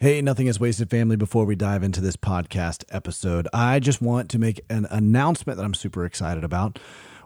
[0.00, 1.16] Hey, nothing is wasted, family.
[1.16, 5.64] Before we dive into this podcast episode, I just want to make an announcement that
[5.64, 6.78] I'm super excited about.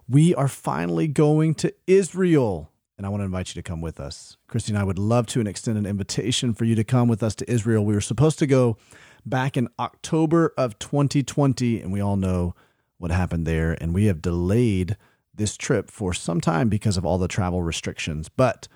[0.08, 4.00] We are finally going to Israel, and I want to invite you to come with
[4.00, 4.38] us.
[4.48, 7.22] Christy and I would love to and extend an invitation for you to come with
[7.22, 7.84] us to Israel.
[7.84, 8.78] We were supposed to go
[9.26, 12.54] back in October of 2020, and we all know
[12.96, 14.96] what happened there, and we have delayed
[15.34, 18.30] this trip for some time because of all the travel restrictions.
[18.30, 18.66] But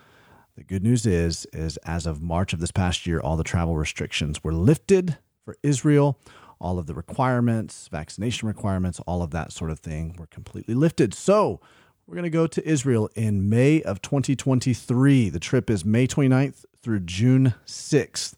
[0.56, 3.76] the good news is, is as of March of this past year, all the travel
[3.76, 6.18] restrictions were lifted for Israel.
[6.58, 11.12] All of the requirements, vaccination requirements, all of that sort of thing were completely lifted.
[11.12, 11.60] So
[12.06, 15.28] we're going to go to Israel in May of 2023.
[15.28, 18.34] The trip is May 29th through June 6th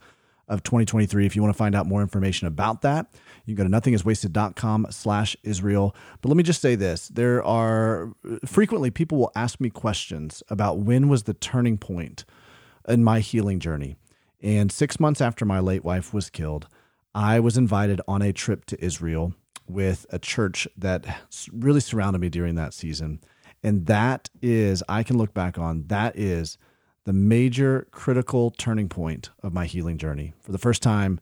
[0.49, 1.25] of 2023.
[1.25, 3.07] If you want to find out more information about that,
[3.49, 5.97] you can go to nothingiswasted.com slash Israel.
[6.21, 7.09] But let me just say this.
[7.09, 8.13] There are
[8.45, 12.27] frequently people will ask me questions about when was the turning point
[12.87, 13.97] in my healing journey.
[14.43, 16.69] And six months after my late wife was killed,
[17.15, 19.33] I was invited on a trip to Israel
[19.67, 21.07] with a church that
[21.51, 23.21] really surrounded me during that season.
[23.63, 26.59] And that is, I can look back on, that is
[27.05, 30.35] the major critical turning point of my healing journey.
[30.43, 31.19] For the first time,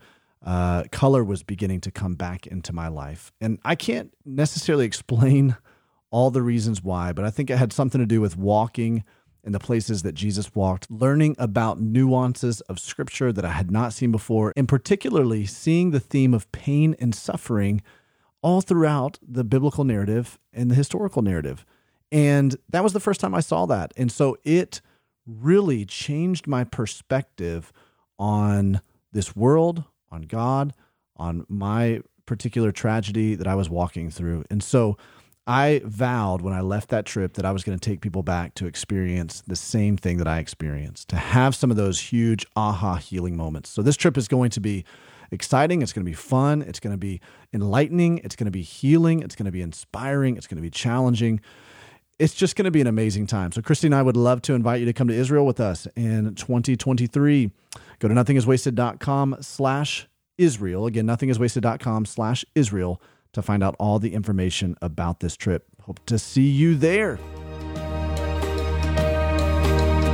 [0.46, 3.32] uh, color was beginning to come back into my life.
[3.40, 5.56] And I can't necessarily explain
[6.10, 9.04] all the reasons why, but I think it had something to do with walking
[9.42, 13.92] in the places that Jesus walked, learning about nuances of scripture that I had not
[13.92, 17.82] seen before, and particularly seeing the theme of pain and suffering
[18.40, 21.66] all throughout the biblical narrative and the historical narrative.
[22.12, 23.92] And that was the first time I saw that.
[23.96, 24.80] And so it
[25.26, 27.72] really changed my perspective
[28.18, 28.80] on
[29.12, 29.84] this world,
[30.16, 30.74] on God,
[31.16, 34.44] on my particular tragedy that I was walking through.
[34.50, 34.96] And so
[35.46, 38.54] I vowed when I left that trip that I was going to take people back
[38.54, 42.96] to experience the same thing that I experienced, to have some of those huge aha
[42.96, 43.70] healing moments.
[43.70, 44.84] So this trip is going to be
[45.30, 45.82] exciting.
[45.82, 46.62] It's going to be fun.
[46.62, 47.20] It's going to be
[47.52, 48.18] enlightening.
[48.18, 49.20] It's going to be healing.
[49.20, 50.36] It's going to be inspiring.
[50.36, 51.40] It's going to be challenging.
[52.18, 53.52] It's just going to be an amazing time.
[53.52, 55.86] So, Christy and I would love to invite you to come to Israel with us
[55.96, 57.50] in 2023.
[57.98, 60.86] Go to nothingiswasted.com slash Israel.
[60.86, 63.02] Again, nothingiswasted.com slash Israel
[63.34, 65.66] to find out all the information about this trip.
[65.82, 67.18] Hope to see you there.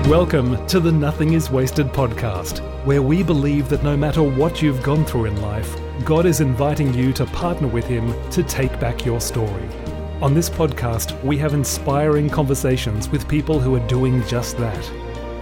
[0.09, 4.83] Welcome to the Nothing is Wasted podcast, where we believe that no matter what you've
[4.83, 9.07] gone through in life, God is inviting you to partner with Him to take back
[9.07, 9.69] your story.
[10.23, 14.89] On this podcast, we have inspiring conversations with people who are doing just that.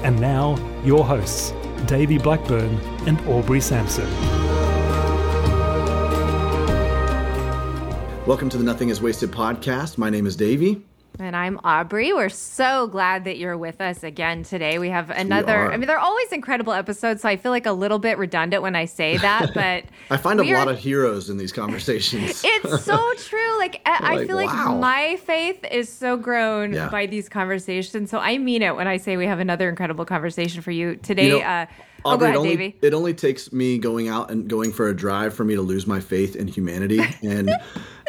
[0.02, 1.52] And now, your hosts,
[1.84, 4.08] Davey Blackburn and Aubrey Sampson.
[8.24, 9.98] Welcome to the Nothing is Wasted podcast.
[9.98, 10.82] My name is Davey.
[11.18, 12.12] And I'm Aubrey.
[12.12, 14.78] We're so glad that you're with us again today.
[14.78, 17.98] We have another, I mean, they're always incredible episodes, so I feel like a little
[17.98, 21.52] bit redundant when I say that, but I find a lot of heroes in these
[21.52, 22.42] conversations.
[22.44, 23.58] it's so true.
[23.58, 24.44] Like, I, like, feel wow.
[24.44, 26.88] like my faith is so grown yeah.
[26.88, 28.10] by these conversations.
[28.10, 31.28] So I mean it when I say we have another incredible conversation for you today.
[31.28, 31.66] You know, uh,
[32.04, 34.96] Aubrey, oh, ahead, it, only, it only takes me going out and going for a
[34.96, 37.00] drive for me to lose my faith in humanity.
[37.22, 37.50] And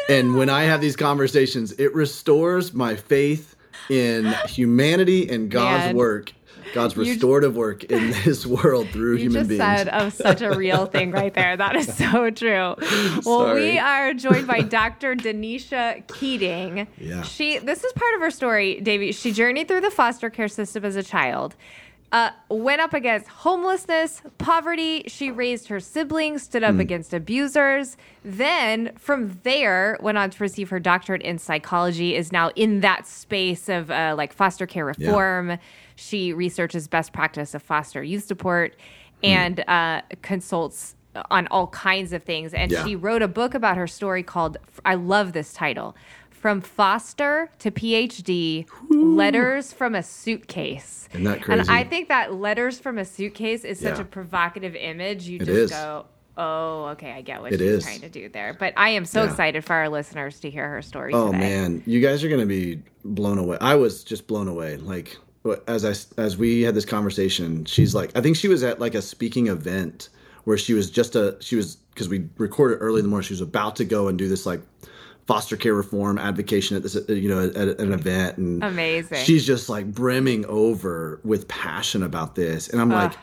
[0.08, 3.56] and when I have these conversations, it restores my faith
[3.90, 5.96] in humanity and God's Man.
[5.96, 6.32] work.
[6.74, 9.60] God's restorative work in this world through you human just beings.
[9.62, 11.54] said of such a real thing right there.
[11.54, 12.76] That is so true.
[13.26, 13.62] Well, Sorry.
[13.72, 15.14] we are joined by Dr.
[15.14, 16.86] Danisha Keating.
[16.98, 17.22] Yeah.
[17.22, 19.12] She this is part of her story, Davey.
[19.12, 21.56] She journeyed through the foster care system as a child
[22.12, 25.02] uh, went up against homelessness, poverty.
[25.06, 26.80] She raised her siblings, stood up mm.
[26.80, 27.96] against abusers.
[28.22, 32.14] Then, from there, went on to receive her doctorate in psychology.
[32.14, 35.50] Is now in that space of uh, like foster care reform.
[35.50, 35.56] Yeah.
[35.96, 38.76] She researches best practice of foster youth support
[39.22, 39.28] mm.
[39.28, 40.94] and uh, consults
[41.30, 42.52] on all kinds of things.
[42.52, 42.84] And yeah.
[42.84, 44.58] she wrote a book about her story called.
[44.84, 45.96] I love this title
[46.42, 49.14] from foster to PhD, Ooh.
[49.14, 51.08] letters from a suitcase.
[51.12, 51.60] Isn't that crazy?
[51.60, 54.02] And I think that letters from a suitcase is such yeah.
[54.02, 55.28] a provocative image.
[55.28, 55.70] You it just is.
[55.70, 57.84] go, oh, okay, I get what it she's is.
[57.84, 58.56] trying to do there.
[58.58, 59.30] But I am so yeah.
[59.30, 61.14] excited for our listeners to hear her story.
[61.14, 61.38] Oh today.
[61.38, 63.56] man, you guys are going to be blown away.
[63.60, 64.78] I was just blown away.
[64.78, 65.16] Like
[65.68, 68.96] as I as we had this conversation, she's like, I think she was at like
[68.96, 70.08] a speaking event
[70.42, 73.26] where she was just a she was because we recorded early in the morning.
[73.28, 74.60] She was about to go and do this like
[75.26, 79.46] foster care reform advocation at this you know at, at, an event and amazing she's
[79.46, 83.10] just like brimming over with passion about this and i'm Ugh.
[83.10, 83.18] like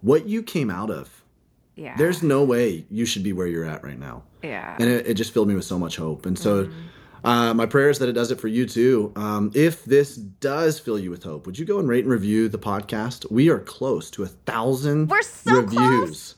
[0.00, 1.22] what you came out of
[1.76, 5.06] yeah there's no way you should be where you're at right now yeah and it,
[5.06, 6.72] it just filled me with so much hope and so mm.
[7.24, 9.12] uh, my prayer is that it does it for you too.
[9.14, 12.48] Um, if this does fill you with hope, would you go and rate and review
[12.48, 13.30] the podcast?
[13.30, 15.78] We are close to a thousand We're so reviews.
[15.78, 16.34] Close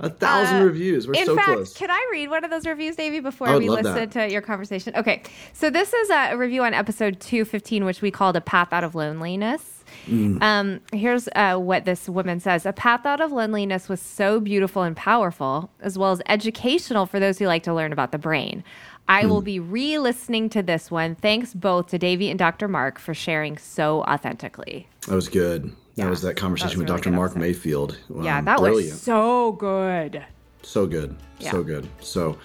[0.00, 1.06] A thousand uh, reviews.
[1.06, 1.74] We're so fact, close.
[1.74, 4.10] Can I read one of those reviews, Davey, before we listen that.
[4.12, 4.94] to your conversation?
[4.96, 5.22] Okay.
[5.52, 8.94] So this is a review on episode 215, which we called A Path Out of
[8.94, 9.80] Loneliness.
[10.06, 10.42] Mm.
[10.42, 14.82] Um, here's uh, what this woman says A path out of loneliness was so beautiful
[14.82, 18.64] and powerful, as well as educational for those who like to learn about the brain.
[19.08, 19.46] I will hmm.
[19.46, 21.16] be re listening to this one.
[21.16, 22.68] Thanks both to Davey and Dr.
[22.68, 24.88] Mark for sharing so authentically.
[25.08, 25.74] That was good.
[26.00, 27.10] Yeah, that was that conversation was with really Dr.
[27.10, 27.40] Mark episode.
[27.40, 27.98] Mayfield.
[28.22, 28.92] yeah, that brilliant.
[28.92, 30.24] was so good.
[30.62, 31.14] So good.
[31.38, 31.50] Yeah.
[31.50, 31.88] So good.
[32.00, 32.38] So,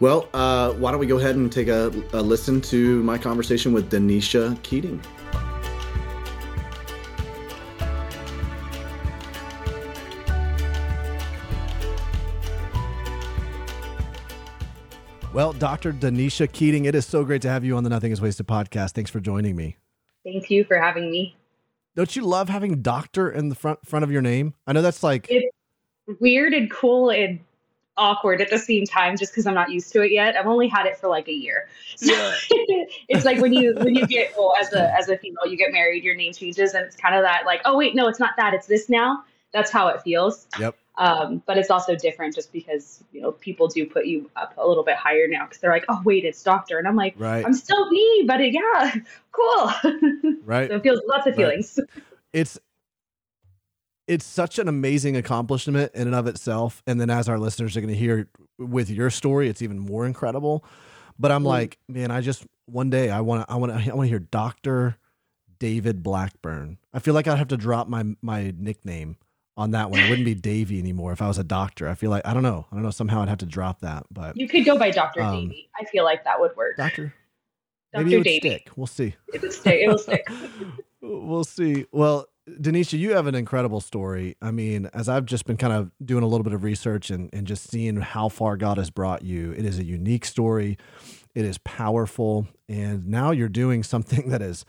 [0.00, 3.72] well, uh, why don't we go ahead and take a, a listen to my conversation
[3.72, 5.00] with Danisha Keating?
[15.32, 15.92] Well, Dr.
[15.92, 18.92] Danisha Keating, it is so great to have you on the Nothing is Wasted podcast.
[18.92, 19.76] Thanks for joining me.
[20.24, 21.36] Thank you for having me.
[21.96, 24.54] Don't you love having doctor in the front front of your name?
[24.66, 25.54] I know that's like it's
[26.20, 27.40] weird and cool and
[27.96, 30.36] awkward at the same time just because I'm not used to it yet.
[30.36, 31.68] I've only had it for like a year.
[31.96, 32.34] So yeah.
[33.08, 35.72] it's like when you when you get well as a as a female, you get
[35.72, 38.30] married, your name changes and it's kind of that like, oh wait, no, it's not
[38.36, 39.24] that, it's this now.
[39.52, 40.46] That's how it feels.
[40.58, 40.76] Yep.
[41.00, 44.68] Um, but it's also different just because you know people do put you up a
[44.68, 47.44] little bit higher now because they're like, oh wait, it's doctor, and I'm like, right.
[47.44, 48.94] I'm still me, but it, yeah,
[49.32, 49.72] cool.
[50.44, 50.68] Right.
[50.68, 51.78] so it feels lots of feelings.
[51.78, 52.04] Right.
[52.34, 52.58] It's
[54.08, 57.80] it's such an amazing accomplishment in and of itself, and then as our listeners are
[57.80, 60.66] going to hear with your story, it's even more incredible.
[61.18, 61.46] But I'm mm.
[61.46, 64.10] like, man, I just one day I want to I want to I want to
[64.10, 64.98] hear Doctor
[65.58, 66.76] David Blackburn.
[66.92, 69.16] I feel like I'd have to drop my my nickname
[69.60, 70.00] on that one.
[70.00, 71.88] It wouldn't be Davey anymore if I was a doctor.
[71.88, 72.66] I feel like I don't know.
[72.72, 72.90] I don't know.
[72.90, 74.06] Somehow I'd have to drop that.
[74.10, 75.70] But you could go by Doctor um, Davey.
[75.78, 76.76] I feel like that would work.
[76.76, 77.14] Doctor.
[77.92, 78.48] Maybe it would Davey.
[78.48, 78.70] stick.
[78.76, 79.14] We'll see.
[79.32, 79.80] It would stick.
[79.82, 80.26] It will stick.
[81.02, 81.86] we'll see.
[81.92, 84.36] Well, Danisha, you have an incredible story.
[84.40, 87.30] I mean, as I've just been kind of doing a little bit of research and,
[87.32, 90.78] and just seeing how far God has brought you, it is a unique story.
[91.34, 92.48] It is powerful.
[92.68, 94.64] And now you're doing something that is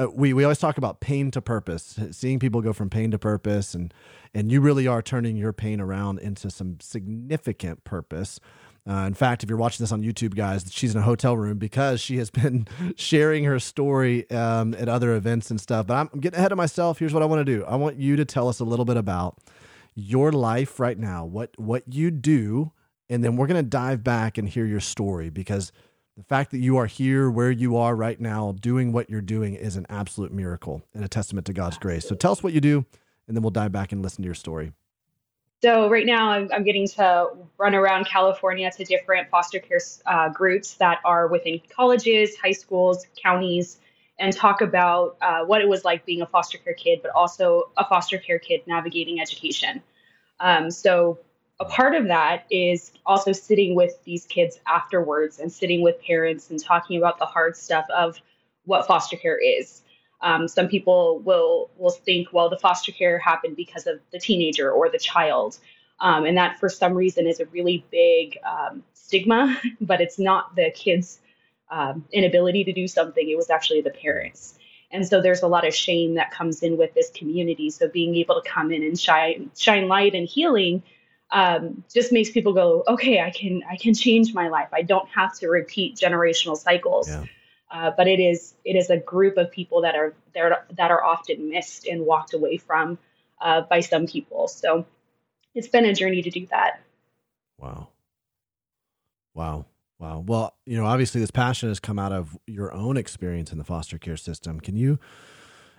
[0.00, 3.18] uh, we we always talk about pain to purpose, seeing people go from pain to
[3.18, 3.92] purpose, and
[4.34, 8.40] and you really are turning your pain around into some significant purpose.
[8.88, 11.56] Uh, in fact, if you're watching this on YouTube, guys, she's in a hotel room
[11.58, 12.66] because she has been
[12.96, 15.86] sharing her story um, at other events and stuff.
[15.86, 16.98] But I'm, I'm getting ahead of myself.
[16.98, 17.64] Here's what I want to do.
[17.64, 19.38] I want you to tell us a little bit about
[19.94, 22.72] your life right now, what what you do,
[23.10, 25.70] and then we're going to dive back and hear your story because
[26.16, 29.54] the fact that you are here where you are right now doing what you're doing
[29.54, 32.06] is an absolute miracle and a testament to God's grace.
[32.06, 32.84] So tell us what you do,
[33.26, 34.72] and then we'll dive back and listen to your story.
[35.62, 40.28] So right now, I'm, I'm getting to run around California to different foster care uh,
[40.28, 43.78] groups that are within colleges, high schools, counties,
[44.18, 47.70] and talk about uh, what it was like being a foster care kid, but also
[47.76, 49.82] a foster care kid navigating education.
[50.40, 51.20] Um, so
[51.60, 56.50] a part of that is also sitting with these kids afterwards and sitting with parents
[56.50, 58.20] and talking about the hard stuff of
[58.64, 59.82] what foster care is.
[60.20, 64.70] Um, some people will will think, well, the foster care happened because of the teenager
[64.70, 65.58] or the child,
[66.00, 69.60] um, and that for some reason is a really big um, stigma.
[69.80, 71.20] But it's not the kid's
[71.70, 74.58] um, inability to do something; it was actually the parents.
[74.92, 77.70] And so there's a lot of shame that comes in with this community.
[77.70, 80.82] So being able to come in and shine shine light and healing
[81.32, 84.68] um, just makes people go, okay, I can I can change my life.
[84.72, 87.08] I don't have to repeat generational cycles.
[87.08, 87.24] Yeah.
[87.70, 91.02] Uh, but it is it is a group of people that are there that are
[91.02, 92.98] often missed and walked away from
[93.40, 94.46] uh, by some people.
[94.46, 94.84] So
[95.54, 96.80] it's been a journey to do that.
[97.58, 97.88] Wow.
[99.34, 99.64] Wow.
[99.98, 100.24] Wow.
[100.26, 103.64] Well, you know, obviously this passion has come out of your own experience in the
[103.64, 104.60] foster care system.
[104.60, 104.98] Can you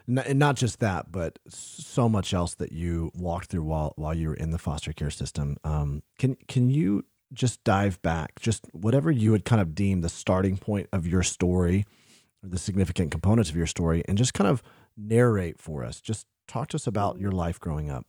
[0.08, 4.30] and not just that, but so much else that you walked through while while you
[4.30, 5.58] were in the foster care system.
[5.64, 10.10] Um, can can you just dive back, just whatever you would kind of deem the
[10.10, 11.86] starting point of your story,
[12.44, 14.62] or the significant components of your story, and just kind of
[14.98, 16.00] narrate for us.
[16.00, 18.06] Just talk to us about your life growing up.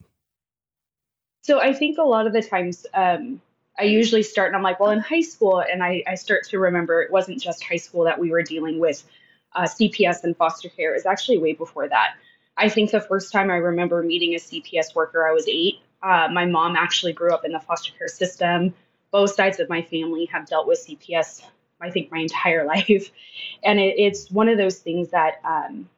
[1.43, 2.87] So I think a lot of the times.
[2.95, 3.41] Um,
[3.77, 6.61] I usually start and I'm like, well, in high school, and I, I start to
[6.61, 9.03] remember it wasn't just high school that we were dealing with
[9.55, 12.15] uh, CPS and foster care is actually way before that.
[12.57, 15.81] I think the first time I remember meeting a CPS worker, I was eight.
[16.03, 18.75] Uh, my mom actually grew up in the foster care system.
[19.11, 21.43] Both sides of my family have dealt with CPS,
[21.81, 23.11] I think, my entire life.
[23.63, 25.89] And it, it's one of those things that um,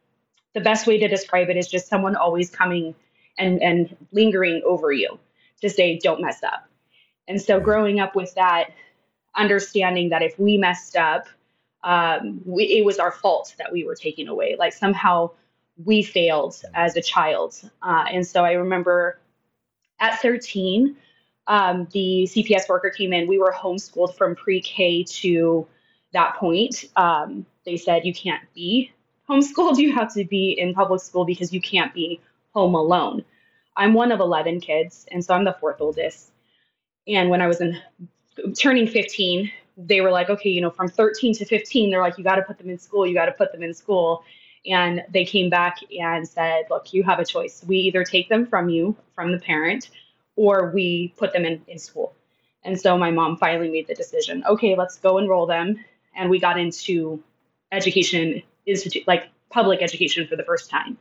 [0.55, 2.95] the best way to describe it is just someone always coming
[3.39, 5.19] and, and lingering over you
[5.61, 6.67] to say, don't mess up.
[7.29, 8.71] And so growing up with that,
[9.35, 11.27] understanding that if we messed up,
[11.87, 14.57] um, we, it was our fault that we were taken away.
[14.59, 15.31] Like somehow
[15.85, 17.61] we failed as a child.
[17.81, 19.21] Uh, and so I remember
[20.01, 20.97] at 13,
[21.47, 23.29] um, the CPS worker came in.
[23.29, 25.65] We were homeschooled from pre K to
[26.13, 26.87] that point.
[26.97, 28.91] Um, they said you can't be
[29.31, 32.21] homeschooled, you have to be in public school because you can't be
[32.53, 33.25] home alone.
[33.77, 36.33] I'm one of 11 kids, and so I'm the fourth oldest.
[37.07, 37.81] And when I was in
[38.59, 42.25] turning 15, they were like, okay, you know, from 13 to 15, they're like, you
[42.25, 44.25] got to put them in school, you got to put them in school.
[44.67, 47.65] And they came back and said, look, you have a choice.
[47.67, 49.91] We either take them from you, from the parent,
[50.35, 52.15] or we put them in, in school.
[52.65, 55.85] And so my mom finally made the decision okay, let's go enroll them.
[56.17, 57.23] And we got into
[57.71, 60.99] education institute, like public education for the first time.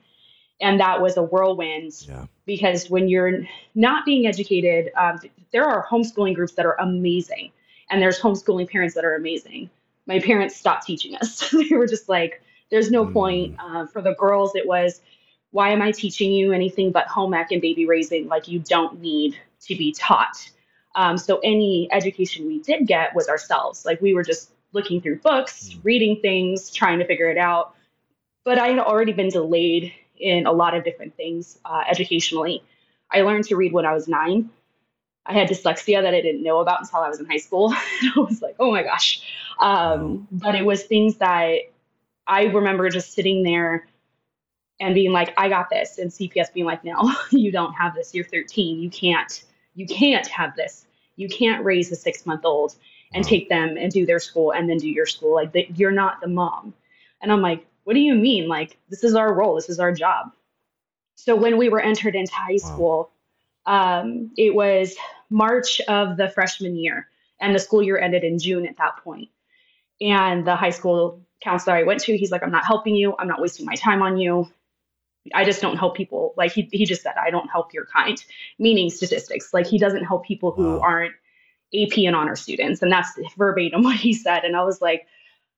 [0.62, 2.25] And that was a whirlwind yeah.
[2.46, 3.41] because when you're
[3.74, 5.20] not being educated, um,
[5.51, 7.51] there are homeschooling groups that are amazing,
[7.89, 9.70] and there's homeschooling parents that are amazing.
[10.08, 11.50] My parents stopped teaching us.
[11.70, 13.13] they were just like, there's no mm.
[13.13, 13.56] point.
[13.60, 15.01] Uh, for the girls, it was,
[15.51, 18.27] why am I teaching you anything but home ec and baby raising?
[18.27, 20.50] Like, you don't need to be taught.
[20.96, 23.86] Um, so, any education we did get was ourselves.
[23.86, 25.80] Like, we were just looking through books, mm.
[25.84, 27.75] reading things, trying to figure it out.
[28.44, 32.63] But I had already been delayed in a lot of different things uh, educationally.
[33.12, 34.50] I learned to read when I was nine.
[35.25, 37.74] I had dyslexia that I didn't know about until I was in high school.
[37.74, 39.22] I was like, oh my gosh.
[39.60, 41.58] Um, but it was things that
[42.27, 43.88] I remember just sitting there
[44.79, 45.98] and being like, I got this.
[45.98, 48.13] And CPS being like, no, you don't have this.
[48.13, 48.79] You're 13.
[48.79, 50.86] You can't, you can't have this.
[51.15, 52.75] You can't raise a six month old
[53.13, 53.29] and wow.
[53.29, 55.34] take them and do their school and then do your school.
[55.34, 56.74] Like the, you're not the mom.
[57.22, 58.48] And I'm like, what do you mean?
[58.48, 59.55] Like this is our role.
[59.55, 60.32] This is our job.
[61.15, 62.70] So when we were entered into high wow.
[62.74, 63.12] school,
[63.65, 64.95] um, it was
[65.29, 67.07] March of the freshman year,
[67.39, 69.29] and the school year ended in June at that point.
[70.01, 73.15] And the high school counselor I went to, he's like, I'm not helping you.
[73.17, 74.50] I'm not wasting my time on you.
[75.34, 76.34] I just don't help people.
[76.38, 78.24] Like he, he just said, I don't help your kind,
[78.60, 79.53] meaning statistics.
[79.53, 80.81] Like he doesn't help people who wow.
[80.81, 81.13] aren't
[81.74, 82.81] AP and honor students.
[82.81, 84.43] And that's verbatim what he said.
[84.43, 85.07] And I was like,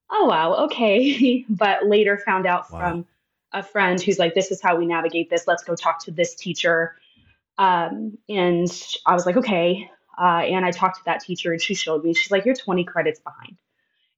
[0.10, 1.46] oh, wow, okay.
[1.50, 2.80] but later found out wow.
[2.80, 3.06] from
[3.54, 5.48] a friend who's like, this is how we navigate this.
[5.48, 6.96] Let's go talk to this teacher.
[7.58, 8.68] Um, and
[9.06, 9.90] I was like, okay.
[10.20, 12.84] Uh, and I talked to that teacher and she showed me, she's like, you're 20
[12.84, 13.58] credits behind.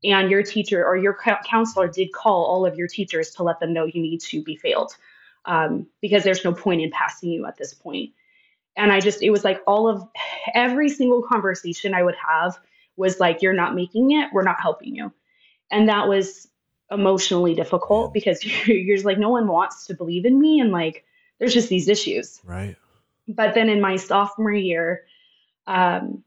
[0.03, 3.73] And your teacher or your counselor did call all of your teachers to let them
[3.73, 4.95] know you need to be failed
[5.45, 7.83] um, because there's no point in passing you at this point.
[7.83, 8.13] point
[8.79, 10.03] and i just it was like all of
[10.53, 12.57] every single conversation i would have
[12.95, 15.11] was like you're not making it we're not helping you
[15.71, 16.47] and that was
[16.89, 21.03] emotionally difficult because you're just like no one wants to believe in me and like
[21.37, 22.75] there's just these issues right
[23.29, 25.05] but then in my sophomore year
[25.67, 26.23] um,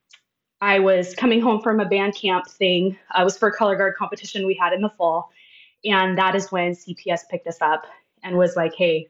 [0.61, 3.95] i was coming home from a band camp thing i was for a color guard
[3.97, 5.31] competition we had in the fall
[5.85, 7.85] and that is when cps picked us up
[8.23, 9.09] and was like hey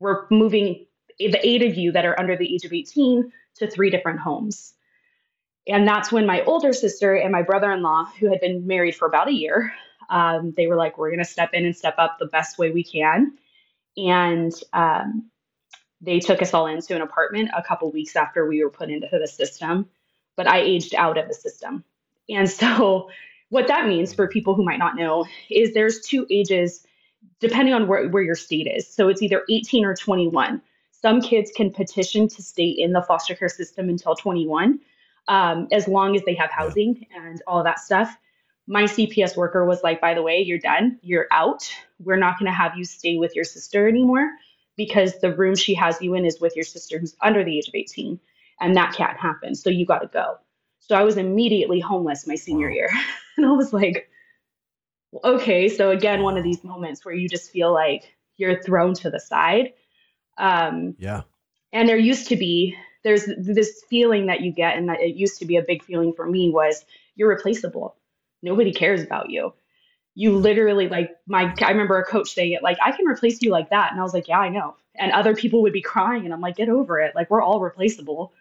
[0.00, 0.86] we're moving
[1.28, 4.74] the eight of you that are under the age of 18 to three different homes.
[5.66, 8.96] And that's when my older sister and my brother in law, who had been married
[8.96, 9.72] for about a year,
[10.08, 12.70] um, they were like, we're going to step in and step up the best way
[12.70, 13.36] we can.
[13.96, 15.30] And um,
[16.00, 19.08] they took us all into an apartment a couple weeks after we were put into
[19.12, 19.88] the system.
[20.36, 21.84] But I aged out of the system.
[22.28, 23.10] And so,
[23.48, 26.86] what that means for people who might not know is there's two ages
[27.40, 28.88] depending on where, where your state is.
[28.88, 30.62] So, it's either 18 or 21
[31.00, 34.80] some kids can petition to stay in the foster care system until 21,
[35.28, 38.14] um, as long as they have housing and all that stuff.
[38.66, 41.70] My CPS worker was like, by the way, you're done, you're out.
[41.98, 44.30] We're not going to have you stay with your sister anymore
[44.76, 47.68] because the room she has you in is with your sister who's under the age
[47.68, 48.18] of 18,
[48.60, 49.54] and that can't happen.
[49.54, 50.36] So you got to go.
[50.80, 52.74] So I was immediately homeless my senior wow.
[52.74, 52.88] year.
[53.36, 54.08] and I was like,
[55.24, 55.68] okay.
[55.68, 59.20] So again, one of these moments where you just feel like you're thrown to the
[59.20, 59.72] side
[60.40, 61.22] um, yeah.
[61.72, 65.38] And there used to be there's this feeling that you get, and that it used
[65.38, 66.84] to be a big feeling for me was
[67.14, 67.96] you're replaceable.
[68.42, 69.52] Nobody cares about you.
[70.20, 71.54] You literally like my.
[71.62, 74.02] I remember a coach saying it like I can replace you like that, and I
[74.02, 74.76] was like, yeah, I know.
[74.94, 77.14] And other people would be crying, and I'm like, get over it.
[77.14, 78.32] Like we're all replaceable.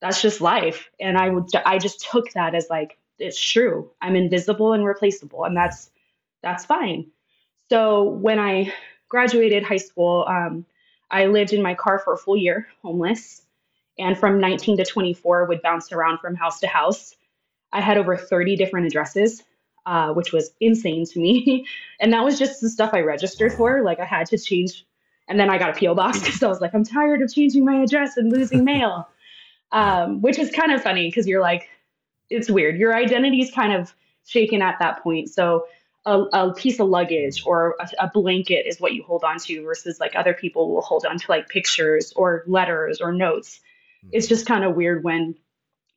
[0.00, 0.88] That's just life.
[1.00, 3.90] And I would I just took that as like it's true.
[4.00, 5.90] I'm invisible and replaceable, and that's
[6.42, 7.10] that's fine.
[7.70, 8.72] So when I
[9.08, 10.64] graduated high school, um,
[11.10, 13.42] I lived in my car for a full year, homeless,
[13.98, 17.16] and from 19 to 24 would bounce around from house to house.
[17.72, 19.42] I had over 30 different addresses,
[19.86, 21.66] uh, which was insane to me.
[22.00, 23.82] and that was just the stuff I registered for.
[23.82, 24.84] Like I had to change,
[25.28, 27.64] and then I got a PO box because I was like, I'm tired of changing
[27.64, 29.08] my address and losing mail,
[29.72, 31.68] um, which is kind of funny because you're like,
[32.28, 32.76] it's weird.
[32.76, 33.94] Your identity is kind of
[34.26, 35.30] shaken at that point.
[35.30, 35.66] So
[36.04, 39.62] a, a piece of luggage or a, a, blanket is what you hold on to
[39.64, 43.60] versus like other people will hold on to like pictures or letters or notes.
[44.04, 44.10] Mm-hmm.
[44.12, 45.34] It's just kind of weird when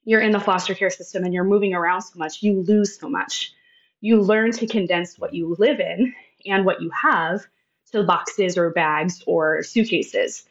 [0.03, 3.10] you're in the foster care system and you're moving around so much, you lose so
[3.10, 3.53] much.
[4.01, 6.13] You learn to condense what you live in
[6.46, 7.46] and what you have
[7.91, 10.46] to boxes or bags or suitcases.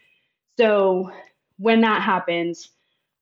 [0.57, 1.13] So
[1.57, 2.57] when that happened,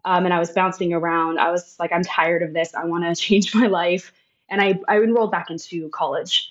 [0.04, 2.74] um, and I was bouncing around, I was like, I'm tired of this.
[2.74, 4.12] I want to change my life.
[4.48, 6.50] And I, I enrolled back into college.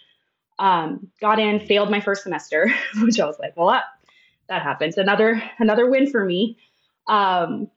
[0.60, 3.84] Um, got in, failed my first semester, which I was like, well, that,
[4.48, 4.98] that happens.
[4.98, 6.58] Another another win for me.
[7.08, 7.70] Um,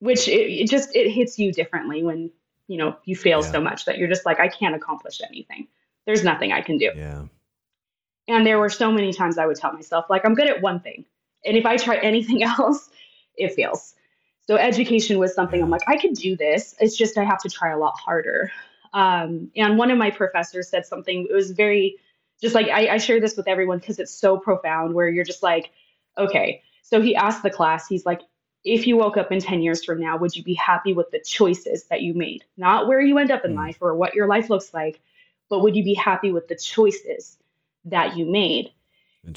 [0.00, 2.30] which it, it, just it hits you differently when
[2.66, 3.50] you know you fail yeah.
[3.52, 5.68] so much that you're just like, I can't accomplish anything.
[6.06, 6.90] There's nothing I can do.
[6.94, 7.24] Yeah.
[8.26, 10.80] And there were so many times I would tell myself, like, I'm good at one
[10.80, 11.04] thing.
[11.44, 12.88] And if I try anything else,
[13.36, 13.94] it fails.
[14.46, 16.74] So education was something I'm like, I could do this.
[16.78, 18.50] It's just I have to try a lot harder.
[18.92, 21.96] Um, and one of my professors said something, it was very,
[22.42, 25.42] just like, I, I share this with everyone because it's so profound where you're just
[25.42, 25.70] like,
[26.16, 26.62] okay.
[26.82, 28.20] So he asked the class, he's like,
[28.64, 31.20] if you woke up in 10 years from now, would you be happy with the
[31.20, 32.44] choices that you made?
[32.56, 33.56] Not where you end up in mm.
[33.56, 35.00] life or what your life looks like,
[35.50, 37.36] but would you be happy with the choices
[37.84, 38.72] that you made?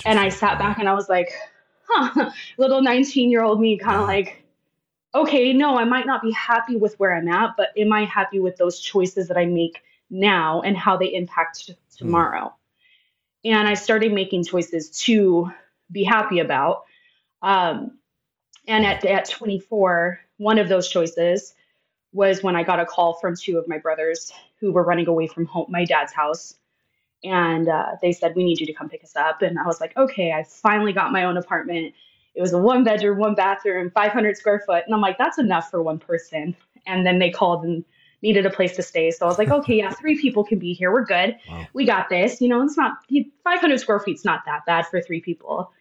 [0.06, 1.30] And I sat back and I was like,
[1.88, 4.08] huh, little 19 year old me kind of yeah.
[4.08, 4.44] like,
[5.14, 8.40] okay, no, I might not be happy with where I'm at, but am I happy
[8.40, 12.54] with those choices that I make now and how they impact tomorrow?
[13.46, 13.52] Mm.
[13.52, 15.52] And I started making choices to
[15.92, 16.84] be happy about.
[17.42, 17.98] Um,
[18.68, 21.54] and at, at 24, one of those choices
[22.14, 25.28] was when I got a call from two of my brothers who were running away
[25.28, 26.56] from home, my dad's house.
[27.24, 29.42] And uh, they said, We need you to come pick us up.
[29.42, 31.94] And I was like, Okay, I finally got my own apartment.
[32.36, 34.84] It was a one bedroom, one bathroom, 500 square foot.
[34.86, 36.56] And I'm like, That's enough for one person.
[36.86, 37.84] And then they called and
[38.22, 39.12] needed a place to stay.
[39.12, 40.92] So I was like, Okay, yeah, three people can be here.
[40.92, 41.38] We're good.
[41.50, 41.68] Wow.
[41.74, 42.40] We got this.
[42.42, 42.98] You know, it's not
[43.44, 45.72] 500 square feet's not that bad for three people.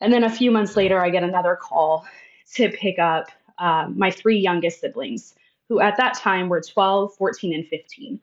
[0.00, 2.06] And then a few months later, I get another call
[2.54, 5.34] to pick up um, my three youngest siblings,
[5.68, 8.20] who at that time were 12, 14, and 15.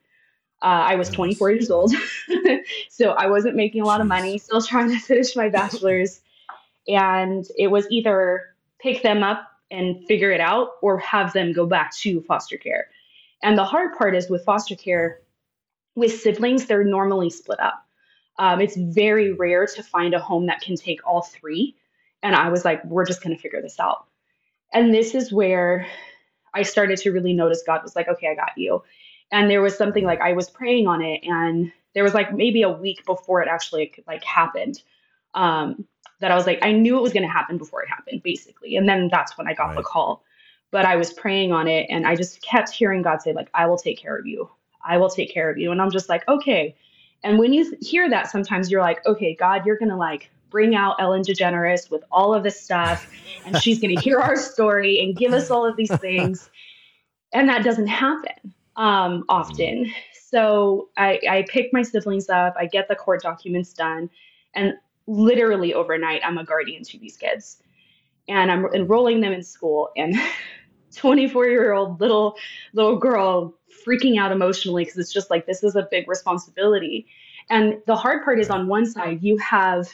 [0.62, 1.94] Uh, I was 24 years old,
[2.90, 6.22] so I wasn't making a lot of money, still trying to finish my bachelor's.
[6.88, 11.66] And it was either pick them up and figure it out or have them go
[11.66, 12.88] back to foster care.
[13.42, 15.20] And the hard part is with foster care,
[15.96, 17.82] with siblings, they're normally split up.
[18.39, 21.75] Um, it's very rare to find a home that can take all three.
[22.22, 24.05] And I was like, we're just going to figure this out.
[24.74, 25.85] And this is where
[26.53, 28.83] I started to really notice God was like, okay, I got you.
[29.31, 32.61] And there was something like I was praying on it, and there was like maybe
[32.61, 34.81] a week before it actually like happened.
[35.33, 35.87] Um,
[36.19, 38.77] that I was like, I knew it was going to happen before it happened, basically.
[38.77, 39.77] And then that's when I got right.
[39.77, 40.24] the call.
[40.72, 43.65] But I was praying on it, and I just kept hearing God say, like, I
[43.67, 44.50] will take care of you.
[44.85, 45.72] I will take care of you.
[45.72, 46.75] And I'm just like, okay.
[47.24, 50.75] And when you hear that, sometimes you're like, okay, God, you're going to like bring
[50.75, 53.07] out Ellen DeGeneres with all of this stuff,
[53.46, 56.50] and she's going to hear our story and give us all of these things.
[57.33, 59.92] And that doesn't happen um, often.
[60.14, 64.09] So I, I pick my siblings up, I get the court documents done,
[64.53, 64.74] and
[65.07, 67.62] literally overnight, I'm a guardian to these kids.
[68.27, 70.16] And I'm enrolling them in school, and
[70.96, 72.36] 24 year old little
[72.74, 73.53] little girl
[73.86, 77.08] freaking out emotionally because it's just like this is a big responsibility.
[77.50, 79.90] And the hard part is on one side, you have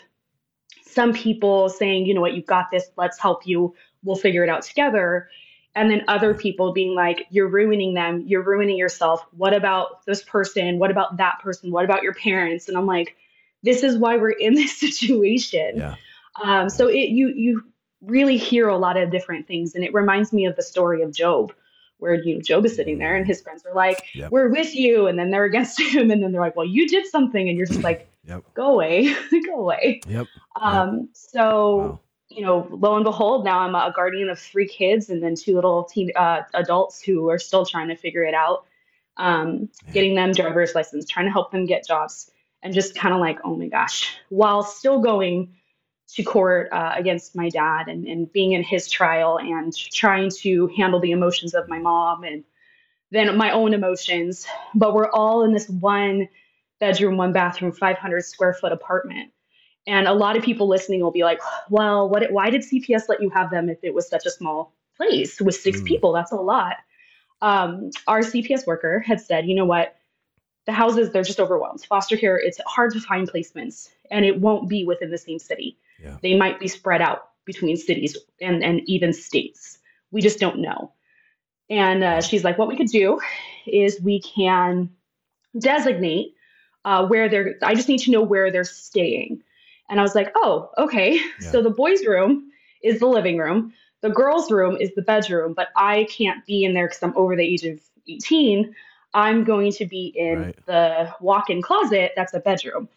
[0.83, 4.49] some people saying, you know what, you've got this, let's help you, we'll figure it
[4.49, 5.29] out together.
[5.75, 9.25] And then other people being like, you're ruining them, you're ruining yourself.
[9.31, 10.79] What about this person?
[10.79, 11.71] What about that person?
[11.71, 12.67] What about your parents?
[12.67, 13.15] And I'm like,
[13.63, 15.77] this is why we're in this situation.
[15.77, 15.95] Yeah.
[16.41, 17.63] Um, so it you you
[18.01, 21.13] really hear a lot of different things, and it reminds me of the story of
[21.13, 21.53] Job,
[21.97, 24.31] where you know Job is sitting there and his friends are like, yep.
[24.31, 27.05] "We're with you," and then they're against him, and then they're like, "Well, you did
[27.07, 28.43] something," and you're just like, Yep.
[28.53, 29.15] Go away.
[29.45, 30.01] Go away.
[30.07, 30.27] Yep.
[30.61, 31.99] Um, so wow.
[32.29, 35.55] you know, lo and behold, now I'm a guardian of three kids and then two
[35.55, 38.65] little teen uh, adults who are still trying to figure it out.
[39.17, 42.31] Um, getting them driver's license, trying to help them get jobs,
[42.63, 45.55] and just kind of like, oh my gosh, while still going
[46.13, 50.67] to court uh, against my dad and, and being in his trial and trying to
[50.75, 52.43] handle the emotions of my mom and
[53.11, 54.47] then my own emotions.
[54.73, 56.27] But we're all in this one
[56.79, 59.31] bedroom, one bathroom, 500 square foot apartment.
[59.85, 63.21] And a lot of people listening will be like, well, what, why did CPS let
[63.21, 65.85] you have them if it was such a small place with six mm.
[65.85, 66.11] people?
[66.13, 66.77] That's a lot.
[67.41, 69.95] Um, our CPS worker had said, you know what?
[70.69, 71.81] The houses, they're just overwhelmed.
[71.81, 75.75] Foster care, it's hard to find placements and it won't be within the same city.
[75.99, 76.17] Yeah.
[76.21, 79.79] They might be spread out between cities and, and even states.
[80.11, 80.91] We just don't know.
[81.71, 83.19] And uh, she's like, what we could do
[83.65, 84.91] is we can
[85.57, 86.35] designate
[86.85, 89.41] uh, where they're, I just need to know where they're staying.
[89.89, 91.15] And I was like, oh, okay.
[91.41, 91.51] Yeah.
[91.51, 92.51] So the boys' room
[92.83, 93.73] is the living room.
[94.01, 97.35] the girls' room is the bedroom, but I can't be in there because I'm over
[97.35, 98.75] the age of 18.
[99.13, 100.65] I'm going to be in right.
[100.65, 102.11] the walk in closet.
[102.15, 102.89] That's a bedroom.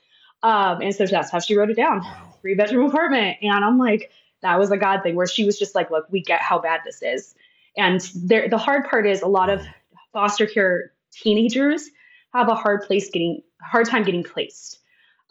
[0.42, 2.35] Um, and so that's how she wrote it down wow.
[2.40, 3.38] three bedroom apartment.
[3.42, 4.11] And I'm like,
[4.42, 6.81] that was a God thing where she was just like, look, we get how bad
[6.85, 7.35] this is.
[7.77, 9.64] And there, the hard part is a lot of
[10.12, 11.88] foster care teenagers
[12.35, 14.79] have a hard place getting hard time getting placed.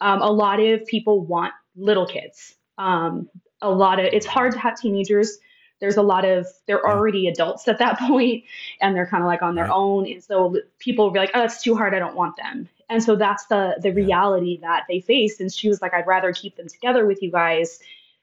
[0.00, 2.54] Um, a lot of people want little kids.
[2.78, 3.28] Um,
[3.60, 5.38] a lot of it's hard to have teenagers.
[5.82, 8.44] There's a lot of they're already adults at that point,
[8.80, 9.74] and they're kind of like on their right.
[9.74, 10.06] own.
[10.06, 11.92] And so people will be like, "Oh, it's too hard.
[11.92, 15.40] I don't want them." And so that's the the reality that they face.
[15.40, 17.80] And she was like, "I'd rather keep them together with you guys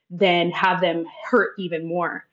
[0.10, 2.26] than have them hurt even more."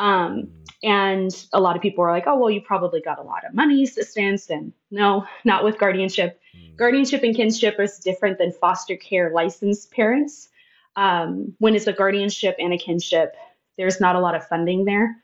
[0.00, 0.48] Um, mm.
[0.82, 3.54] and a lot of people are like, "Oh, well, you probably got a lot of
[3.54, 6.40] money assistance." And no, not with guardianship.
[6.58, 6.76] Mm.
[6.76, 10.48] Guardianship and kinship is different than foster care licensed parents.
[10.96, 13.36] Um, when it's a guardianship and a kinship,
[13.76, 15.16] there's not a lot of funding there.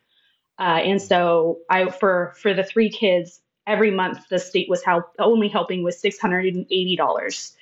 [0.58, 5.14] Uh, and so I for for the three kids, every month the state was help
[5.18, 7.56] only helping with six hundred and eighty dollars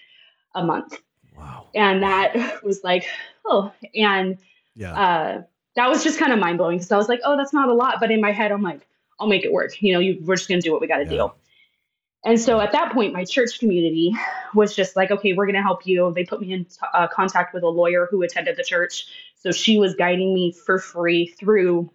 [0.55, 0.99] a month.
[1.37, 1.67] Wow.
[1.75, 3.07] And that was like,
[3.45, 4.39] oh, and
[4.75, 5.01] yeah.
[5.01, 5.43] Uh,
[5.77, 7.75] that was just kind of mind blowing because I was like, oh, that's not a
[7.75, 7.97] lot.
[8.01, 8.87] But in my head, I'm like,
[9.19, 9.81] I'll make it work.
[9.81, 11.11] You know, you, we're just going to do what we got to yeah.
[11.11, 11.33] do.
[12.25, 14.15] And so at that point, my church community
[14.55, 16.13] was just like, okay, we're going to help you.
[16.15, 19.07] They put me in uh, contact with a lawyer who attended the church.
[19.37, 21.91] So she was guiding me for free through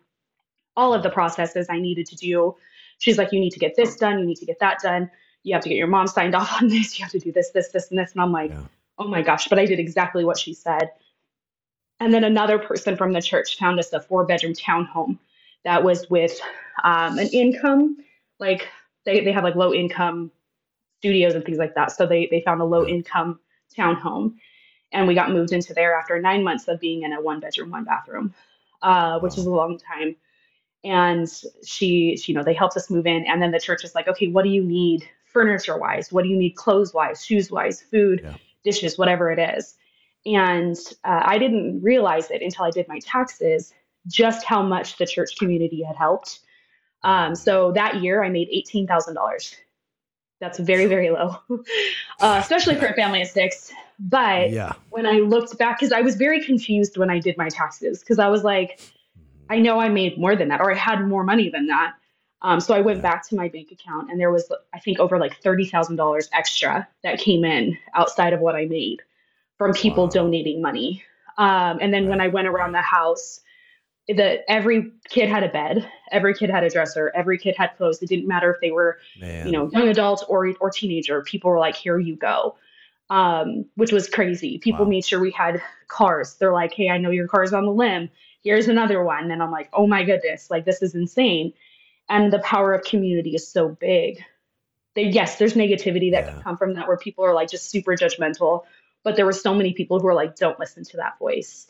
[0.75, 2.55] all of the processes I needed to do.
[2.97, 4.19] She's like, you need to get this done.
[4.19, 5.11] You need to get that done.
[5.43, 6.97] You have to get your mom signed off on this.
[6.97, 8.13] You have to do this, this, this, and this.
[8.13, 8.61] And I'm like, yeah.
[8.97, 9.47] oh my gosh.
[9.47, 10.91] But I did exactly what she said.
[11.99, 15.19] And then another person from the church found us a four bedroom townhome
[15.63, 16.39] that was with
[16.83, 17.97] um, an income,
[18.39, 18.67] like
[19.05, 20.31] they, they have like low income
[20.99, 21.91] studios and things like that.
[21.91, 23.39] So they, they found a low income
[23.77, 24.35] townhome
[24.91, 27.71] and we got moved into there after nine months of being in a one bedroom,
[27.71, 28.33] one bathroom,
[28.81, 30.15] uh, which is a long time.
[30.83, 31.27] And
[31.65, 33.25] she, she, you know, they helped us move in.
[33.25, 36.11] And then the church is like, okay, what do you need furniture wise?
[36.11, 38.35] What do you need clothes wise, shoes wise, food, yeah.
[38.63, 39.75] dishes, whatever it is.
[40.25, 43.73] And uh, I didn't realize it until I did my taxes
[44.07, 46.39] just how much the church community had helped.
[47.05, 49.55] Um, so that year I made $18,000.
[50.41, 51.37] That's very, very low,
[52.19, 53.71] uh, especially for a family of six.
[53.99, 54.73] But yeah.
[54.89, 58.19] when I looked back, because I was very confused when I did my taxes, because
[58.19, 58.81] I was like,
[59.49, 61.93] I know I made more than that, or I had more money than that.
[62.41, 65.17] Um, so I went back to my bank account, and there was, I think, over
[65.17, 69.01] like thirty thousand dollars extra that came in outside of what I made
[69.57, 70.09] from people wow.
[70.09, 71.03] donating money.
[71.37, 72.09] Um, and then right.
[72.09, 73.39] when I went around the house,
[74.07, 78.01] that every kid had a bed, every kid had a dresser, every kid had clothes.
[78.01, 79.47] It didn't matter if they were, Man.
[79.47, 81.21] you know, young adult or or teenager.
[81.23, 82.55] People were like, "Here you go,"
[83.09, 84.59] um, which was crazy.
[84.59, 84.91] People wow.
[84.91, 86.35] made sure we had cars.
[86.35, 88.09] They're like, "Hey, I know your car's on the limb.
[88.43, 90.51] Here's another one." And I'm like, "Oh my goodness!
[90.51, 91.53] Like this is insane."
[92.07, 94.23] And the power of community is so big.
[94.93, 96.33] They, yes, there's negativity that yeah.
[96.33, 98.65] can come from that, where people are like just super judgmental.
[99.03, 101.67] But there were so many people who were like, "Don't listen to that voice."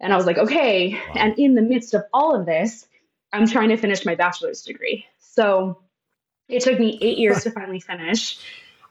[0.00, 0.94] And I was like, okay.
[0.94, 1.14] Wow.
[1.16, 2.86] And in the midst of all of this,
[3.32, 5.06] I'm trying to finish my bachelor's degree.
[5.18, 5.82] So
[6.48, 8.38] it took me eight years to finally finish.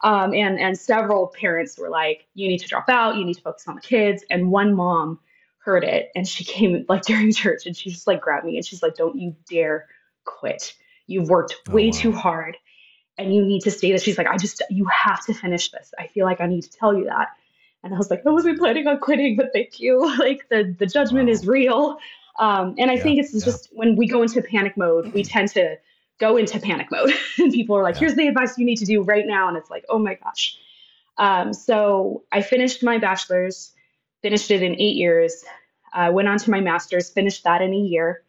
[0.02, 3.18] Um, and and several parents were like, "You need to drop out.
[3.18, 5.20] You need to focus on the kids." And one mom
[5.58, 8.66] heard it, and she came like during church, and she just like grabbed me, and
[8.66, 9.88] she's like, "Don't you dare
[10.24, 10.74] quit.
[11.06, 12.00] You've worked oh, way oh, wow.
[12.00, 12.58] too hard,
[13.18, 14.04] and you need to stay." This.
[14.04, 15.94] She's like, "I just you have to finish this.
[16.00, 17.28] I feel like I need to tell you that."
[17.84, 20.00] And I was like, I wasn't planning on quitting, but thank you.
[20.20, 21.34] Like the the judgment wow.
[21.34, 21.98] is real.
[22.38, 23.46] Um, and I yeah, think it's yeah.
[23.46, 25.78] just when we go into panic mode, we tend to
[26.20, 27.12] go into panic mode.
[27.38, 28.02] and people are like, yeah.
[28.02, 29.48] here's the advice you need to do right now.
[29.48, 30.58] And it's like, oh my gosh.
[31.18, 33.74] Um, so I finished my bachelor's,
[34.22, 35.44] finished it in eight years,
[35.94, 38.24] uh, went on to my master's, finished that in a year.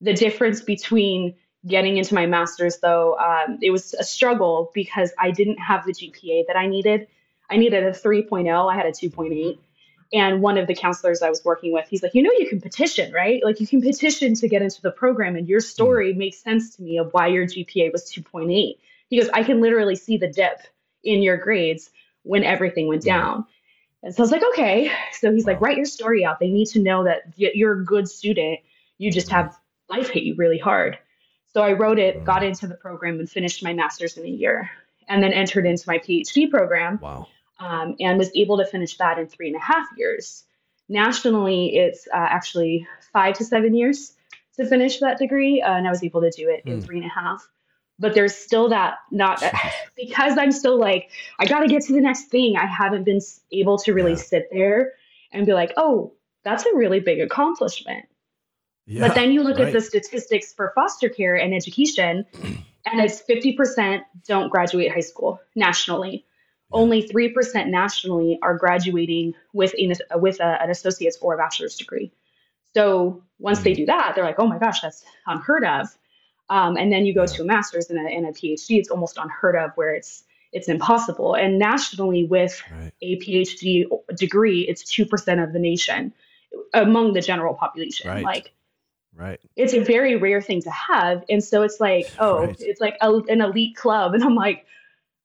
[0.00, 1.34] The difference between
[1.66, 5.92] getting into my master's, though, um, it was a struggle because I didn't have the
[5.92, 7.06] GPA that I needed.
[7.54, 8.72] I needed a 3.0.
[8.72, 9.58] I had a 2.8.
[10.12, 12.60] And one of the counselors I was working with, he's like, you know, you can
[12.60, 13.42] petition, right?
[13.44, 16.16] Like you can petition to get into the program, and your story mm.
[16.16, 18.76] makes sense to me of why your GPA was 2.8.
[19.08, 20.62] He goes, I can literally see the dip
[21.04, 21.90] in your grades
[22.24, 23.46] when everything went down.
[24.02, 24.90] And so I was like, okay.
[25.12, 26.40] So he's like, write your story out.
[26.40, 28.60] They need to know that you're a good student.
[28.98, 29.56] You just have
[29.88, 30.98] life hit you really hard.
[31.52, 34.70] So I wrote it, got into the program, and finished my master's in a year,
[35.08, 36.98] and then entered into my PhD program.
[37.00, 40.44] Wow um, and was able to finish that in three and a half years.
[40.88, 44.12] Nationally, it's uh, actually five to seven years
[44.56, 46.72] to finish that degree, uh, and I was able to do it mm.
[46.72, 46.84] in hmm.
[46.84, 47.46] three and a half.
[47.98, 49.42] But there's still that not
[49.96, 52.56] because I'm still like I got to get to the next thing.
[52.56, 53.20] I haven't been
[53.52, 54.18] able to really yeah.
[54.18, 54.92] sit there
[55.32, 56.12] and be like, oh,
[56.42, 58.06] that's a really big accomplishment.
[58.86, 59.68] Yeah, but then you look right.
[59.68, 62.26] at the statistics for foster care and education,
[62.86, 66.26] and it's 50% don't graduate high school nationally.
[66.74, 72.12] Only 3% nationally are graduating with, a, with a, an associate's or a bachelor's degree.
[72.74, 73.64] So once mm-hmm.
[73.64, 75.88] they do that, they're like, oh my gosh, that's unheard of.
[76.50, 79.16] Um, and then you go to a master's and a, and a PhD, it's almost
[79.16, 81.34] unheard of where it's it's impossible.
[81.34, 82.92] And nationally, with right.
[83.02, 86.12] a PhD degree, it's two percent of the nation
[86.72, 88.08] among the general population.
[88.08, 88.24] Right.
[88.24, 88.52] Like,
[89.16, 92.56] right, it's a very rare thing to have, and so it's like, oh, right.
[92.60, 94.66] it's like a, an elite club, and I'm like,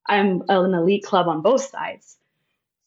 [0.09, 2.17] I'm an elite club on both sides.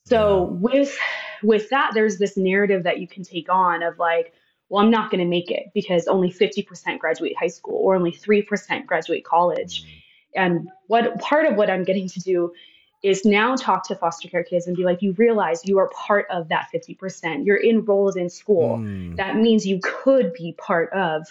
[0.05, 0.99] So with
[1.43, 4.35] with that, there's this narrative that you can take on of like,
[4.69, 8.13] well, I'm not going to make it because only 50% graduate high school or only
[8.13, 9.85] 3% graduate college.
[9.85, 9.89] Mm.
[10.35, 12.53] And what part of what I'm getting to do
[13.03, 16.27] is now talk to foster care kids and be like, you realize you are part
[16.31, 17.45] of that 50%.
[17.45, 18.79] You're enrolled in school.
[18.79, 19.17] Mm.
[19.17, 21.27] That means you could be part of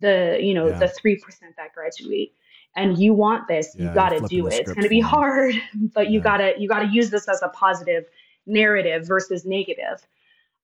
[0.00, 0.78] the, you know, yeah.
[0.78, 1.20] the 3%
[1.56, 2.34] that graduate.
[2.76, 4.54] And you want this, yeah, you got to do it.
[4.54, 7.42] It's going to be hard, but you got to you got to use this as
[7.42, 8.04] a positive
[8.46, 10.06] narrative versus negative.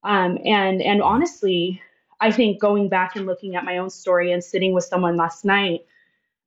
[0.05, 1.83] Um, and and honestly,
[2.21, 5.45] I think going back and looking at my own story and sitting with someone last
[5.45, 5.85] night,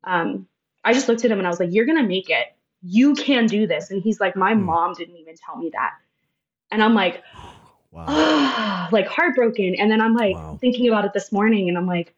[0.06, 0.48] um,
[0.84, 2.48] I just looked at him and I was like, "You're gonna make it.
[2.82, 4.62] You can do this." And he's like, "My mm.
[4.62, 5.92] mom didn't even tell me that."
[6.72, 7.24] And I'm like,
[7.92, 8.06] wow.
[8.08, 9.76] oh, like heartbroken.
[9.76, 10.58] And then I'm like wow.
[10.60, 12.16] thinking about it this morning, and I'm like,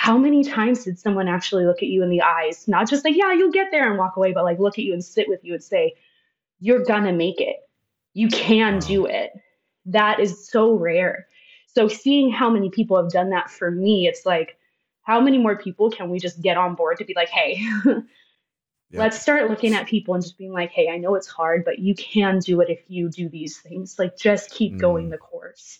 [0.00, 3.14] how many times did someone actually look at you in the eyes, not just like,
[3.14, 5.44] "Yeah, you'll get there" and walk away, but like look at you and sit with
[5.44, 5.94] you and say,
[6.58, 7.56] "You're gonna make it.
[8.14, 9.30] You can do it."
[9.84, 11.26] That is so rare.
[11.66, 14.56] So seeing how many people have done that for me, it's like
[15.02, 17.62] how many more people can we just get on board to be like, hey,
[18.94, 21.78] let's start looking at people and just being like, hey, I know it's hard, but
[21.78, 23.98] you can do it if you do these things.
[23.98, 24.78] Like just keep mm.
[24.78, 25.78] going the course.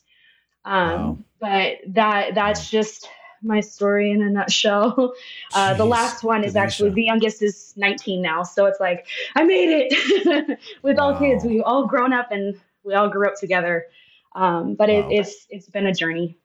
[0.67, 1.19] Um, wow.
[1.41, 3.09] but that that's just
[3.43, 5.15] my story in a nutshell.
[5.53, 9.43] Uh, the last one is actually the youngest is 19 now, so it's like I
[9.43, 11.13] made it with wow.
[11.13, 11.45] all kids.
[11.45, 13.87] We all grown up and we all grew up together.
[14.37, 15.09] Um, but wow.
[15.11, 16.39] it, it's it's been a journey.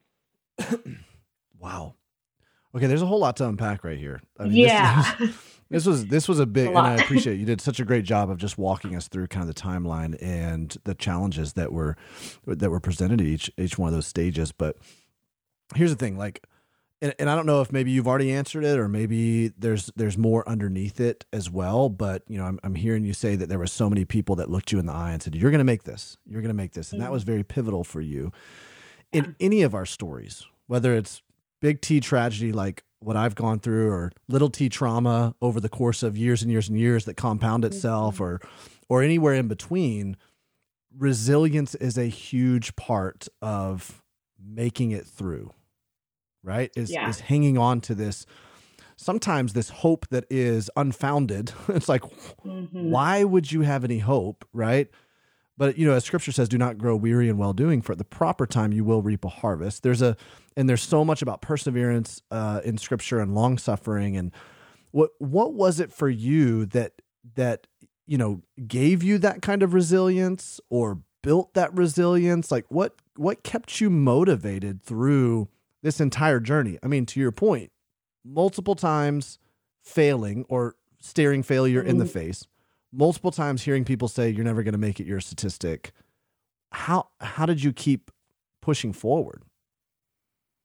[1.60, 1.94] wow.
[2.74, 4.20] Okay, there's a whole lot to unpack right here.
[4.38, 5.14] I mean, yeah.
[5.18, 5.36] This,
[5.70, 8.04] this, was this was a big, a and I appreciate you did such a great
[8.04, 11.96] job of just walking us through kind of the timeline and the challenges that were
[12.46, 14.52] that were presented at each each one of those stages.
[14.52, 14.76] But
[15.74, 16.44] here's the thing, like,
[17.02, 20.16] and, and I don't know if maybe you've already answered it or maybe there's there's
[20.16, 21.88] more underneath it as well.
[21.88, 24.50] But you know, I'm I'm hearing you say that there were so many people that
[24.50, 26.16] looked you in the eye and said, "You're going to make this.
[26.26, 27.12] You're going to make this," and that mm-hmm.
[27.12, 28.32] was very pivotal for you.
[29.12, 31.22] In any of our stories, whether it's
[31.60, 36.02] big T tragedy like what I've gone through or little T trauma over the course
[36.02, 38.24] of years and years and years that compound itself mm-hmm.
[38.24, 38.40] or
[38.88, 40.16] or anywhere in between
[40.96, 44.02] resilience is a huge part of
[44.42, 45.52] making it through
[46.46, 47.08] right is yeah.
[47.08, 48.24] is hanging on to this
[48.96, 52.90] sometimes this hope that is unfounded it's like mm-hmm.
[52.90, 54.88] why would you have any hope right
[55.58, 57.80] but you know, as Scripture says, do not grow weary in well doing.
[57.80, 59.82] For at the proper time, you will reap a harvest.
[59.82, 60.16] There's a
[60.56, 64.16] and there's so much about perseverance uh, in Scripture and long suffering.
[64.16, 64.32] And
[64.90, 67.00] what what was it for you that
[67.36, 67.66] that
[68.06, 72.50] you know gave you that kind of resilience or built that resilience?
[72.50, 75.48] Like what what kept you motivated through
[75.86, 76.78] this entire journey?
[76.82, 77.70] I mean, to your point,
[78.24, 79.38] multiple times
[79.82, 82.12] failing or staring failure in the mm-hmm.
[82.12, 82.46] face
[82.92, 85.92] multiple times hearing people say you're never going to make it you're a statistic
[86.72, 88.10] how how did you keep
[88.60, 89.44] pushing forward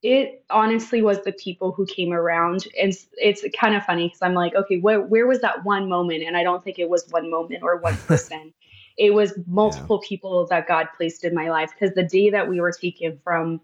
[0.01, 4.33] it honestly was the people who came around and it's kind of funny because i'm
[4.33, 7.29] like okay where, where was that one moment and i don't think it was one
[7.29, 8.51] moment or one person
[8.97, 10.09] it was multiple yeah.
[10.09, 13.61] people that god placed in my life because the day that we were taken from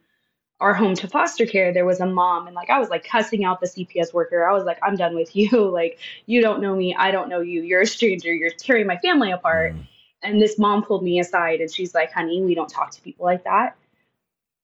[0.59, 3.43] our home to foster care, there was a mom, and like I was like cussing
[3.43, 4.47] out the CPS worker.
[4.47, 5.49] I was like, I'm done with you.
[5.77, 6.95] Like, you don't know me.
[6.97, 7.61] I don't know you.
[7.61, 8.33] You're a stranger.
[8.33, 9.75] You're tearing my family apart.
[9.75, 9.87] Mm.
[10.23, 13.25] And this mom pulled me aside and she's like, honey, we don't talk to people
[13.25, 13.75] like that.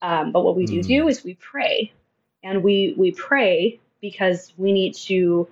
[0.01, 0.87] Um, but what we do mm.
[0.87, 1.93] do is we pray.
[2.41, 5.47] And we we pray because we need to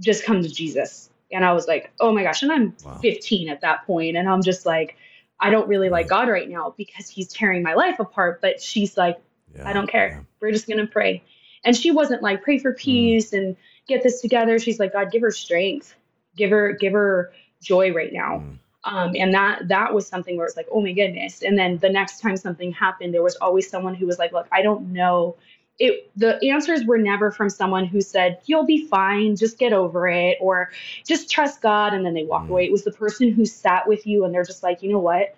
[0.00, 1.10] just come to Jesus.
[1.30, 2.42] And I was like, oh my gosh.
[2.42, 2.98] And I'm wow.
[2.98, 4.96] 15 at that point, And I'm just like,
[5.40, 8.40] I don't really like God right now because he's tearing my life apart.
[8.40, 9.18] But she's like,
[9.54, 10.08] yeah, I don't care.
[10.08, 10.20] Yeah.
[10.40, 11.22] We're just going to pray.
[11.64, 12.78] And she wasn't like, pray for mm.
[12.78, 13.38] peace mm.
[13.38, 13.56] and
[13.88, 14.58] get this together.
[14.58, 15.94] She's like, God, give her strength,
[16.36, 18.38] give her, give her joy right now.
[18.38, 18.58] Mm.
[18.84, 21.42] Um, and that that was something where it's like, oh my goodness.
[21.42, 24.48] And then the next time something happened, there was always someone who was like, look,
[24.52, 25.36] I don't know.
[25.80, 30.06] It the answers were never from someone who said, You'll be fine, just get over
[30.06, 30.70] it, or
[31.08, 32.50] just trust God and then they walk mm.
[32.50, 32.66] away.
[32.66, 35.34] It was the person who sat with you and they're just like, you know what?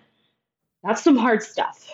[0.82, 1.88] That's some hard stuff.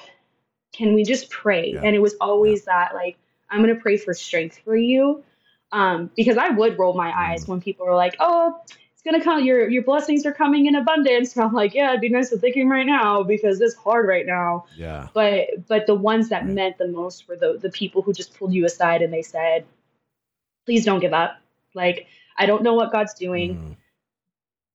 [0.72, 1.72] can we just pray?
[1.74, 1.82] Yeah.
[1.84, 2.86] And it was always yeah.
[2.86, 3.18] that like,
[3.50, 5.24] I'm going to pray for strength for you.
[5.70, 7.48] Um, because I would roll my eyes mm.
[7.48, 8.62] when people were like, oh,
[9.14, 11.36] to come, your, your blessings are coming in abundance.
[11.36, 14.26] And I'm like, yeah, it'd be nice to thinking right now because it's hard right
[14.26, 14.66] now.
[14.76, 15.08] Yeah.
[15.14, 18.52] But, but the ones that meant the most were the, the people who just pulled
[18.52, 19.64] you aside and they said,
[20.64, 21.38] please don't give up.
[21.74, 23.56] Like, I don't know what God's doing.
[23.56, 23.76] Mm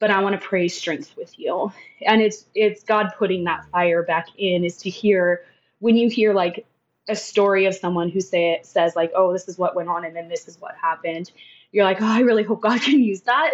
[0.04, 1.72] but I want to pray strength with you.
[2.06, 5.46] And it's it's God putting that fire back in is to hear
[5.80, 6.66] when you hear like
[7.08, 10.04] a story of someone who say it says like, oh, this is what went on
[10.04, 11.32] and then this is what happened.
[11.74, 13.54] You're like, oh, I really hope God can use that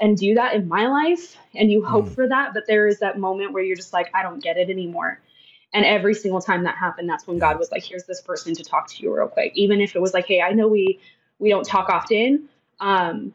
[0.00, 1.36] and do that in my life.
[1.54, 2.14] And you hope mm.
[2.14, 2.52] for that.
[2.52, 5.20] But there is that moment where you're just like, I don't get it anymore.
[5.72, 8.64] And every single time that happened, that's when God was like, here's this person to
[8.64, 9.52] talk to you real quick.
[9.54, 10.98] Even if it was like, hey, I know we
[11.38, 12.48] we don't talk often.
[12.80, 13.34] Um,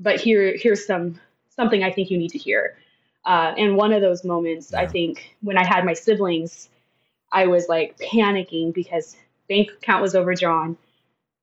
[0.00, 2.76] but here here's some something I think you need to hear.
[3.24, 4.80] Uh, and one of those moments, yeah.
[4.80, 6.68] I think, when I had my siblings,
[7.32, 9.16] I was like panicking because
[9.48, 10.76] bank account was overdrawn,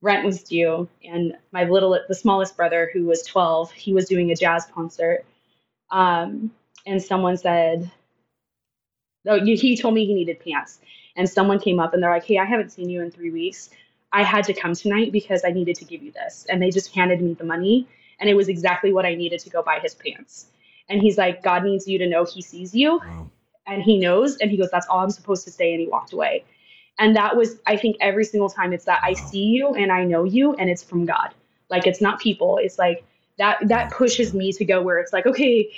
[0.03, 4.29] rent was due, and my little, the smallest brother, who was 12, he was doing
[4.29, 5.25] a jazz concert.
[5.89, 6.51] Um,
[6.85, 7.89] and someone said,
[9.27, 10.79] oh, he told me he needed pants.
[11.15, 13.69] And someone came up and they're like, hey, I haven't seen you in three weeks.
[14.11, 16.45] I had to come tonight because I needed to give you this.
[16.49, 17.87] And they just handed me the money
[18.19, 20.47] and it was exactly what I needed to go buy his pants.
[20.89, 23.29] And he's like, God needs you to know he sees you wow.
[23.67, 24.37] and he knows.
[24.37, 25.71] And he goes, That's all I'm supposed to say.
[25.71, 26.43] And he walked away.
[26.99, 29.01] And that was, I think, every single time it's that.
[29.03, 31.34] I see you and I know you and it's from God.
[31.69, 32.58] Like it's not people.
[32.62, 33.03] It's like
[33.38, 35.71] that that pushes me to go where it's like, okay,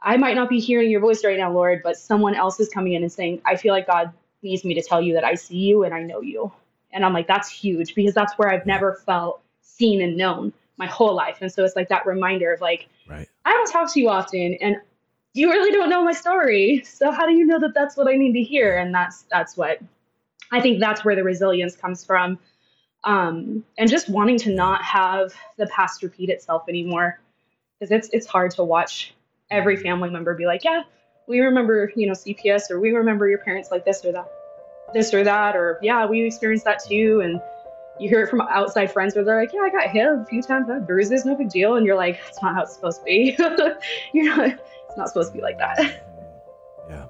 [0.00, 2.92] I might not be hearing your voice right now, Lord, but someone else is coming
[2.92, 4.12] in and saying, I feel like God
[4.42, 6.52] needs me to tell you that I see you and I know you.
[6.92, 10.86] And I'm like, that's huge because that's where I've never felt seen and known my
[10.86, 11.38] whole life.
[11.40, 13.28] And so it's like that reminder of like, right.
[13.44, 14.76] I don't talk to you often and
[15.32, 16.82] you really don't know my story.
[16.84, 18.76] So how do you know that that's what I need to hear?
[18.76, 19.80] And that's, that's what
[20.54, 22.38] I think that's where the resilience comes from.
[23.02, 27.18] Um, and just wanting to not have the past repeat itself anymore.
[27.80, 29.14] Cause it's, it's hard to watch
[29.50, 30.82] every family member be like, yeah,
[31.26, 34.30] we remember, you know, CPS or we remember your parents like this or that,
[34.94, 37.20] this or that, or yeah, we experienced that too.
[37.22, 37.40] And,
[38.00, 40.42] you hear it from outside friends where they're like, "Yeah, I got hit a few
[40.42, 42.98] times, I have bruises, no big deal," and you're like, "It's not how it's supposed
[42.98, 43.36] to be.
[44.12, 44.50] you're not.
[44.88, 45.78] It's not supposed to be like that."
[46.90, 47.06] Yeah,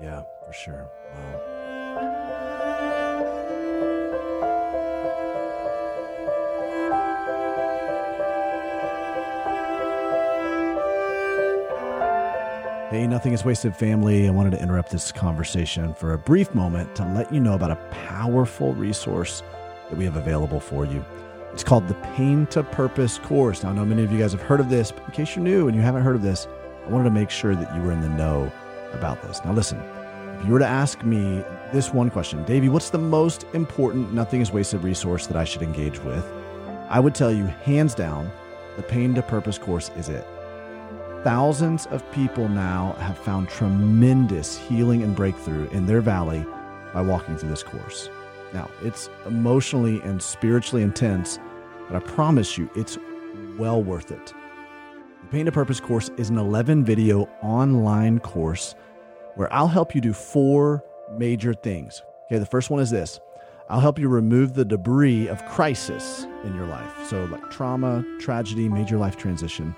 [0.00, 0.88] yeah, for sure.
[1.14, 1.49] Wow.
[12.90, 14.26] Hey, Nothing is Wasted family.
[14.26, 17.70] I wanted to interrupt this conversation for a brief moment to let you know about
[17.70, 19.44] a powerful resource
[19.88, 21.04] that we have available for you.
[21.52, 23.62] It's called the Pain to Purpose course.
[23.62, 25.44] Now, I know many of you guys have heard of this, but in case you're
[25.44, 26.48] new and you haven't heard of this,
[26.84, 28.50] I wanted to make sure that you were in the know
[28.92, 29.40] about this.
[29.44, 29.78] Now, listen,
[30.40, 34.40] if you were to ask me this one question, Davey, what's the most important Nothing
[34.40, 36.26] is Wasted resource that I should engage with?
[36.88, 38.32] I would tell you, hands down,
[38.74, 40.26] the Pain to Purpose course is it.
[41.22, 46.46] Thousands of people now have found tremendous healing and breakthrough in their valley
[46.94, 48.08] by walking through this course.
[48.54, 51.38] Now, it's emotionally and spiritually intense,
[51.86, 52.96] but I promise you, it's
[53.58, 54.32] well worth it.
[55.20, 58.74] The Pain to Purpose course is an 11 video online course
[59.34, 60.82] where I'll help you do four
[61.18, 62.02] major things.
[62.26, 63.20] Okay, the first one is this
[63.68, 66.90] I'll help you remove the debris of crisis in your life.
[67.08, 69.76] So, like trauma, tragedy, major life transition.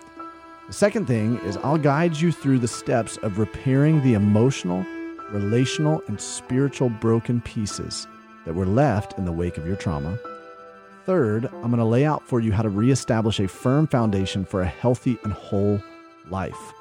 [0.72, 4.86] The second thing is I'll guide you through the steps of repairing the emotional,
[5.30, 8.06] relational, and spiritual broken pieces
[8.46, 10.18] that were left in the wake of your trauma.
[11.04, 14.62] Third, I'm going to lay out for you how to reestablish a firm foundation for
[14.62, 15.78] a healthy and whole
[16.30, 16.72] life.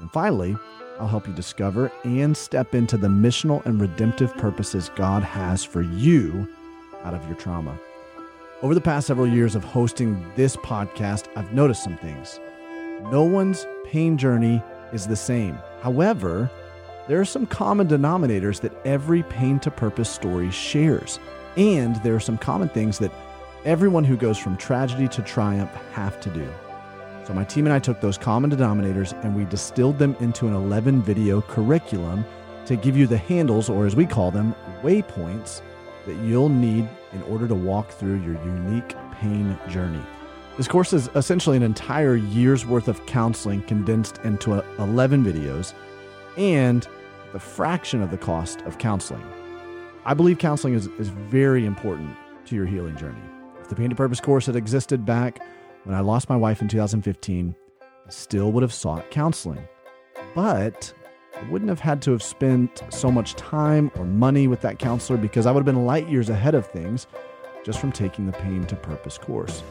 [0.00, 0.56] And finally,
[0.98, 5.82] I'll help you discover and step into the missional and redemptive purposes God has for
[5.82, 6.48] you
[7.04, 7.78] out of your trauma.
[8.62, 12.40] Over the past several years of hosting this podcast, I've noticed some things.
[13.10, 14.60] No one's pain journey
[14.92, 15.56] is the same.
[15.80, 16.50] However,
[17.06, 21.20] there are some common denominators that every pain to purpose story shares.
[21.56, 23.12] And there are some common things that
[23.64, 26.52] everyone who goes from tragedy to triumph have to do.
[27.24, 30.54] So, my team and I took those common denominators and we distilled them into an
[30.54, 32.24] 11 video curriculum
[32.66, 34.52] to give you the handles, or as we call them,
[34.82, 35.62] waypoints,
[36.06, 40.02] that you'll need in order to walk through your unique pain journey.
[40.56, 45.74] This course is essentially an entire year's worth of counseling condensed into uh, 11 videos
[46.38, 46.88] and
[47.34, 49.22] the fraction of the cost of counseling.
[50.06, 53.20] I believe counseling is, is very important to your healing journey.
[53.60, 55.42] If the Pain to Purpose course had existed back
[55.84, 59.68] when I lost my wife in 2015, I still would have sought counseling.
[60.34, 60.90] But
[61.36, 65.18] I wouldn't have had to have spent so much time or money with that counselor
[65.18, 67.06] because I would have been light years ahead of things
[67.62, 69.62] just from taking the Pain to Purpose course.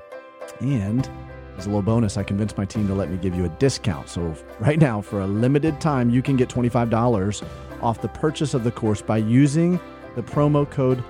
[0.62, 1.10] And
[1.58, 4.10] as a little bonus, I convinced my team to let me give you a discount.
[4.10, 7.44] So right now, for a limited time, you can get $25
[7.82, 9.80] off the purchase of the course by using
[10.16, 11.04] the promo code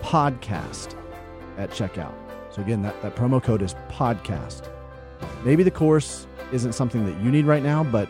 [0.00, 0.96] podcast
[1.56, 2.14] at checkout.
[2.50, 4.68] So again, that, that promo code is podcast.
[5.44, 8.08] Maybe the course isn't something that you need right now, but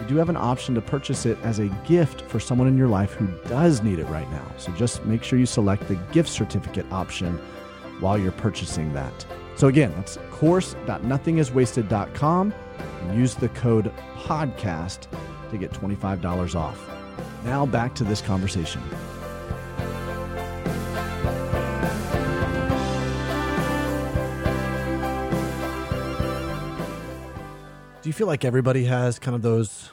[0.00, 2.88] you do have an option to purchase it as a gift for someone in your
[2.88, 4.46] life who does need it right now.
[4.56, 7.38] So just make sure you select the gift certificate option
[8.00, 9.26] while you're purchasing that.
[9.56, 12.54] So again, that's course.nothingiswasted.com
[13.02, 15.06] and use the code podcast
[15.50, 16.80] to get $25 off.
[17.44, 18.80] Now back to this conversation.
[28.10, 29.92] You feel like everybody has kind of those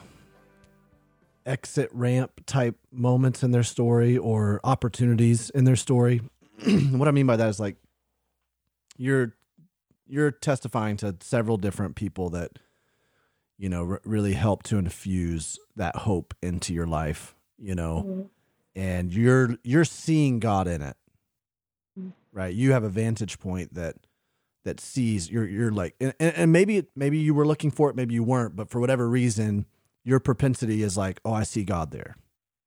[1.46, 6.20] exit ramp type moments in their story or opportunities in their story?
[6.90, 7.76] what I mean by that is like
[8.96, 9.36] you're
[10.08, 12.58] you're testifying to several different people that
[13.56, 18.02] you know r- really help to infuse that hope into your life, you know.
[18.04, 18.22] Mm-hmm.
[18.74, 20.96] And you're you're seeing God in it.
[21.96, 22.08] Mm-hmm.
[22.32, 22.52] Right?
[22.52, 23.94] You have a vantage point that
[24.68, 28.12] that sees you're you're like and, and maybe maybe you were looking for it maybe
[28.14, 29.64] you weren't but for whatever reason
[30.04, 32.16] your propensity is like oh i see god there.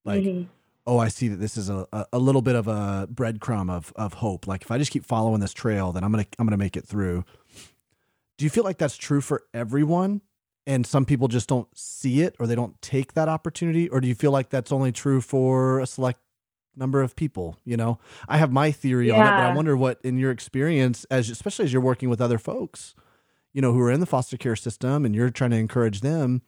[0.03, 0.49] Like mm-hmm.
[0.87, 4.15] oh i see that this is a, a little bit of a breadcrumb of of
[4.15, 4.47] hope.
[4.47, 6.87] Like if i just keep following this trail then i'm gonna i'm gonna make it
[6.87, 7.23] through.
[8.37, 10.21] Do you feel like that's true for everyone?
[10.65, 13.89] And some people just don't see it or they don't take that opportunity?
[13.89, 16.19] Or do you feel like that's only true for a select
[16.75, 19.15] number of people you know i have my theory yeah.
[19.15, 22.21] on it but i wonder what in your experience as especially as you're working with
[22.21, 22.95] other folks
[23.53, 26.41] you know who are in the foster care system and you're trying to encourage them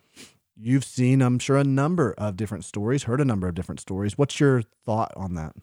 [0.58, 4.18] you've seen i'm sure a number of different stories heard a number of different stories
[4.18, 5.54] what's your thought on that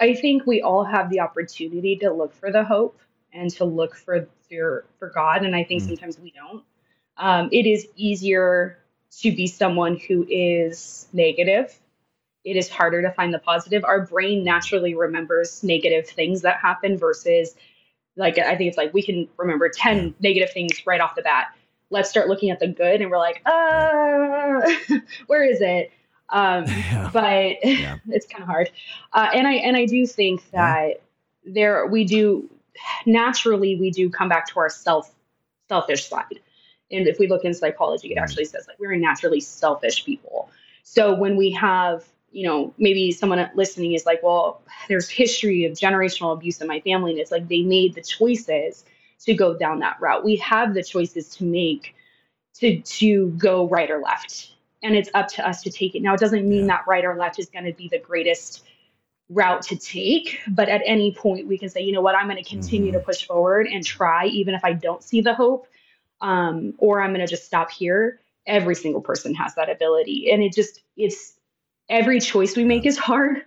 [0.00, 2.98] i think we all have the opportunity to look for the hope
[3.32, 5.86] and to look for for, for god and i think mm.
[5.86, 6.62] sometimes we don't
[7.18, 8.78] um, it is easier
[9.18, 11.78] to be someone who is negative
[12.44, 13.84] it is harder to find the positive.
[13.84, 17.54] Our brain naturally remembers negative things that happen versus
[18.16, 21.54] like I think it's like we can remember 10 negative things right off the bat.
[21.90, 24.60] Let's start looking at the good and we're like, uh,
[25.26, 25.92] where is it?
[26.28, 27.10] Um, yeah.
[27.12, 27.98] but yeah.
[28.08, 28.70] it's kind of hard.
[29.12, 30.88] Uh, and I, and I do think that
[31.44, 31.52] yeah.
[31.52, 32.50] there, we do
[33.06, 35.12] naturally, we do come back to our self
[35.68, 36.40] selfish side.
[36.90, 40.50] And if we look in psychology, it actually says like we're naturally selfish people.
[40.82, 45.72] So when we have you know, maybe someone listening is like, well, there's history of
[45.72, 47.12] generational abuse in my family.
[47.12, 48.84] And it's like they made the choices
[49.20, 50.24] to go down that route.
[50.24, 51.94] We have the choices to make
[52.54, 54.54] to to go right or left.
[54.82, 56.02] And it's up to us to take it.
[56.02, 56.78] Now it doesn't mean yeah.
[56.78, 58.64] that right or left is going to be the greatest
[59.28, 62.42] route to take, but at any point we can say, you know what, I'm going
[62.42, 62.98] to continue mm-hmm.
[62.98, 65.66] to push forward and try, even if I don't see the hope,
[66.20, 68.20] um, or I'm going to just stop here.
[68.46, 71.34] Every single person has that ability, and it just it's
[71.88, 73.42] every choice we make is hard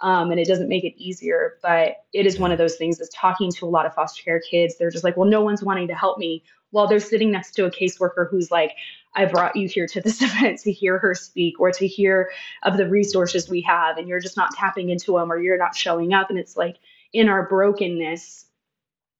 [0.00, 3.10] um, and it doesn't make it easier but it is one of those things that's
[3.14, 4.76] talking to a lot of foster care kids.
[4.78, 7.64] They're just like well no one's wanting to help me while they're sitting next to
[7.64, 8.72] a caseworker who's like
[9.14, 12.30] i brought you here to this event to hear her speak or to hear
[12.62, 15.76] of the resources we have and you're just not tapping into them or you're not
[15.76, 16.76] showing up and it's like
[17.12, 18.46] in our brokenness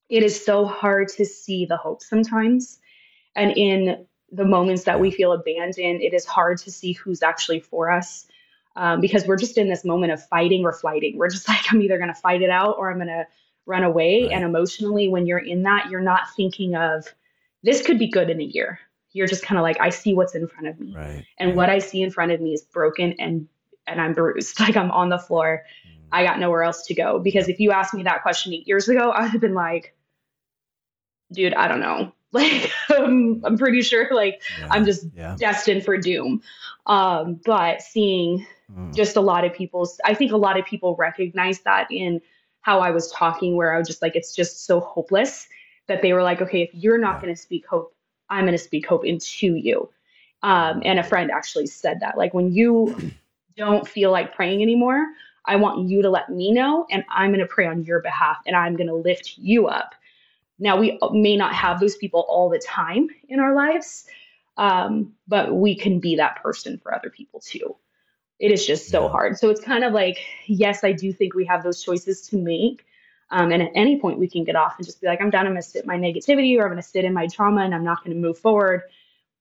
[0.09, 2.79] it is so hard to see the hope sometimes
[3.35, 7.61] and in the moments that we feel abandoned it is hard to see who's actually
[7.61, 8.27] for us
[8.79, 11.19] um, because we're just in this moment of fighting or flighting.
[11.19, 13.27] We're just like, I'm either going to fight it out or I'm going to
[13.67, 14.23] run away.
[14.23, 14.33] Right.
[14.33, 17.13] And emotionally, when you're in that, you're not thinking of
[17.65, 18.79] this could be good in a year.
[19.13, 20.95] You're just kind of like, I see what's in front of me.
[20.95, 21.27] Right.
[21.39, 23.49] And what I see in front of me is broken and
[23.87, 24.61] and I'm bruised.
[24.61, 25.65] Like I'm on the floor.
[25.87, 25.99] Mm.
[26.13, 27.19] I got nowhere else to go.
[27.19, 29.97] Because if you asked me that question eight years ago, I would have been like,
[31.33, 32.13] dude, I don't know.
[32.31, 34.69] Like um, I'm pretty sure like yeah.
[34.71, 35.35] I'm just yeah.
[35.39, 36.43] destined for doom.
[36.85, 38.95] Um, but seeing mm.
[38.95, 42.21] just a lot of people, I think a lot of people recognize that in
[42.61, 45.49] how I was talking where I was just like it's just so hopeless
[45.87, 47.23] that they were like, okay, if you're not yeah.
[47.23, 47.95] going to speak hope,
[48.29, 49.89] I'm going to speak hope into you.
[50.43, 53.13] Um, and a friend actually said that like when you
[53.57, 55.05] don't feel like praying anymore,
[55.45, 58.37] I want you to let me know and I'm going to pray on your behalf
[58.47, 59.95] and I'm going to lift you up
[60.59, 64.07] now, we may not have those people all the time in our lives,
[64.57, 67.77] um, but we can be that person for other people too.
[68.39, 69.11] It is just so yeah.
[69.11, 69.39] hard.
[69.39, 72.85] So it's kind of like, yes, I do think we have those choices to make.
[73.31, 75.47] Um, and at any point, we can get off and just be like, I'm done.
[75.47, 77.75] I'm going to sit my negativity or I'm going to sit in my trauma and
[77.75, 78.83] I'm not going to move forward.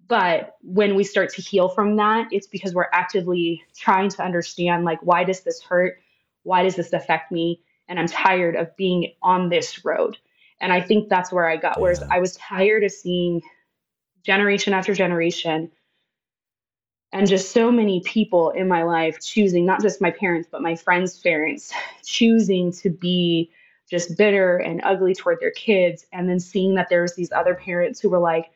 [0.08, 4.86] But when we start to heal from that, it's because we're actively trying to understand,
[4.86, 6.00] like, why does this hurt?
[6.44, 7.62] Why does this affect me?
[7.88, 10.18] And I'm tired of being on this road.
[10.60, 11.82] And I think that's where I got, yeah.
[11.82, 13.42] whereas I was tired of seeing
[14.24, 15.72] generation after generation
[17.14, 20.76] and just so many people in my life choosing not just my parents but my
[20.76, 21.72] friends parents
[22.04, 23.52] choosing to be
[23.90, 28.00] just bitter and ugly toward their kids and then seeing that there's these other parents
[28.00, 28.52] who were like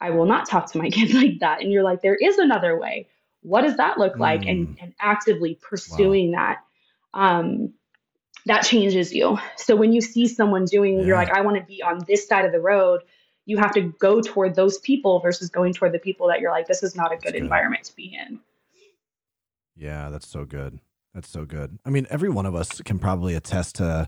[0.00, 2.78] i will not talk to my kids like that and you're like there is another
[2.78, 3.06] way
[3.42, 4.50] what does that look like mm.
[4.50, 6.38] and, and actively pursuing wow.
[6.38, 6.58] that
[7.14, 7.72] um,
[8.46, 11.04] that changes you so when you see someone doing yeah.
[11.04, 13.02] you're like i want to be on this side of the road
[13.48, 16.66] you have to go toward those people versus going toward the people that you're like,
[16.66, 18.40] this is not a good, good, environment to be in.
[19.74, 20.80] Yeah, that's so good.
[21.14, 21.78] That's so good.
[21.86, 24.06] I mean, every one of us can probably attest to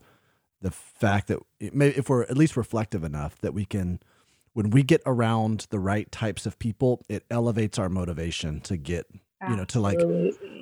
[0.61, 1.39] the fact that
[1.73, 4.01] may, if we're at least reflective enough that we can,
[4.53, 9.07] when we get around the right types of people, it elevates our motivation to get
[9.49, 9.99] you know to like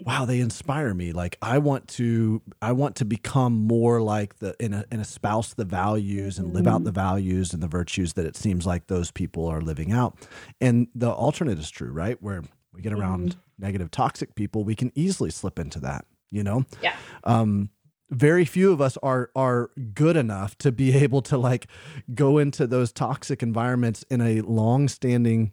[0.04, 1.12] wow they inspire me.
[1.12, 5.54] Like i want to i want to become more like the in a, in espouse
[5.54, 7.00] the values and live out the mm-hmm.
[7.00, 10.16] values and the virtues that it seems like those people are living out.
[10.60, 12.22] And the alternate is true right?
[12.22, 13.64] Where we get around mm-hmm.
[13.64, 16.64] negative toxic people we can easily slip into that you know?
[16.82, 16.94] Yeah.
[17.24, 17.70] Um
[18.10, 21.66] very few of us are are good enough to be able to like
[22.14, 25.52] go into those toxic environments in a long standing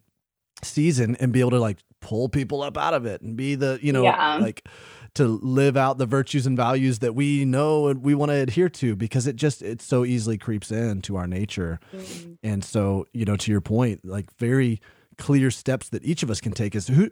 [0.63, 3.79] season and be able to like pull people up out of it and be the
[3.81, 4.35] you know yeah.
[4.35, 4.67] like
[5.15, 8.69] to live out the virtues and values that we know and we want to adhere
[8.69, 12.33] to because it just it so easily creeps into our nature mm-hmm.
[12.43, 14.79] and so you know to your point like very
[15.17, 17.09] clear steps that each of us can take is who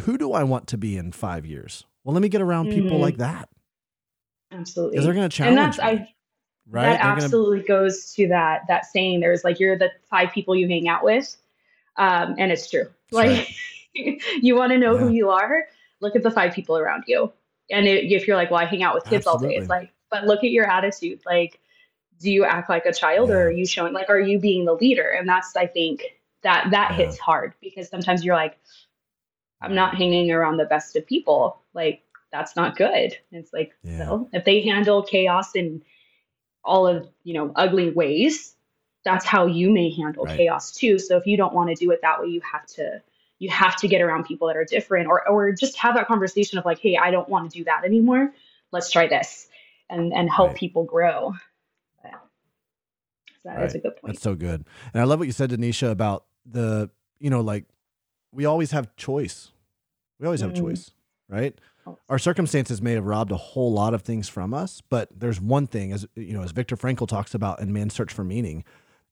[0.00, 2.80] who do i want to be in five years well let me get around mm-hmm.
[2.80, 3.50] people like that
[4.52, 5.90] absolutely because they're going to challenge and that's me, i
[6.70, 7.82] right that they're absolutely gonna...
[7.82, 11.36] goes to that that saying there's like you're the five people you hang out with
[11.98, 12.86] um, and it's true.
[13.10, 13.48] Like, right.
[13.94, 15.00] you want to know yeah.
[15.00, 15.64] who you are?
[16.00, 17.32] Look at the five people around you.
[17.70, 19.46] And it, if you're like, well, I hang out with kids Absolutely.
[19.46, 21.20] all day, it's like, but look at your attitude.
[21.26, 21.60] Like,
[22.20, 23.34] do you act like a child yeah.
[23.36, 25.08] or are you showing, like, are you being the leader?
[25.08, 26.02] And that's, I think,
[26.42, 26.96] that that yeah.
[26.96, 28.58] hits hard because sometimes you're like,
[29.60, 31.60] I'm not hanging around the best of people.
[31.74, 33.16] Like, that's not good.
[33.32, 34.18] And it's like, yeah.
[34.32, 35.82] if they handle chaos in
[36.64, 38.54] all of, you know, ugly ways,
[39.04, 40.36] that's how you may handle right.
[40.36, 40.98] chaos too.
[40.98, 43.02] So if you don't want to do it that way, you have to
[43.38, 46.58] you have to get around people that are different or or just have that conversation
[46.58, 48.32] of like, hey, I don't want to do that anymore.
[48.72, 49.48] Let's try this
[49.88, 50.56] and and help right.
[50.56, 51.34] people grow.
[52.04, 52.10] Yeah.
[53.42, 53.66] So that right.
[53.66, 54.14] is a good point.
[54.14, 54.64] That's so good.
[54.92, 57.64] And I love what you said, Danisha, about the, you know, like
[58.32, 59.52] we always have choice.
[60.18, 60.66] We always have mm-hmm.
[60.66, 60.90] choice,
[61.28, 61.58] right?
[62.08, 65.66] Our circumstances may have robbed a whole lot of things from us, but there's one
[65.66, 68.64] thing, as you know, as Viktor Frankl talks about in Man's Search for Meaning,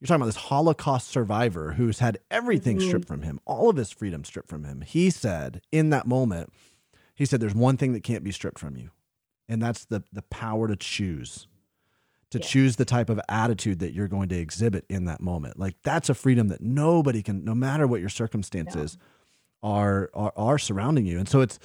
[0.06, 2.86] you're talking about this Holocaust survivor who's had everything mm-hmm.
[2.86, 4.82] stripped from him, all of his freedom stripped from him.
[4.82, 6.52] He said in that moment,
[7.16, 8.90] he said, There's one thing that can't be stripped from you,
[9.48, 11.48] and that's the, the power to choose,
[12.30, 12.46] to yeah.
[12.46, 15.58] choose the type of attitude that you're going to exhibit in that moment.
[15.58, 19.70] Like that's a freedom that nobody can, no matter what your circumstances yeah.
[19.70, 21.18] are, are, are surrounding you.
[21.18, 21.58] And so it's,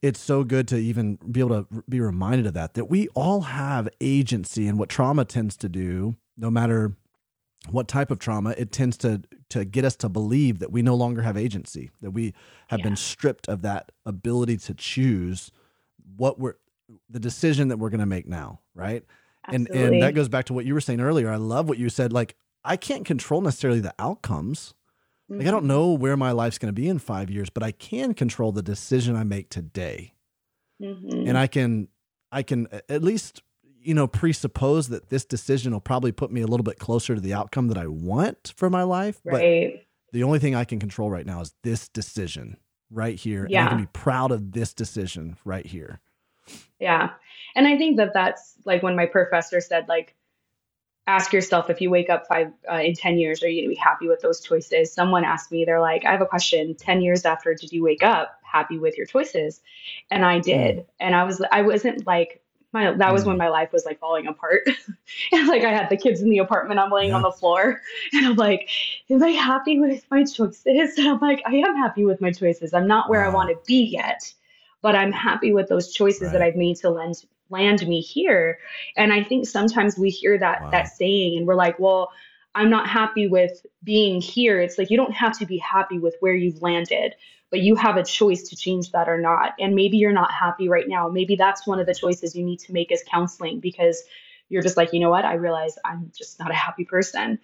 [0.00, 3.42] it's so good to even be able to be reminded of that, that we all
[3.42, 6.96] have agency and what trauma tends to do, no matter
[7.70, 10.94] what type of trauma it tends to to get us to believe that we no
[10.94, 12.34] longer have agency that we
[12.68, 12.84] have yeah.
[12.84, 15.50] been stripped of that ability to choose
[16.16, 16.54] what we're
[17.08, 19.04] the decision that we're going to make now right
[19.46, 19.80] Absolutely.
[19.80, 21.88] and and that goes back to what you were saying earlier i love what you
[21.88, 24.74] said like i can't control necessarily the outcomes
[25.30, 25.38] mm-hmm.
[25.38, 25.68] like i don't mm-hmm.
[25.68, 28.62] know where my life's going to be in 5 years but i can control the
[28.62, 30.14] decision i make today
[30.82, 31.26] mm-hmm.
[31.26, 31.88] and i can
[32.30, 33.42] i can at least
[33.84, 37.20] you know, presuppose that this decision will probably put me a little bit closer to
[37.20, 39.20] the outcome that I want for my life.
[39.24, 39.74] Right.
[39.74, 42.56] But the only thing I can control right now is this decision
[42.90, 43.46] right here.
[43.48, 43.60] Yeah.
[43.60, 46.00] And I can be proud of this decision right here.
[46.78, 47.10] Yeah.
[47.54, 50.14] And I think that that's like when my professor said, like,
[51.06, 53.74] ask yourself if you wake up five uh, in 10 years, are you going to
[53.74, 54.92] be happy with those choices?
[54.92, 58.02] Someone asked me, they're like, I have a question 10 years after, did you wake
[58.02, 59.60] up happy with your choices?
[60.10, 60.76] And I did.
[60.78, 60.84] Mm.
[61.00, 62.40] And I was, I wasn't like,
[62.74, 63.38] my that was when mm.
[63.38, 64.68] my life was like falling apart.
[65.32, 67.16] and like I had the kids in the apartment, I'm laying yeah.
[67.16, 67.80] on the floor,
[68.12, 68.68] and I'm like,
[69.08, 70.64] am I happy with my choices?
[70.98, 72.74] And I'm like, I am happy with my choices.
[72.74, 73.30] I'm not where wow.
[73.30, 74.32] I want to be yet,
[74.82, 76.32] but I'm happy with those choices right.
[76.32, 78.58] that I've made to land land me here.
[78.96, 80.70] And I think sometimes we hear that wow.
[80.70, 82.10] that saying and we're like, well,
[82.54, 84.60] I'm not happy with being here.
[84.60, 87.14] It's like you don't have to be happy with where you've landed,
[87.50, 89.54] but you have a choice to change that or not.
[89.58, 91.08] And maybe you're not happy right now.
[91.08, 94.02] Maybe that's one of the choices you need to make as counseling because
[94.48, 95.24] you're just like, you know what?
[95.24, 97.38] I realize I'm just not a happy person.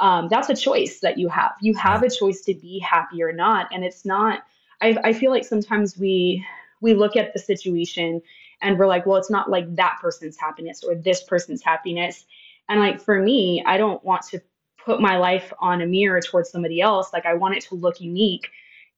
[0.00, 1.52] Um, that's a choice that you have.
[1.60, 3.68] You have a choice to be happy or not.
[3.72, 4.40] And it's not,
[4.80, 6.44] I, I feel like sometimes we,
[6.80, 8.20] we look at the situation
[8.60, 12.26] and we're like, well, it's not like that person's happiness or this person's happiness.
[12.68, 14.40] And like for me, I don't want to
[14.86, 17.12] put my life on a mirror towards somebody else.
[17.12, 18.48] Like I want it to look unique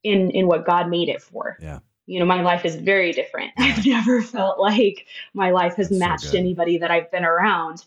[0.04, 1.56] in in what God made it for.
[1.60, 1.80] Yeah.
[2.06, 3.52] You know, my life is very different.
[3.58, 7.84] I've never felt like my life has That's matched so anybody that I've been around.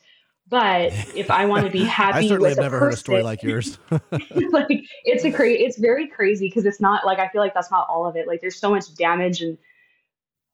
[0.50, 3.24] But if I want to be happy, I certainly have never person, heard a story
[3.24, 3.78] like yours.
[4.52, 7.72] like it's a crazy, it's very crazy because it's not like I feel like that's
[7.72, 8.28] not all of it.
[8.28, 9.58] Like there's so much damage and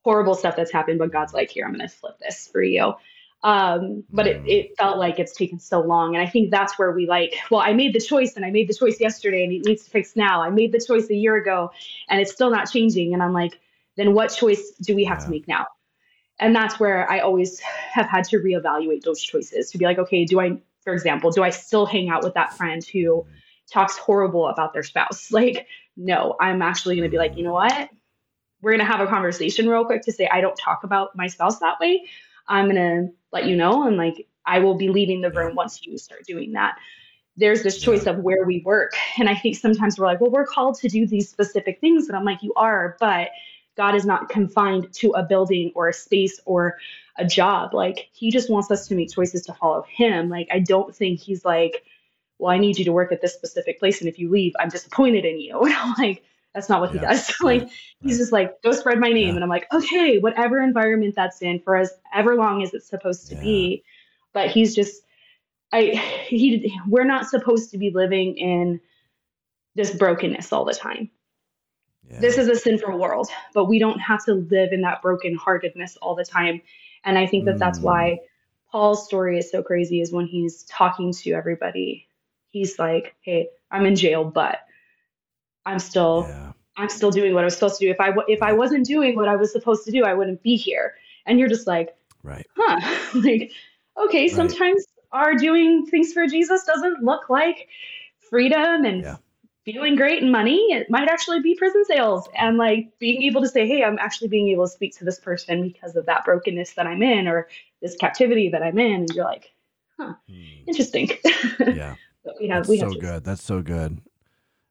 [0.04, 2.94] horrible stuff that's happened, but God's like, here, I'm going to flip this for you.
[3.44, 4.48] Um, but it, mm.
[4.48, 6.16] it felt like it's taken so long.
[6.16, 8.68] And I think that's where we like, well, I made the choice and I made
[8.68, 10.42] the choice yesterday and it needs to fix now.
[10.42, 11.72] I made the choice a year ago
[12.10, 13.14] and it's still not changing.
[13.14, 13.60] And I'm like,
[13.96, 15.26] then what choice do we have yeah.
[15.26, 15.68] to make now?
[16.40, 20.26] And that's where I always have had to reevaluate those choices to be like, okay,
[20.26, 23.26] do I, for example, do I still hang out with that friend who
[23.72, 25.32] talks horrible about their spouse?
[25.32, 27.90] Like, no, I'm actually going to be like, you know what?
[28.62, 31.28] We're going to have a conversation real quick to say, I don't talk about my
[31.28, 32.08] spouse that way.
[32.48, 33.88] I'm going to let you know.
[33.88, 36.78] And like, I will be leaving the room once you start doing that.
[37.36, 38.94] There's this choice of where we work.
[39.20, 42.08] And I think sometimes we're like, well, we're called to do these specific things.
[42.08, 43.30] And I'm like, you are, but
[43.76, 46.78] God is not confined to a building or a space or
[47.18, 47.74] a job.
[47.74, 50.30] Like, He just wants us to make choices to follow Him.
[50.30, 51.84] Like, I don't think He's like,
[52.40, 54.00] well, I need you to work at this specific place.
[54.00, 55.62] And if you leave, I'm disappointed in you.
[55.64, 56.24] And I'm like,
[56.58, 57.02] that's not what yeah.
[57.02, 57.36] he does.
[57.42, 57.70] like
[58.02, 59.28] he's just like, go spread my name.
[59.28, 59.36] Yeah.
[59.36, 63.28] And I'm like, okay, whatever environment that's in for as ever long as it's supposed
[63.28, 63.84] to be.
[64.34, 65.04] But he's just
[65.72, 68.82] I he we're not supposed to be living in
[69.76, 71.12] this brokenness all the time.
[72.10, 76.16] This is a sinful world, but we don't have to live in that brokenheartedness all
[76.16, 76.62] the time.
[77.04, 77.60] And I think that mm.
[77.60, 78.72] that's why mm.
[78.72, 82.08] Paul's story is so crazy is when he's talking to everybody.
[82.50, 84.60] He's like, "Hey, I'm in jail, but
[85.68, 86.47] I'm still yeah.
[86.78, 87.92] I'm still doing what I was supposed to do.
[87.92, 90.56] If I if I wasn't doing what I was supposed to do, I wouldn't be
[90.56, 90.96] here.
[91.26, 92.98] And you're just like, right, huh?
[93.20, 93.52] like,
[93.98, 94.32] okay, right.
[94.32, 97.68] sometimes our doing things for Jesus doesn't look like
[98.30, 99.18] freedom and yeah.
[99.66, 100.58] feeling great and money.
[100.72, 104.28] It might actually be prison sales and like being able to say, hey, I'm actually
[104.28, 107.48] being able to speak to this person because of that brokenness that I'm in or
[107.82, 109.02] this captivity that I'm in.
[109.02, 109.52] And you're like,
[110.00, 110.68] huh, hmm.
[110.68, 111.10] interesting.
[111.60, 111.96] Yeah.
[112.40, 113.24] we have, That's we have so good.
[113.24, 114.02] That's so good.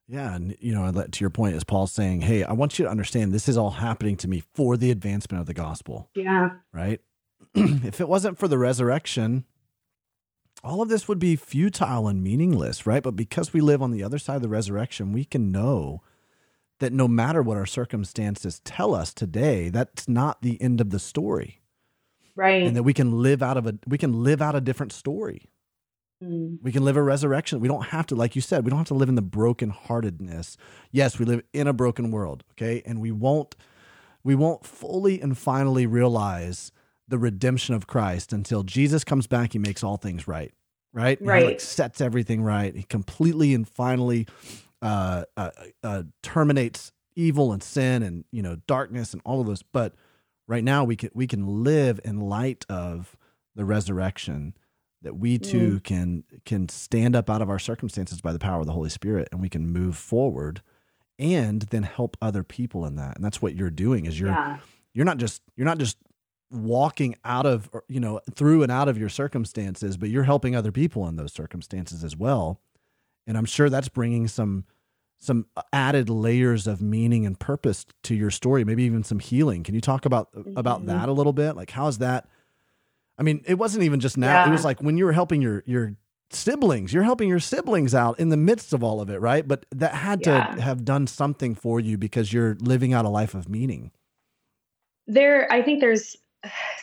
[0.09, 2.91] Yeah, and you know, to your point, is Paul saying, "Hey, I want you to
[2.91, 6.51] understand this is all happening to me for the advancement of the gospel." Yeah.
[6.73, 7.01] Right.
[7.55, 9.45] if it wasn't for the resurrection,
[10.63, 13.03] all of this would be futile and meaningless, right?
[13.03, 16.03] But because we live on the other side of the resurrection, we can know
[16.79, 20.99] that no matter what our circumstances tell us today, that's not the end of the
[20.99, 21.63] story.
[22.35, 22.63] Right.
[22.63, 25.51] And that we can live out of a we can live out a different story.
[26.23, 26.59] Mm.
[26.63, 27.61] We can live a resurrection.
[27.61, 30.57] We don't have to, like you said, we don't have to live in the brokenheartedness.
[30.91, 32.83] Yes, we live in a broken world, okay?
[32.87, 33.55] And we won't
[34.25, 36.73] we won't fully and finally realize
[37.07, 40.53] the redemption of Christ until Jesus comes back, he makes all things right.
[40.93, 41.19] Right?
[41.21, 41.43] Right.
[41.43, 42.75] He like sets everything right.
[42.75, 44.27] He completely and finally
[44.83, 45.51] uh, uh,
[45.85, 49.63] uh, terminates evil and sin and you know darkness and all of this.
[49.63, 49.95] But
[50.49, 53.17] right now we can we can live in light of
[53.55, 54.55] the resurrection
[55.03, 55.85] that we too mm.
[55.85, 59.29] can can stand up out of our circumstances by the power of the Holy Spirit
[59.31, 60.63] and we can move forward
[61.19, 63.17] and then help other people in that.
[63.17, 64.59] And that's what you're doing is you're yeah.
[64.93, 65.97] you're not just you're not just
[66.51, 70.73] walking out of you know through and out of your circumstances, but you're helping other
[70.73, 72.61] people in those circumstances as well.
[73.27, 74.65] And I'm sure that's bringing some
[75.19, 79.63] some added layers of meaning and purpose to your story, maybe even some healing.
[79.63, 80.57] Can you talk about mm-hmm.
[80.57, 81.57] about that a little bit?
[81.57, 82.29] Like how is that
[83.19, 84.45] I mean, it wasn't even just now.
[84.45, 84.49] Yeah.
[84.49, 85.95] It was like when you were helping your your
[86.31, 89.47] siblings, you're helping your siblings out in the midst of all of it, right?
[89.47, 90.55] But that had yeah.
[90.55, 93.91] to have done something for you because you're living out a life of meaning.
[95.07, 96.17] There, I think there's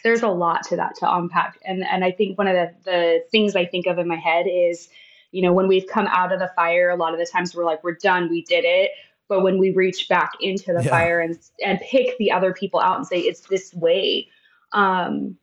[0.03, 3.23] there's a lot to that to unpack, and and I think one of the the
[3.31, 4.89] things I think of in my head is,
[5.31, 7.65] you know, when we've come out of the fire, a lot of the times we're
[7.65, 8.91] like, we're done, we did it.
[9.29, 10.89] But when we reach back into the yeah.
[10.89, 14.29] fire and and pick the other people out and say it's this way,
[14.71, 15.37] um,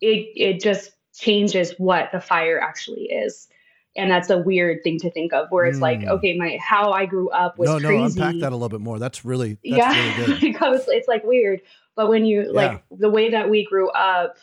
[0.00, 3.48] it it just changes what the fire actually is
[3.96, 5.82] and that's a weird thing to think of where it's mm.
[5.82, 6.08] like hmm.
[6.08, 8.20] okay my how i grew up was no no crazy.
[8.20, 11.60] unpack that a little bit more that's really that's yeah really because it's like weird
[11.96, 12.96] but when you like yeah.
[12.98, 14.36] the way that we grew up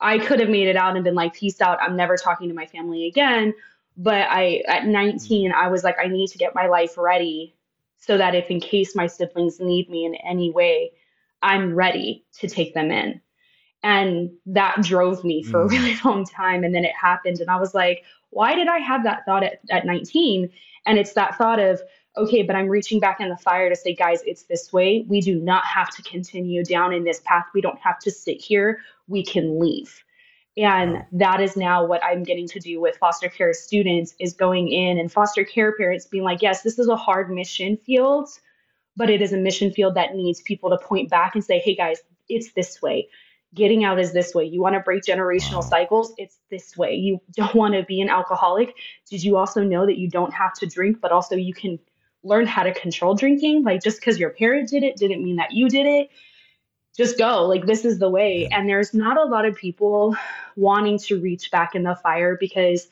[0.00, 2.54] i could have made it out and been like peace out i'm never talking to
[2.54, 3.54] my family again
[3.96, 7.56] But I, at 19, I was like, I need to get my life ready
[7.98, 10.92] so that if in case my siblings need me in any way,
[11.42, 13.20] I'm ready to take them in.
[13.86, 15.66] And that drove me for mm.
[15.66, 16.64] a really long time.
[16.64, 17.38] And then it happened.
[17.38, 20.50] And I was like, why did I have that thought at, at 19?
[20.86, 21.80] And it's that thought of,
[22.16, 25.04] okay, but I'm reaching back in the fire to say, guys, it's this way.
[25.06, 27.44] We do not have to continue down in this path.
[27.54, 28.80] We don't have to sit here.
[29.06, 30.02] We can leave.
[30.56, 34.66] And that is now what I'm getting to do with foster care students is going
[34.66, 38.30] in and foster care parents being like, yes, this is a hard mission field,
[38.96, 41.76] but it is a mission field that needs people to point back and say, hey
[41.76, 43.08] guys, it's this way.
[43.56, 44.44] Getting out is this way.
[44.44, 46.12] You want to break generational cycles?
[46.16, 46.94] It's this way.
[46.94, 48.76] You don't want to be an alcoholic.
[49.10, 51.80] Did you also know that you don't have to drink, but also you can
[52.22, 53.64] learn how to control drinking?
[53.64, 56.10] Like just because your parent did it didn't mean that you did it
[56.96, 60.16] just go like this is the way and there's not a lot of people
[60.56, 62.88] wanting to reach back in the fire because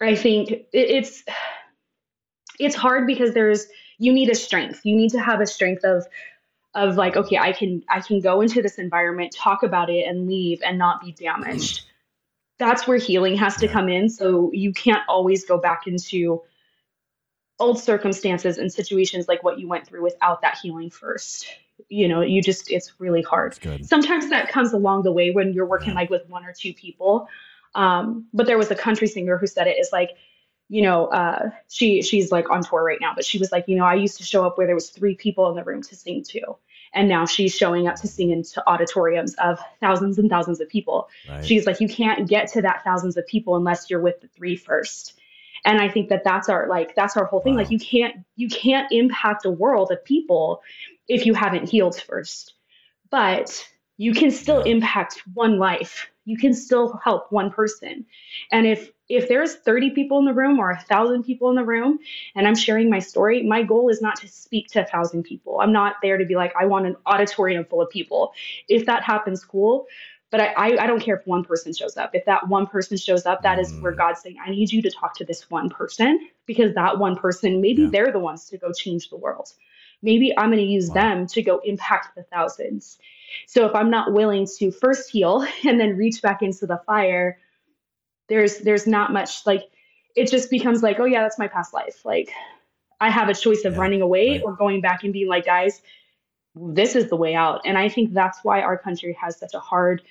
[0.00, 1.22] i think it's
[2.58, 3.66] it's hard because there's
[3.98, 6.04] you need a strength you need to have a strength of
[6.74, 10.26] of like okay i can i can go into this environment talk about it and
[10.26, 11.82] leave and not be damaged.
[12.58, 14.08] That's where healing has to come in.
[14.08, 16.42] So you can't always go back into
[17.58, 21.46] old circumstances and situations like what you went through without that healing first.
[21.88, 23.54] You know you just it's really hard.
[23.84, 25.96] Sometimes that comes along the way when you're working yeah.
[25.96, 27.28] like with one or two people.
[27.74, 30.10] Um, but there was a country singer who said it is like
[30.72, 33.76] you know uh, she she's like on tour right now but she was like you
[33.76, 35.94] know i used to show up where there was three people in the room to
[35.94, 36.40] sing to
[36.94, 41.08] and now she's showing up to sing into auditoriums of thousands and thousands of people
[41.28, 41.44] right.
[41.44, 44.56] she's like you can't get to that thousands of people unless you're with the three
[44.56, 45.14] first
[45.64, 47.60] and i think that that's our like that's our whole thing wow.
[47.60, 50.62] like you can't you can't impact a world of people
[51.08, 52.54] if you haven't healed first.
[53.10, 53.68] But
[53.98, 56.08] you can still impact one life.
[56.24, 58.06] You can still help one person.
[58.50, 61.64] And if if there's 30 people in the room or a thousand people in the
[61.64, 61.98] room
[62.34, 65.60] and I'm sharing my story, my goal is not to speak to a thousand people.
[65.60, 68.32] I'm not there to be like, I want an auditorium full of people.
[68.68, 69.86] If that happens, cool.
[70.30, 72.14] But I, I, I don't care if one person shows up.
[72.14, 73.98] If that one person shows up, that is where mm.
[73.98, 77.60] God's saying, I need you to talk to this one person because that one person,
[77.60, 77.88] maybe yeah.
[77.92, 79.52] they're the ones to go change the world
[80.02, 80.94] maybe I'm going to use wow.
[80.94, 82.98] them to go impact the thousands.
[83.46, 87.38] So if I'm not willing to first heal and then reach back into the fire,
[88.28, 89.62] there's there's not much like
[90.14, 92.04] it just becomes like, oh yeah, that's my past life.
[92.04, 92.32] Like
[93.00, 94.42] I have a choice of yeah, running away right.
[94.44, 95.82] or going back and being like, guys,
[96.54, 97.62] this is the way out.
[97.64, 100.02] And I think that's why our country has such a hard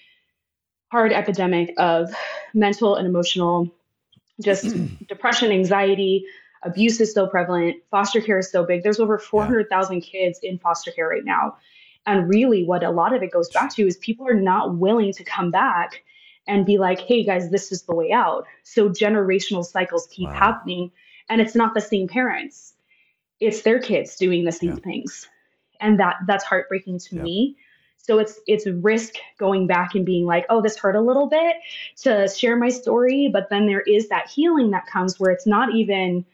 [0.92, 2.14] hard epidemic of
[2.54, 3.72] mental and emotional
[4.42, 4.76] just
[5.08, 6.26] depression, anxiety,
[6.64, 8.84] abuse is so prevalent, foster care is so big.
[8.84, 10.02] There's over 400,000 yeah.
[10.02, 11.58] kids in foster care right now.
[12.06, 15.14] And really, what a lot of it goes back to is people are not willing
[15.14, 16.04] to come back
[16.52, 18.46] and be like, hey guys, this is the way out.
[18.64, 20.36] So generational cycles keep wow.
[20.36, 20.92] happening.
[21.30, 22.74] And it's not the same parents,
[23.40, 24.84] it's their kids doing the same yeah.
[24.84, 25.30] things.
[25.80, 27.22] And that that's heartbreaking to yeah.
[27.24, 27.58] me.
[27.98, 31.56] So it's it's risk going back and being like, oh, this hurt a little bit
[32.02, 35.74] to share my story, but then there is that healing that comes where it's not
[35.74, 36.26] even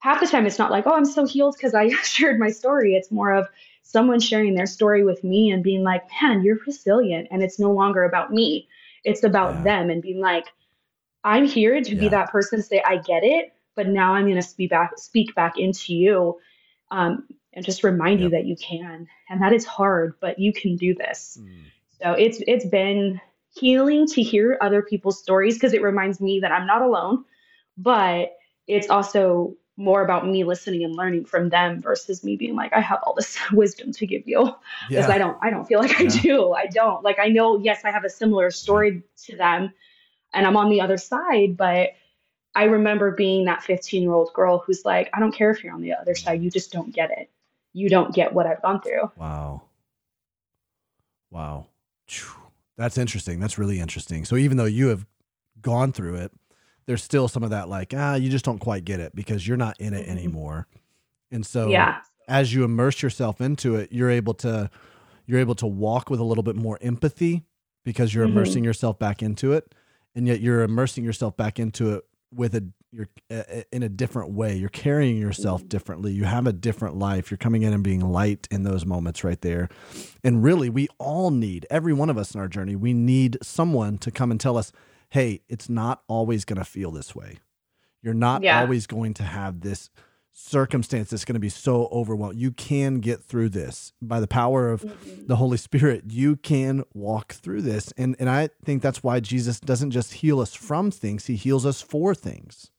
[0.00, 2.96] half the time it's not like, oh, I'm so healed because I shared my story.
[2.96, 3.46] It's more of
[3.84, 7.28] someone sharing their story with me and being like, man, you're resilient.
[7.30, 8.66] And it's no longer about me,
[9.04, 9.62] it's about yeah.
[9.62, 10.46] them and being like,
[11.22, 12.00] I'm here to yeah.
[12.00, 15.34] be that person say, I get it, but now I'm going to speak back, speak
[15.34, 16.38] back into you.
[16.90, 18.24] Um, and just remind yep.
[18.24, 19.06] you that you can.
[19.30, 21.38] And that is hard, but you can do this.
[21.40, 21.64] Mm.
[22.02, 23.20] So it's it's been
[23.54, 27.24] healing to hear other people's stories because it reminds me that I'm not alone,
[27.78, 28.32] but
[28.66, 32.80] it's also more about me listening and learning from them versus me being like i
[32.80, 34.44] have all this wisdom to give you.
[34.88, 35.14] Because yeah.
[35.14, 36.06] i don't i don't feel like yeah.
[36.06, 36.52] i do.
[36.52, 37.02] I don't.
[37.02, 39.72] Like i know yes i have a similar story to them
[40.32, 41.90] and i'm on the other side but
[42.54, 45.74] i remember being that 15 year old girl who's like i don't care if you're
[45.74, 46.42] on the other side.
[46.42, 47.30] You just don't get it.
[47.72, 49.10] You don't get what i've gone through.
[49.16, 49.62] Wow.
[51.30, 51.66] Wow.
[52.76, 53.40] That's interesting.
[53.40, 54.24] That's really interesting.
[54.24, 55.06] So even though you have
[55.60, 56.32] gone through it
[56.86, 59.56] there's still some of that like ah you just don't quite get it because you're
[59.56, 60.18] not in it mm-hmm.
[60.18, 60.66] anymore
[61.30, 62.00] and so yeah.
[62.28, 64.70] as you immerse yourself into it you're able to
[65.26, 67.44] you're able to walk with a little bit more empathy
[67.84, 68.36] because you're mm-hmm.
[68.36, 69.74] immersing yourself back into it
[70.14, 74.30] and yet you're immersing yourself back into it with a you're uh, in a different
[74.30, 75.68] way you're carrying yourself mm-hmm.
[75.68, 79.24] differently you have a different life you're coming in and being light in those moments
[79.24, 79.68] right there
[80.22, 83.98] and really we all need every one of us in our journey we need someone
[83.98, 84.70] to come and tell us
[85.14, 87.38] hey, it's not always going to feel this way.
[88.02, 88.60] You're not yeah.
[88.60, 89.88] always going to have this
[90.32, 92.36] circumstance that's going to be so overwhelming.
[92.36, 95.28] You can get through this by the power of mm-hmm.
[95.28, 96.02] the Holy Spirit.
[96.08, 97.92] You can walk through this.
[97.96, 101.64] And and I think that's why Jesus doesn't just heal us from things, he heals
[101.64, 102.72] us for things.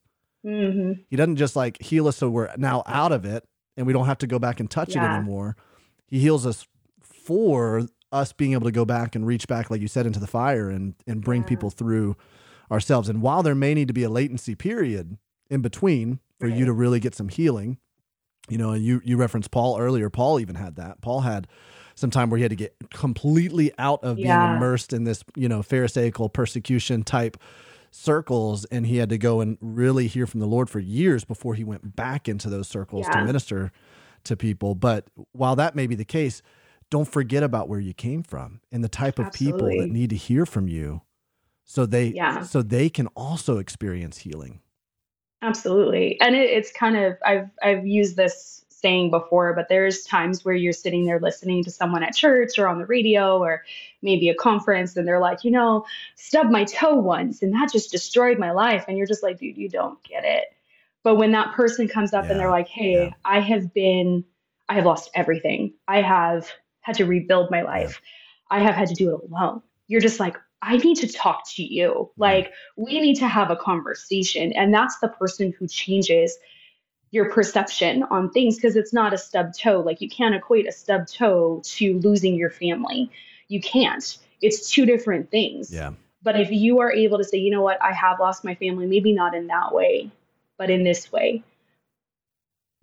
[0.45, 1.03] Mm-hmm.
[1.09, 3.45] He doesn't just like heal us so we're now out of it
[3.77, 5.05] and we don't have to go back and touch yeah.
[5.05, 5.55] it anymore.
[6.05, 6.67] He heals us
[7.01, 10.27] for us being able to go back and reach back, like you said, into the
[10.27, 11.47] fire and and bring yeah.
[11.47, 12.15] people through
[12.71, 13.09] ourselves.
[13.09, 15.17] And while there may need to be a latency period
[15.49, 16.57] in between for right.
[16.57, 17.77] you to really get some healing,
[18.49, 20.09] you know, and you you referenced Paul earlier.
[20.09, 21.01] Paul even had that.
[21.01, 21.47] Paul had
[21.95, 24.57] some time where he had to get completely out of being yeah.
[24.57, 27.37] immersed in this, you know, Pharisaical persecution type
[27.89, 31.55] circles and he had to go and really hear from the Lord for years before
[31.55, 33.19] he went back into those circles yeah.
[33.19, 33.71] to minister
[34.25, 34.75] to people.
[34.75, 36.41] But while that may be the case,
[36.91, 39.71] don't forget about where you came from and the type of Absolutely.
[39.71, 41.01] people that need to hear from you
[41.65, 42.43] so they yeah.
[42.43, 44.61] so they can also experience healing.
[45.41, 46.19] Absolutely.
[46.21, 50.53] And it, it's kind of I've I've used this saying before, but there's times where
[50.53, 53.63] you're sitting there listening to someone at church or on the radio or
[54.03, 57.91] maybe a conference and they're like, you know, stubbed my toe once and that just
[57.91, 58.85] destroyed my life.
[58.87, 60.45] And you're just like, dude, you don't get it.
[61.03, 63.09] But when that person comes up yeah, and they're like, hey, yeah.
[63.23, 64.23] I have been,
[64.69, 65.73] I have lost everything.
[65.87, 66.51] I have
[66.85, 67.99] had to rebuild my life.
[68.51, 69.63] I have had to do it alone.
[69.87, 72.11] You're just like, I need to talk to you.
[72.15, 74.53] Like, we need to have a conversation.
[74.53, 76.37] And that's the person who changes
[77.09, 79.79] your perception on things because it's not a stub toe.
[79.79, 83.09] Like you can't equate a stub toe to losing your family.
[83.47, 84.17] You can't.
[84.41, 85.73] It's two different things.
[85.73, 85.93] Yeah.
[86.21, 88.85] But if you are able to say, you know what, I have lost my family,
[88.85, 90.11] maybe not in that way,
[90.57, 91.43] but in this way,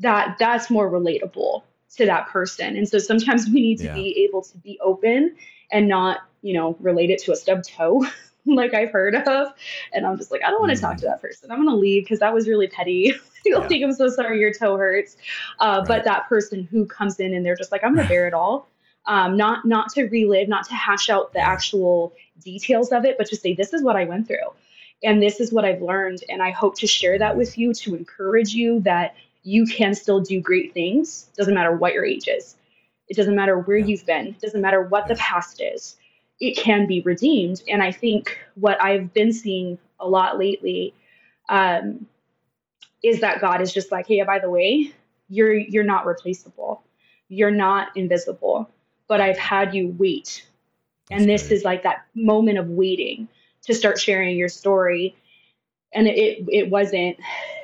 [0.01, 1.63] that that's more relatable
[1.97, 2.76] to that person.
[2.76, 3.95] And so sometimes we need to yeah.
[3.95, 5.36] be able to be open
[5.70, 8.07] and not, you know, relate it to a stub toe
[8.47, 9.49] like I've heard of.
[9.93, 10.80] And I'm just like, I don't want to mm.
[10.80, 11.51] talk to that person.
[11.51, 13.14] I'm going to leave because that was really petty.
[13.45, 13.59] yeah.
[13.59, 15.16] like, I'm so sorry your toe hurts.
[15.61, 15.88] Uh, right.
[15.88, 18.34] But that person who comes in and they're just like, I'm going to bear it
[18.34, 18.68] all.
[19.07, 23.26] Um, not not to relive, not to hash out the actual details of it, but
[23.28, 24.53] to say this is what I went through,
[25.03, 27.97] and this is what I've learned, and I hope to share that with you to
[27.97, 31.30] encourage you that you can still do great things.
[31.36, 32.57] Doesn't matter what your age is,
[33.09, 33.86] it doesn't matter where yeah.
[33.86, 35.97] you've been, it doesn't matter what the past is.
[36.40, 40.95] It can be redeemed, and I think what I've been seeing a lot lately
[41.49, 42.07] um,
[43.03, 44.93] is that God is just like, hey, by the way,
[45.28, 46.82] you're you're not replaceable.
[47.28, 48.68] You're not invisible,
[49.09, 50.47] but I've had you wait.
[51.09, 51.57] That's and this great.
[51.57, 53.28] is like that moment of waiting
[53.62, 55.16] to start sharing your story.
[55.95, 57.18] And it it wasn't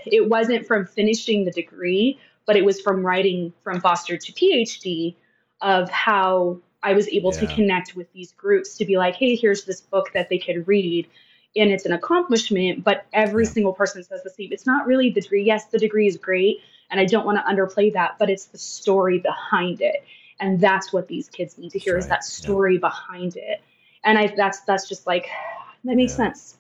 [0.07, 5.14] it wasn't from finishing the degree, but it was from writing from foster to PhD
[5.61, 7.40] of how I was able yeah.
[7.40, 10.66] to connect with these groups to be like, hey, here's this book that they could
[10.68, 11.09] read
[11.57, 13.51] and it's an accomplishment, but every yeah.
[13.51, 14.51] single person says the same.
[14.53, 15.44] It's not really the degree.
[15.44, 16.59] Yes, the degree is great,
[16.90, 20.05] and I don't want to underplay that, but it's the story behind it.
[20.40, 22.16] And that's what these kids need to hear that's is right.
[22.16, 22.80] that story yeah.
[22.80, 23.61] behind it.
[24.05, 25.26] And I that's that's just like
[25.84, 26.57] that makes sense.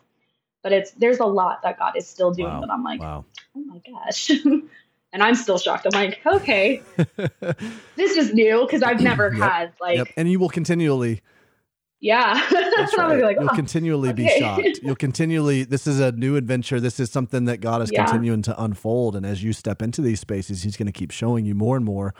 [0.68, 2.60] But it's there's a lot that God is still doing wow.
[2.60, 3.24] that I'm like, wow.
[3.56, 4.28] oh my gosh.
[5.14, 5.86] and I'm still shocked.
[5.90, 6.82] I'm like, okay,
[7.96, 9.50] this is new because I've never yep.
[9.50, 10.08] had like yep.
[10.18, 11.22] and you will continually
[12.00, 12.46] yeah.
[12.76, 13.22] That's right.
[13.22, 14.24] Like, You'll oh, continually okay.
[14.24, 14.80] be shocked.
[14.84, 16.78] You'll continually, this is a new adventure.
[16.78, 18.04] This is something that God is yeah.
[18.04, 19.16] continuing to unfold.
[19.16, 21.84] And as you step into these spaces, He's going to keep showing you more and
[21.84, 22.14] more.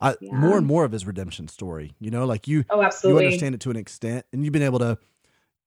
[0.00, 0.36] Yeah.
[0.36, 3.24] More and more of his redemption story, you know, like you, oh, absolutely.
[3.24, 4.96] you understand it to an extent, and you've been able to,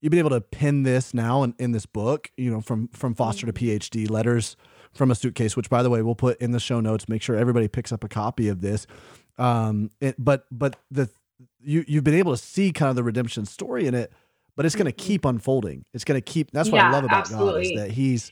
[0.02, 3.16] you've been able to pin this now in, in this book, you know, from from
[3.16, 3.78] foster to mm-hmm.
[3.78, 4.58] PhD, letters
[4.94, 7.08] from a suitcase, which by the way we'll put in the show notes.
[7.08, 8.88] Make sure everybody picks up a copy of this.
[9.38, 11.10] Um, it, but but the
[11.62, 14.12] you you've been able to see kind of the redemption story in it,
[14.56, 15.08] but it's going to mm-hmm.
[15.08, 15.86] keep unfolding.
[15.94, 16.52] It's going to keep.
[16.52, 17.52] That's what yeah, I love about absolutely.
[17.52, 18.32] God is that He's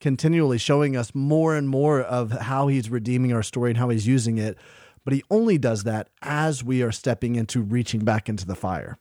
[0.00, 4.06] continually showing us more and more of how He's redeeming our story and how He's
[4.06, 4.56] using it.
[5.04, 8.98] But He only does that as we are stepping into reaching back into the fire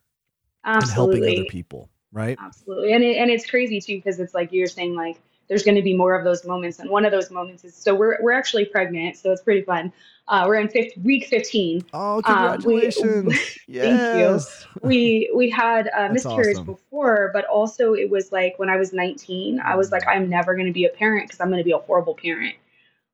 [0.64, 1.18] absolutely.
[1.18, 1.90] and helping other people.
[2.12, 2.38] Right.
[2.42, 5.76] Absolutely, and it, and it's crazy too because it's like you're saying like there's going
[5.76, 6.80] to be more of those moments.
[6.80, 9.92] And one of those moments is so we're, we're actually pregnant, so it's pretty fun.
[10.28, 11.86] Uh, we're in fifth, week 15.
[11.94, 13.04] Oh, congratulations.
[13.04, 14.66] Um, we, yes.
[14.66, 14.88] Thank you.
[14.88, 16.66] We, we had a miscarriage awesome.
[16.66, 20.54] before, but also it was like when I was 19, I was like, I'm never
[20.54, 22.56] going to be a parent because I'm going to be a horrible parent.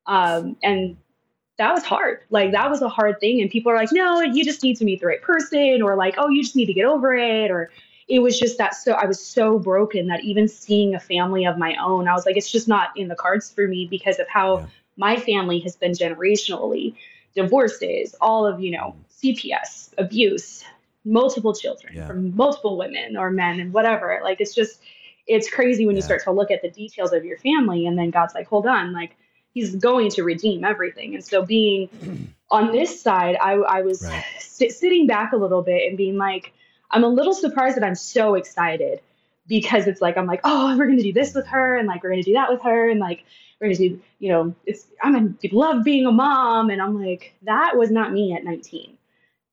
[0.06, 0.96] Um, and
[1.58, 2.22] that was hard.
[2.30, 3.40] Like that was a hard thing.
[3.40, 6.16] And people are like, no, you just need to meet the right person or like,
[6.18, 7.70] oh, you just need to get over it or
[8.08, 11.58] it was just that so I was so broken that even seeing a family of
[11.58, 14.28] my own, I was like, it's just not in the cards for me because of
[14.28, 14.66] how yeah.
[14.96, 16.94] my family has been generationally
[17.34, 19.34] divorces, all of, you know, mm.
[19.34, 20.64] CPS, abuse,
[21.04, 22.06] multiple children yeah.
[22.06, 24.20] from multiple women or men and whatever.
[24.22, 24.80] Like it's just
[25.26, 26.00] it's crazy when yeah.
[26.00, 28.66] you start to look at the details of your family and then God's like, hold
[28.66, 29.16] on, like
[29.54, 31.14] he's going to redeem everything.
[31.14, 31.88] And so being
[32.50, 34.24] on this side, I, I was right.
[34.38, 36.52] sitting back a little bit and being like,
[36.94, 39.00] I'm a little surprised that I'm so excited
[39.48, 42.10] because it's like I'm like, oh, we're gonna do this with her, and like we're
[42.10, 43.24] gonna do that with her, and like
[43.60, 47.34] we're gonna do, you know, it's I'm gonna love being a mom, and I'm like,
[47.42, 48.96] that was not me at 19.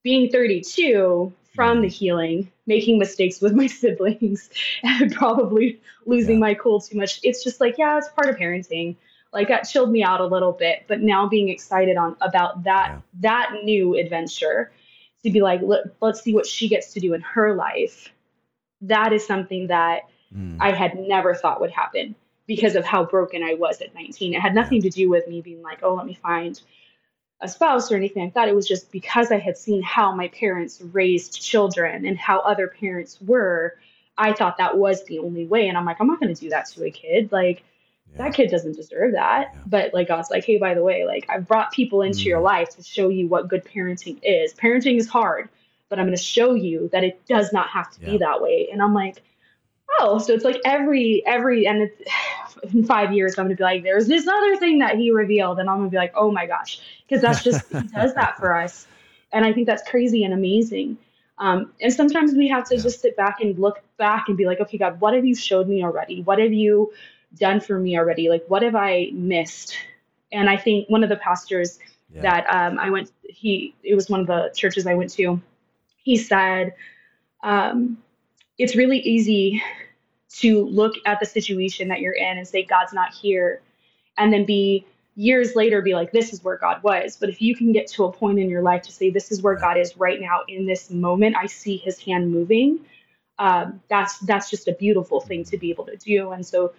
[0.03, 1.93] Being 32 from the mm-hmm.
[1.93, 4.49] healing, making mistakes with my siblings,
[4.83, 6.41] and probably losing yeah.
[6.41, 7.19] my cool too much.
[7.23, 8.95] It's just like, yeah, it's part of parenting.
[9.33, 12.89] Like that chilled me out a little bit, but now being excited on about that
[12.91, 12.99] yeah.
[13.21, 14.71] that new adventure
[15.23, 18.11] to be like, let, let's see what she gets to do in her life
[18.81, 20.57] that is something that mm.
[20.59, 22.15] I had never thought would happen
[22.47, 24.33] because of how broken I was at 19.
[24.33, 26.59] It had nothing to do with me being like, oh, let me find
[27.39, 28.49] a spouse or anything like that.
[28.49, 32.67] It was just because I had seen how my parents raised children and how other
[32.67, 33.77] parents were.
[34.17, 35.67] I thought that was the only way.
[35.67, 37.31] And I'm like, I'm not going to do that to a kid.
[37.31, 37.63] Like,
[38.11, 38.23] yeah.
[38.23, 39.49] that kid doesn't deserve that.
[39.53, 39.59] Yeah.
[39.65, 42.25] But like God's like, hey, by the way, like I've brought people into mm.
[42.25, 44.53] your life to show you what good parenting is.
[44.53, 45.49] Parenting is hard
[45.91, 48.11] but I'm going to show you that it does not have to yeah.
[48.11, 48.69] be that way.
[48.71, 49.21] And I'm like,
[49.99, 52.01] oh, so it's like every every and it's,
[52.73, 55.59] in five years I'm going to be like, there's this other thing that he revealed,
[55.59, 58.37] and I'm going to be like, oh my gosh, because that's just he does that
[58.37, 58.87] for us,
[59.33, 60.97] and I think that's crazy and amazing.
[61.37, 64.61] Um, and sometimes we have to just sit back and look back and be like,
[64.61, 66.21] okay, God, what have you showed me already?
[66.21, 66.93] What have you
[67.37, 68.29] done for me already?
[68.29, 69.75] Like, what have I missed?
[70.31, 71.79] And I think one of the pastors
[72.13, 72.21] yeah.
[72.21, 75.41] that um, I went, he, it was one of the churches I went to
[76.03, 76.73] he said,
[77.43, 77.97] um,
[78.57, 79.61] it's really easy
[80.37, 83.61] to look at the situation that you're in and say, God's not here,
[84.17, 87.17] and then be years later be like, this is where God was.
[87.17, 89.41] But if you can get to a point in your life to say, this is
[89.41, 92.79] where God is right now in this moment, I see his hand moving.
[93.37, 96.31] Um, that's that's just a beautiful thing to be able to do.
[96.31, 96.73] And so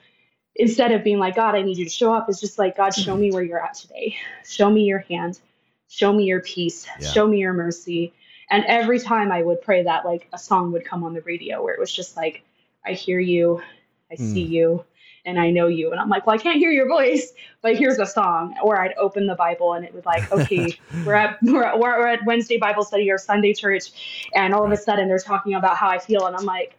[0.54, 2.94] instead of being like, God, I need you to show up, it's just like, God,
[2.94, 4.16] show me where you're at today.
[4.44, 5.40] Show me your hand.
[5.88, 6.86] Show me your peace.
[7.00, 7.08] Yeah.
[7.08, 8.12] Show me your mercy.
[8.50, 11.62] And every time I would pray that, like a song would come on the radio
[11.62, 12.42] where it was just like,
[12.84, 13.62] I hear you,
[14.10, 14.32] I mm.
[14.32, 14.84] see you,
[15.24, 15.90] and I know you.
[15.90, 17.32] And I'm like, well, I can't hear your voice,
[17.62, 18.56] but here's a song.
[18.62, 22.06] Or I'd open the Bible and it would like, okay, we're at we're at, we're
[22.06, 25.76] at Wednesday Bible study or Sunday church, and all of a sudden they're talking about
[25.76, 26.74] how I feel, and I'm like,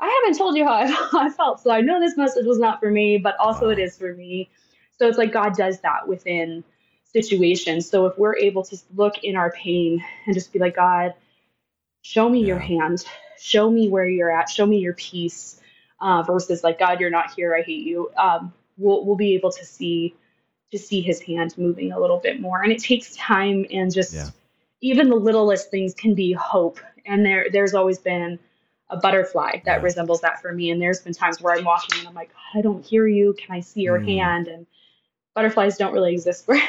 [0.00, 2.90] I haven't told you how I, felt, so I know this message was not for
[2.90, 4.50] me, but also it is for me.
[4.98, 6.64] So it's like God does that within
[7.04, 7.88] situations.
[7.88, 11.14] So if we're able to look in our pain and just be like, God,
[12.02, 12.46] show me yeah.
[12.46, 13.04] your hand,
[13.38, 15.60] show me where you're at, show me your peace,
[16.00, 18.10] uh, versus like, God, you're not here, I hate you.
[18.16, 20.14] Um, we'll we'll be able to see
[20.70, 24.14] to see His hand moving a little bit more, and it takes time and just
[24.14, 24.30] yeah.
[24.80, 26.78] even the littlest things can be hope.
[27.04, 28.38] And there there's always been
[28.90, 30.70] a butterfly that resembles that for me.
[30.70, 33.34] And there's been times where I'm walking and I'm like, I don't hear you.
[33.34, 34.06] Can I see your mm.
[34.06, 34.48] hand?
[34.48, 34.66] And
[35.34, 36.62] butterflies don't really exist where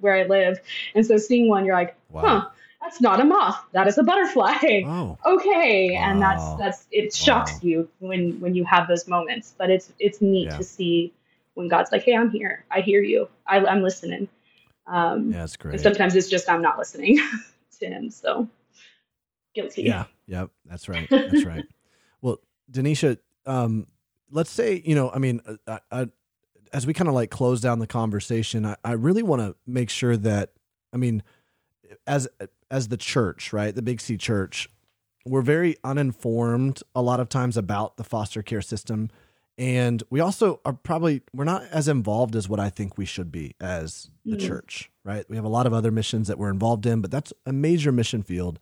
[0.00, 0.60] where I live.
[0.94, 2.22] And so seeing one, you're like, wow.
[2.22, 2.48] huh,
[2.80, 3.62] that's not a moth.
[3.72, 4.82] That is a butterfly.
[4.86, 5.18] Oh.
[5.26, 5.92] Okay.
[5.92, 6.10] Wow.
[6.10, 7.58] And that's that's it shocks wow.
[7.62, 9.54] you when when you have those moments.
[9.56, 10.56] But it's it's neat yeah.
[10.56, 11.12] to see
[11.54, 12.64] when God's like, hey, I'm here.
[12.70, 13.28] I hear you.
[13.46, 14.28] I, am listening.
[14.86, 15.74] Um, yeah, that's great.
[15.74, 17.18] And sometimes it's just I'm not listening
[17.80, 18.10] to him.
[18.10, 18.48] So
[19.54, 19.82] guilty.
[19.82, 20.04] Yeah.
[20.30, 20.50] Yep.
[20.64, 21.08] That's right.
[21.10, 21.64] That's right.
[22.22, 22.38] Well,
[22.70, 23.88] Danisha, um,
[24.30, 26.06] let's say you know, I mean, uh, I, I,
[26.72, 29.90] as we kind of like close down the conversation, I, I really want to make
[29.90, 30.52] sure that,
[30.92, 31.24] I mean,
[32.06, 32.28] as
[32.70, 34.70] as the church, right, the Big C Church,
[35.26, 39.10] we're very uninformed a lot of times about the foster care system,
[39.58, 43.32] and we also are probably we're not as involved as what I think we should
[43.32, 44.46] be as the mm-hmm.
[44.46, 45.28] church, right?
[45.28, 47.90] We have a lot of other missions that we're involved in, but that's a major
[47.90, 48.60] mission field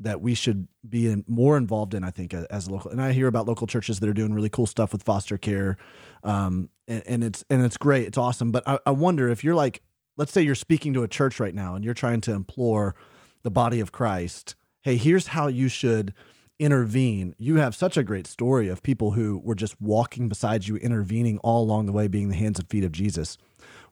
[0.00, 2.02] that we should be in, more involved in.
[2.02, 4.48] I think as, as local, and I hear about local churches that are doing really
[4.48, 5.76] cool stuff with foster care,
[6.24, 8.50] um, and, and, it's and it's great, it's awesome.
[8.50, 9.82] But I, I wonder if you're like,
[10.16, 12.94] let's say you're speaking to a church right now, and you're trying to implore
[13.42, 16.14] the body of Christ, hey, here's how you should
[16.58, 17.34] intervene.
[17.38, 21.38] You have such a great story of people who were just walking beside you, intervening
[21.38, 23.38] all along the way, being the hands and feet of Jesus.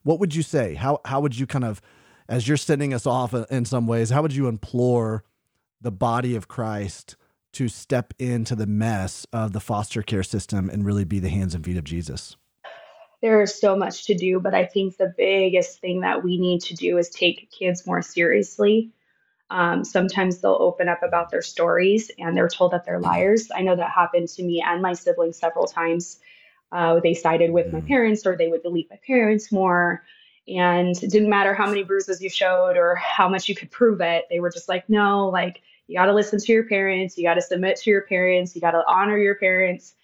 [0.03, 0.75] What would you say?
[0.75, 1.81] How how would you kind of,
[2.29, 5.25] as you're sending us off in some ways, how would you implore
[5.81, 7.17] the body of Christ
[7.53, 11.55] to step into the mess of the foster care system and really be the hands
[11.55, 12.37] and feet of Jesus?
[13.21, 16.61] There is so much to do, but I think the biggest thing that we need
[16.63, 18.93] to do is take kids more seriously.
[19.51, 23.49] Um, sometimes they'll open up about their stories and they're told that they're liars.
[23.53, 26.21] I know that happened to me and my siblings several times.
[26.71, 30.05] Uh, they sided with my parents or they would believe my parents more.
[30.47, 34.01] And it didn't matter how many bruises you showed or how much you could prove
[34.01, 34.27] it.
[34.31, 37.19] They were just like, no, like, you got to listen to your parents.
[37.19, 38.55] You got to submit to your parents.
[38.55, 39.95] You got to honor your parents.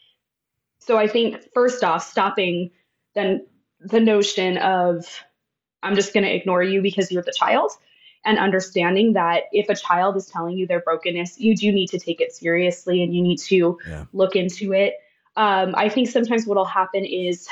[0.81, 2.71] So I think, first off, stopping
[3.15, 3.47] then
[3.81, 5.07] the notion of,
[5.83, 7.71] I'm just going to ignore you because you're the child
[8.25, 11.99] and understanding that if a child is telling you their brokenness, you do need to
[11.99, 14.07] take it seriously and you need to yeah.
[14.13, 14.95] look into it.
[15.37, 17.47] Um, I think sometimes what will happen is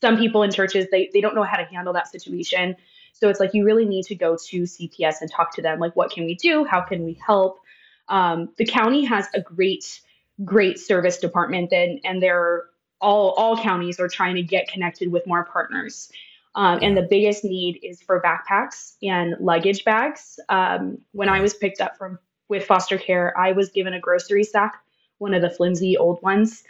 [0.00, 2.76] some people in churches they they don't know how to handle that situation.
[3.18, 5.78] So it's like you really need to go to CPS and talk to them.
[5.78, 6.64] Like, what can we do?
[6.64, 7.60] How can we help?
[8.08, 10.00] Um, the county has a great,
[10.44, 12.64] great service department, and and they're
[13.00, 16.10] all all counties are trying to get connected with more partners.
[16.54, 20.38] Um, and the biggest need is for backpacks and luggage bags.
[20.48, 24.44] Um, when I was picked up from with foster care, I was given a grocery
[24.44, 24.82] sack,
[25.18, 26.64] one of the flimsy old ones,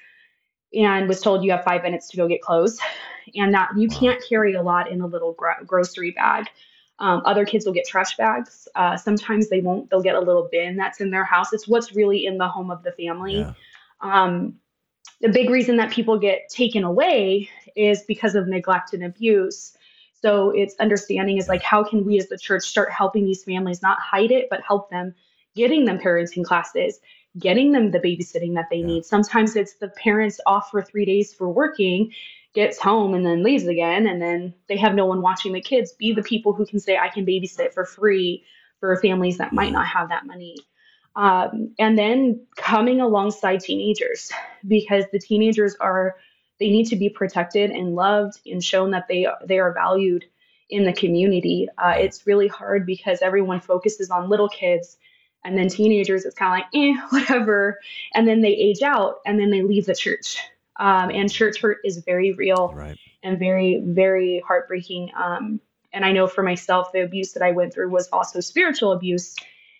[0.76, 2.78] and was told you have five minutes to go get clothes,
[3.34, 6.46] and that you can't carry a lot in a little gro- grocery bag.
[6.98, 8.68] Um, other kids will get trash bags.
[8.74, 9.90] Uh, sometimes they won't.
[9.90, 11.52] They'll get a little bin that's in their house.
[11.52, 13.40] It's what's really in the home of the family.
[13.40, 13.52] Yeah.
[14.00, 14.56] Um,
[15.20, 19.76] the big reason that people get taken away is because of neglect and abuse.
[20.20, 23.82] So it's understanding is like how can we as the church start helping these families
[23.82, 25.14] not hide it but help them
[25.54, 27.00] getting them parenting classes,
[27.38, 28.86] getting them the babysitting that they yeah.
[28.86, 29.04] need.
[29.04, 32.12] Sometimes it's the parents off for 3 days for working
[32.54, 35.92] gets home and then leaves again and then they have no one watching the kids
[35.92, 38.42] be the people who can say i can babysit for free
[38.80, 40.56] for families that might not have that money
[41.16, 44.32] um, and then coming alongside teenagers
[44.66, 46.16] because the teenagers are
[46.58, 50.24] they need to be protected and loved and shown that they they are valued
[50.68, 51.68] in the community.
[51.78, 54.96] Uh, it's really hard because everyone focuses on little kids,
[55.46, 57.78] and then teenagers it's kind of like eh whatever,
[58.14, 60.38] and then they age out and then they leave the church.
[60.78, 62.98] Um, and church hurt is very real right.
[63.22, 65.12] and very very heartbreaking.
[65.16, 65.60] Um,
[65.92, 69.36] and I know for myself, the abuse that I went through was also spiritual abuse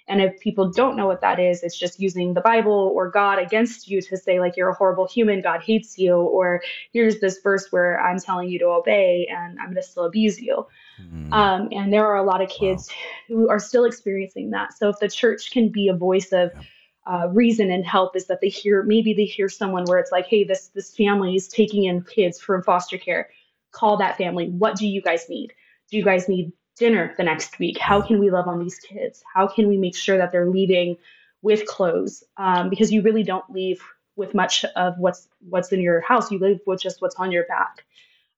[0.08, 3.38] and if people don't know what that is, it's just using the Bible or God
[3.40, 7.40] against you to say, like, you're a horrible human, God hates you, or here's this
[7.40, 10.64] verse where I'm telling you to obey and I'm going to still abuse you.
[11.02, 11.32] Mm.
[11.32, 13.36] Um, and there are a lot of kids wow.
[13.36, 14.78] who are still experiencing that.
[14.78, 16.62] So if the church can be a voice of, yeah.
[17.08, 20.26] Uh, reason and help is that they hear maybe they hear someone where it's like
[20.26, 23.30] hey this this family is taking in kids from foster care
[23.70, 25.52] call that family what do you guys need
[25.88, 27.78] do you guys need dinner the next week?
[27.78, 29.22] How can we love on these kids?
[29.32, 30.96] How can we make sure that they're leaving
[31.42, 32.22] with clothes?
[32.36, 33.82] Um, because you really don't leave
[34.16, 36.30] with much of what's what's in your house.
[36.30, 37.84] You live with just what's on your back.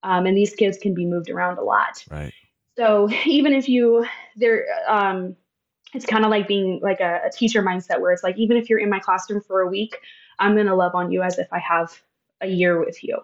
[0.03, 2.03] Um, and these kids can be moved around a lot.
[2.09, 2.33] Right.
[2.77, 5.35] So even if you there, um,
[5.93, 8.69] it's kind of like being like a, a teacher mindset where it's like even if
[8.69, 9.97] you're in my classroom for a week,
[10.37, 12.01] I'm gonna love on you as if I have
[12.41, 13.19] a year with you.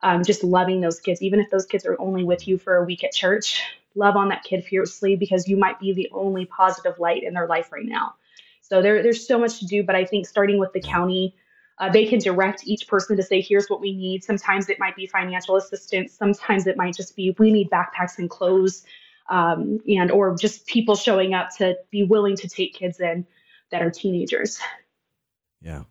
[0.00, 2.84] Um, just loving those kids, even if those kids are only with you for a
[2.84, 3.60] week at church,
[3.94, 7.46] love on that kid fiercely because you might be the only positive light in their
[7.46, 8.14] life right now.
[8.62, 11.34] So there, there's so much to do, but I think starting with the county,
[11.78, 14.24] uh, they can direct each person to say, here's what we need.
[14.24, 16.12] Sometimes it might be financial assistance.
[16.12, 18.84] Sometimes it might just be, we need backpacks and clothes,
[19.30, 23.26] um, and or just people showing up to be willing to take kids in
[23.70, 24.58] that are teenagers.
[25.62, 25.84] Yeah.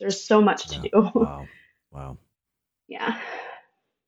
[0.00, 0.82] There's so much yeah.
[0.82, 1.10] to do.
[1.14, 1.48] Wow.
[1.90, 2.18] Wow.
[2.86, 3.18] yeah.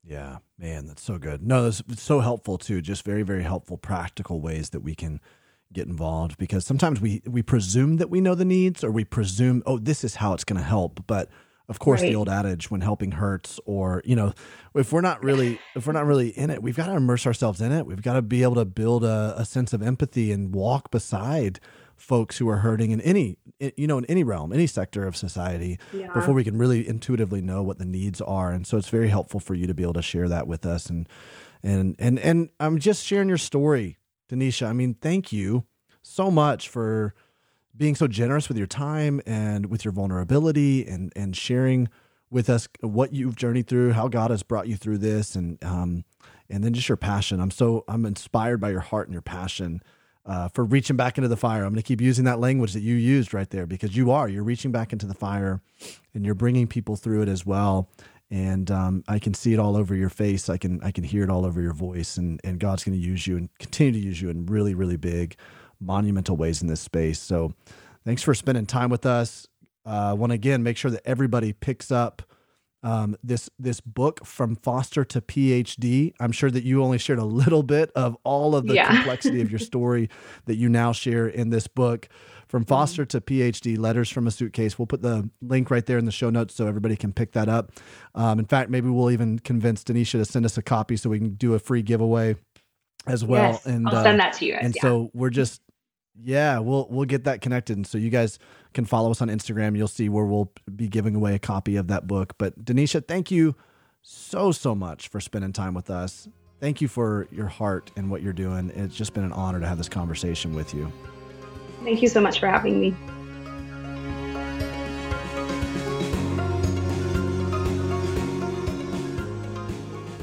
[0.03, 1.43] Yeah, man, that's so good.
[1.43, 2.81] No, it's so helpful too.
[2.81, 5.21] Just very, very helpful, practical ways that we can
[5.73, 9.63] get involved because sometimes we we presume that we know the needs or we presume
[9.67, 11.29] oh this is how it's going to help but
[11.69, 12.09] of course right.
[12.09, 14.33] the old adage when helping hurts or you know
[14.75, 17.61] if we're not really if we're not really in it we've got to immerse ourselves
[17.61, 20.53] in it we've got to be able to build a, a sense of empathy and
[20.53, 21.61] walk beside
[22.01, 23.37] folks who are hurting in any
[23.77, 26.13] you know in any realm any sector of society yeah.
[26.13, 28.51] before we can really intuitively know what the needs are.
[28.51, 30.87] And so it's very helpful for you to be able to share that with us.
[30.87, 31.09] And
[31.63, 33.99] and and and I'm just sharing your story
[34.31, 34.67] Danisha.
[34.67, 35.67] I mean thank you
[36.03, 37.15] so much for
[37.77, 41.89] being so generous with your time and with your vulnerability and and sharing
[42.31, 46.05] with us what you've journeyed through how God has brought you through this and um
[46.49, 47.41] and then just your passion.
[47.41, 49.83] I'm so I'm inspired by your heart and your passion
[50.31, 51.65] uh, for reaching back into the fire.
[51.65, 54.29] I'm going to keep using that language that you used right there because you are.
[54.29, 55.61] You're reaching back into the fire
[56.15, 57.89] and you're bringing people through it as well.
[58.31, 60.49] And um, I can see it all over your face.
[60.49, 62.17] I can I can hear it all over your voice.
[62.17, 64.97] And and God's going to use you and continue to use you in really really
[64.97, 65.35] big,
[65.81, 67.19] monumental ways in this space.
[67.19, 67.53] So,
[68.05, 69.49] thanks for spending time with us.
[69.85, 72.23] Uh, want again make sure that everybody picks up
[72.83, 76.15] um, this this book from foster to PhD.
[76.21, 78.89] I'm sure that you only shared a little bit of all of the yeah.
[78.89, 80.09] complexity of your story
[80.47, 82.09] that you now share in this book.
[82.49, 82.69] From mm-hmm.
[82.69, 84.79] foster to PhD, letters from a suitcase.
[84.79, 87.49] We'll put the link right there in the show notes so everybody can pick that
[87.49, 87.73] up.
[88.15, 91.19] Um, in fact, maybe we'll even convince Danisha to send us a copy so we
[91.19, 92.35] can do a free giveaway
[93.07, 93.53] as well.
[93.53, 94.55] Yes, and I'll send uh, that to you.
[94.55, 94.83] Guys, and yeah.
[94.83, 95.63] so we're just
[96.23, 97.77] yeah, we'll we'll get that connected.
[97.77, 98.39] And so you guys
[98.75, 99.77] can follow us on Instagram.
[99.77, 102.35] You'll see where we'll be giving away a copy of that book.
[102.39, 103.55] But Danisha, thank you
[104.03, 106.29] so so much for spending time with us.
[106.61, 108.71] Thank you for your heart and what you're doing.
[108.75, 110.93] It's just been an honor to have this conversation with you.
[111.85, 112.95] Thank you so much for having me.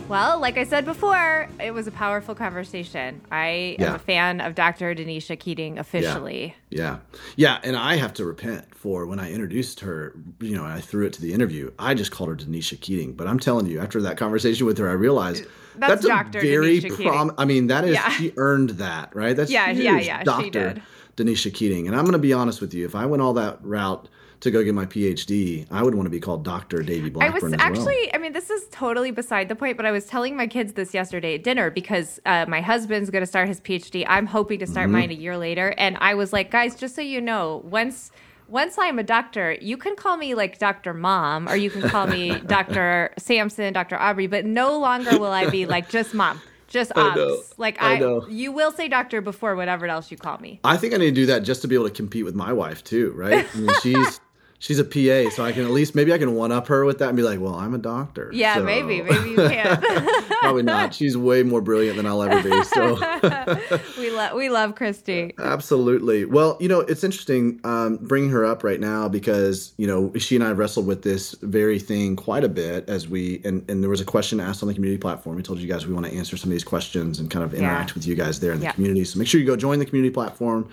[0.07, 3.21] Well, like I said before, it was a powerful conversation.
[3.29, 3.89] I yeah.
[3.89, 4.95] am a fan of Dr.
[4.95, 6.55] Danisha Keating officially.
[6.69, 6.97] Yeah.
[7.11, 7.19] yeah.
[7.35, 7.59] Yeah.
[7.63, 11.13] And I have to repent for when I introduced her, you know, I threw it
[11.13, 11.71] to the interview.
[11.77, 13.13] I just called her Danisha Keating.
[13.13, 16.39] But I'm telling you, after that conversation with her, I realized that's, that's Dr.
[16.39, 17.34] a very prom.
[17.38, 18.09] I mean, that is, yeah.
[18.11, 19.35] she earned that, right?
[19.35, 19.84] That's yeah, huge.
[19.84, 20.23] yeah, yeah.
[20.23, 20.81] Dr.
[21.17, 21.88] Danisha Keating.
[21.88, 22.85] And I'm going to be honest with you.
[22.85, 24.07] If I went all that route,
[24.41, 26.84] to go get my PhD, I would want to be called Dr.
[26.84, 27.43] Davey Blackburn.
[27.43, 28.11] I was actually, well.
[28.14, 30.93] I mean, this is totally beside the point, but I was telling my kids this
[30.93, 34.05] yesterday at dinner because uh, my husband's going to start his PhD.
[34.07, 34.93] I'm hoping to start mm-hmm.
[34.93, 35.73] mine a year later.
[35.77, 38.11] And I was like, guys, just so you know, once
[38.47, 40.93] once I'm a doctor, you can call me like Dr.
[40.93, 43.11] Mom or you can call me Dr.
[43.18, 43.97] Sampson, Dr.
[43.97, 46.41] Aubrey, but no longer will I be like just mom.
[46.68, 47.53] Just obs.
[47.57, 50.59] Like I, I you will say doctor before whatever else you call me.
[50.64, 52.53] I think I need to do that just to be able to compete with my
[52.53, 53.45] wife too, right?
[53.53, 54.19] I mean, she's
[54.59, 56.99] she's a PA, so I can at least maybe I can one up her with
[56.99, 58.29] that and be like, well, I'm a doctor.
[58.34, 58.63] Yeah, so.
[58.63, 59.81] maybe, maybe you can.
[60.39, 60.93] Probably not.
[60.93, 62.63] She's way more brilliant than I'll ever be.
[62.63, 62.95] So
[63.97, 65.34] we love we love Christy.
[65.38, 66.25] Absolutely.
[66.25, 70.35] Well, you know, it's interesting um, bringing her up right now because you know she
[70.35, 73.89] and I wrestled with this very thing quite a bit as we and and there
[73.89, 75.35] was a question asked on the community platform.
[75.35, 77.53] We told you guys we want to answer some of these questions and kind of
[77.53, 77.93] interact yeah.
[77.95, 78.71] with you guys there in the yeah.
[78.71, 79.03] community.
[79.05, 80.69] So make sure you go join the community platform.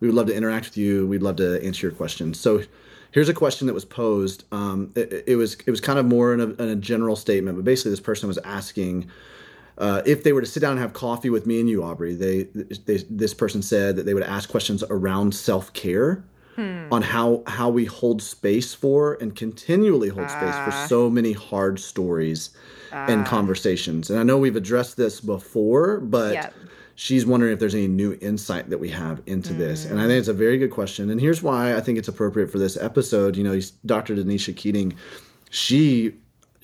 [0.00, 1.06] We would love to interact with you.
[1.06, 2.38] We'd love to answer your questions.
[2.38, 2.62] So
[3.16, 4.44] Here's a question that was posed.
[4.52, 7.56] Um, it, it, was it was kind of more in a, in a, general statement,
[7.56, 9.08] but basically this person was asking
[9.78, 12.14] uh, if they were to sit down and have coffee with me and you, Aubrey.
[12.14, 16.24] They, they this person said that they would ask questions around self care.
[16.56, 16.88] Hmm.
[16.90, 20.86] On how how we hold space for and continually hold uh, space for ah.
[20.86, 22.50] so many hard stories
[22.92, 23.24] uh, and ah.
[23.24, 24.10] conversations.
[24.10, 26.54] And I know we've addressed this before, but yep
[26.96, 29.58] she's wondering if there's any new insight that we have into mm.
[29.58, 29.84] this.
[29.84, 31.10] And I think it's a very good question.
[31.10, 33.36] And here's why I think it's appropriate for this episode.
[33.36, 34.16] You know, Dr.
[34.16, 34.94] Danisha Keating,
[35.50, 36.14] she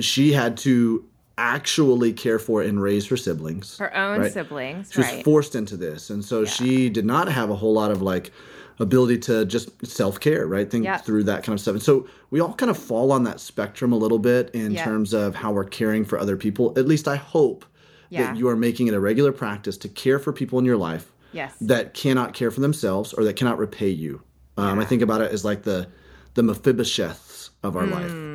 [0.01, 1.07] she had to
[1.39, 3.79] actually care for and raise her siblings.
[3.79, 4.33] Her own right?
[4.33, 4.91] siblings.
[4.91, 6.11] She was forced into this.
[6.11, 6.51] And so yeah.
[6.51, 8.33] she did not have a whole lot of like
[8.79, 10.71] ability to just self care, right?
[10.71, 11.05] Think yep.
[11.05, 11.75] through that kind of stuff.
[11.75, 14.85] And so we all kind of fall on that spectrum a little bit in yep.
[14.85, 16.73] terms of how we're caring for other people.
[16.79, 17.67] At least I hope
[18.13, 18.27] yeah.
[18.27, 21.13] that you are making it a regular practice to care for people in your life
[21.33, 21.55] yes.
[21.61, 24.23] that cannot care for themselves or that cannot repay you.
[24.57, 24.85] Um, yeah.
[24.85, 25.89] I think about it as like the
[26.35, 27.91] the Mephibosheths of our mm,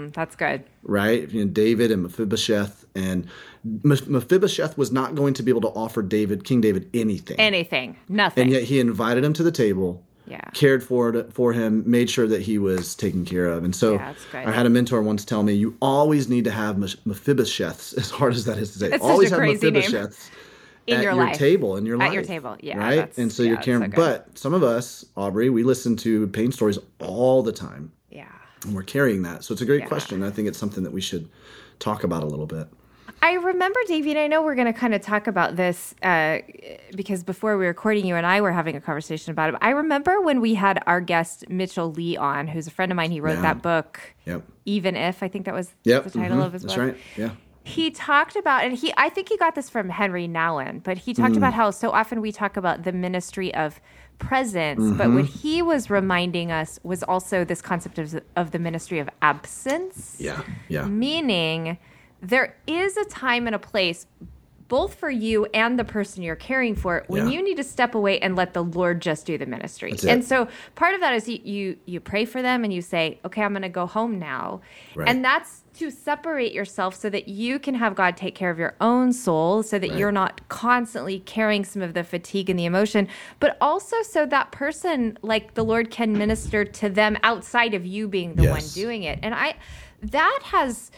[0.06, 0.14] life.
[0.14, 0.64] That's good.
[0.84, 1.30] Right?
[1.30, 2.86] You know, David and Mephibosheth.
[2.96, 3.28] And
[3.64, 7.40] Mephibosheth was not going to be able to offer David, King David, anything.
[7.40, 7.98] Anything.
[8.08, 8.44] Nothing.
[8.44, 10.42] And yet he invited him to the table yeah.
[10.54, 13.64] cared for for him, made sure that he was taken care of.
[13.64, 16.76] And so yeah, I had a mentor once tell me, you always need to have
[16.76, 18.92] Mephibosheths, as hard as that is to say.
[18.92, 20.30] It's always have Mephibosheths
[20.88, 22.10] in at your, your table in your life.
[22.10, 22.78] At your table, yeah.
[22.78, 23.18] Right?
[23.18, 23.92] And so yeah, you're caring.
[23.92, 27.92] So but some of us, Aubrey, we listen to pain stories all the time.
[28.10, 28.28] Yeah.
[28.64, 29.44] And we're carrying that.
[29.44, 30.24] So it's a great question.
[30.24, 31.30] I think it's something that we should
[31.80, 32.68] talk about a little bit.
[33.22, 36.40] I remember, Davey, and I know we're going to kind of talk about this uh,
[36.96, 39.56] because before we were recording, you and I were having a conversation about it.
[39.62, 43.12] I remember when we had our guest Mitchell Lee on, who's a friend of mine.
[43.12, 43.42] He wrote yeah.
[43.42, 44.44] that book, yep.
[44.66, 46.04] Even If, I think that was yep.
[46.04, 46.46] the title mm-hmm.
[46.46, 46.86] of his That's book.
[46.86, 47.32] That's right, yeah.
[47.64, 51.14] He talked about, and he, I think he got this from Henri Nouwen, but he
[51.14, 51.38] talked mm.
[51.38, 53.82] about how so often we talk about the ministry of
[54.20, 54.98] presence, mm-hmm.
[54.98, 59.10] but what he was reminding us was also this concept of, of the ministry of
[59.22, 60.16] absence.
[60.18, 60.86] Yeah, yeah.
[60.86, 61.78] Meaning,
[62.22, 64.06] there is a time and a place
[64.68, 67.34] both for you and the person you're caring for when yeah.
[67.34, 70.48] you need to step away and let the lord just do the ministry and so
[70.76, 73.54] part of that is you, you, you pray for them and you say okay i'm
[73.54, 74.62] going to go home now
[74.96, 75.08] right.
[75.08, 78.76] and that's to separate yourself so that you can have god take care of your
[78.82, 80.00] own soul so that right.
[80.00, 83.08] you're not constantly carrying some of the fatigue and the emotion
[83.40, 88.08] but also so that person like the lord can minister to them outside of you
[88.08, 88.52] being the yes.
[88.52, 89.56] one doing it and i
[90.02, 90.92] that has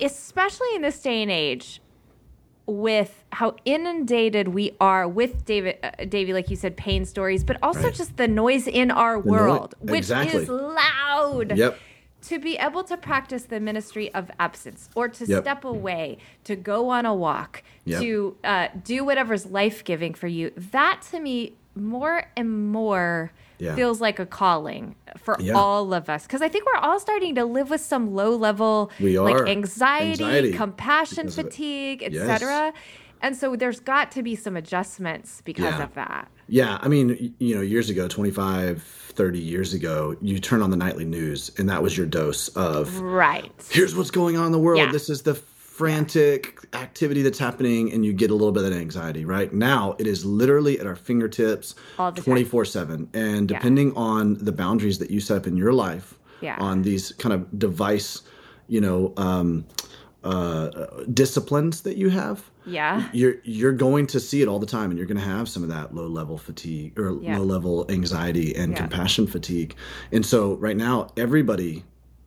[0.00, 1.80] especially in this day and age
[2.66, 7.56] with how inundated we are with David, uh, Davey, like you said, pain stories, but
[7.62, 7.94] also right.
[7.94, 10.42] just the noise in our the world, no- which exactly.
[10.42, 11.56] is loud.
[11.56, 11.78] Yep.
[12.22, 15.44] To be able to practice the ministry of absence, or to yep.
[15.44, 18.02] step away, to go on a walk, yep.
[18.02, 23.74] to uh, do whatever's life giving for you, that to me more and more yeah.
[23.74, 25.54] feels like a calling for yeah.
[25.54, 28.90] all of us because I think we're all starting to live with some low level
[29.00, 30.52] like anxiety, anxiety.
[30.52, 32.48] compassion fatigue, etc.
[32.48, 32.74] Yes.
[33.20, 35.82] And so there's got to be some adjustments because yeah.
[35.82, 36.28] of that.
[36.48, 40.76] Yeah, I mean, you know, years ago, 25, 30 years ago, you turn on the
[40.76, 43.52] nightly news and that was your dose of Right.
[43.70, 44.92] Here's what's going on in the world.
[44.92, 45.34] This is the
[45.78, 49.52] frantic activity that's happening and you get a little bit of that anxiety, right?
[49.52, 51.76] Now it is literally at our fingertips
[52.16, 53.08] 24 7.
[53.14, 54.00] And depending yeah.
[54.00, 56.56] on the boundaries that you set up in your life yeah.
[56.58, 58.22] on these kind of device,
[58.66, 59.66] you know, um,
[60.24, 60.70] uh,
[61.14, 64.98] disciplines that you have, yeah, you're you're going to see it all the time, and
[64.98, 67.38] you're going to have some of that low level fatigue or yeah.
[67.38, 69.76] low level anxiety and compassion fatigue.
[70.10, 71.84] And so right now, everybody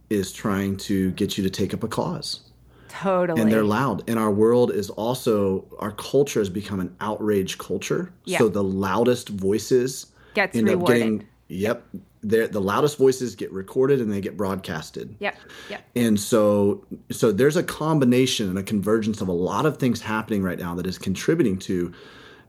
[0.10, 2.51] is trying to get you to take up a cause.
[2.92, 3.42] Totally.
[3.42, 4.10] And they're loud.
[4.10, 8.14] And our world is also our culture has become an outrage culture.
[8.26, 8.40] Yeah.
[8.40, 10.96] So the loudest voices gets end rewarded.
[10.96, 11.86] up getting yep
[12.24, 15.16] the loudest voices get recorded and they get broadcasted.
[15.20, 15.36] Yep.
[15.70, 15.84] Yep.
[15.96, 20.44] And so so there's a combination and a convergence of a lot of things happening
[20.44, 21.92] right now that is contributing to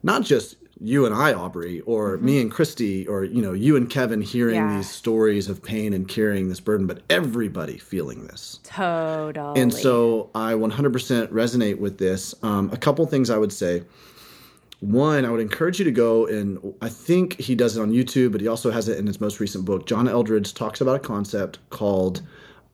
[0.02, 2.24] not just you and I, Aubrey, or mm-hmm.
[2.24, 4.76] me and Christy, or you know, you and Kevin hearing yeah.
[4.76, 8.60] these stories of pain and carrying this burden, but everybody feeling this.
[8.64, 9.60] Totally.
[9.60, 12.34] And so I 100% resonate with this.
[12.42, 13.82] Um, a couple things I would say
[14.82, 18.32] one, I would encourage you to go and I think he does it on YouTube,
[18.32, 19.86] but he also has it in his most recent book.
[19.86, 22.20] John Eldredge talks about a concept called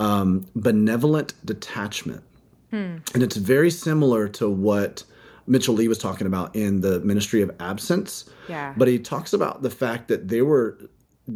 [0.01, 2.23] um, benevolent detachment.
[2.71, 2.97] Hmm.
[3.13, 5.05] And it's very similar to what
[5.49, 8.29] Mitchell Lee was talking about in the ministry of absence.
[8.49, 8.75] Yeah.
[8.77, 10.79] But he talks about the fact that they were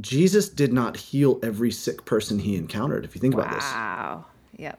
[0.00, 3.42] Jesus did not heal every sick person he encountered, if you think wow.
[3.42, 3.64] about this.
[3.64, 4.26] Wow.
[4.56, 4.78] Yep.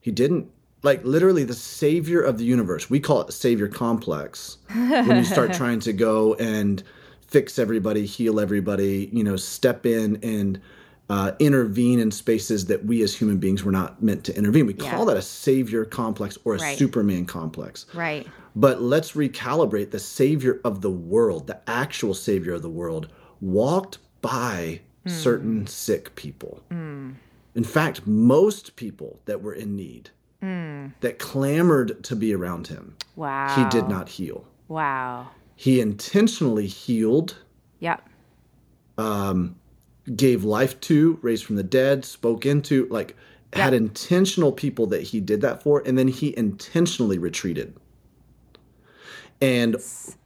[0.00, 0.50] He didn't
[0.82, 2.88] like literally the savior of the universe.
[2.88, 6.82] We call it savior complex when you start trying to go and
[7.26, 10.60] fix everybody, heal everybody, you know, step in and
[11.10, 14.66] uh, intervene in spaces that we as human beings were not meant to intervene.
[14.66, 14.90] We yeah.
[14.90, 16.78] call that a savior complex or a right.
[16.78, 17.86] Superman complex.
[17.94, 18.26] Right.
[18.54, 23.08] But let's recalibrate the savior of the world, the actual savior of the world,
[23.40, 25.10] walked by mm.
[25.10, 26.62] certain sick people.
[26.70, 27.14] Mm.
[27.54, 30.10] In fact, most people that were in need
[30.42, 30.92] mm.
[31.00, 32.96] that clamored to be around him.
[33.16, 33.54] Wow.
[33.54, 34.44] He did not heal.
[34.68, 35.28] Wow.
[35.56, 37.36] He intentionally healed.
[37.80, 38.08] Yep.
[38.98, 39.56] Um,
[40.16, 43.16] gave life to, raised from the dead, spoke into, like
[43.52, 43.64] yep.
[43.64, 47.76] had intentional people that he did that for, and then he intentionally retreated.
[49.40, 49.76] And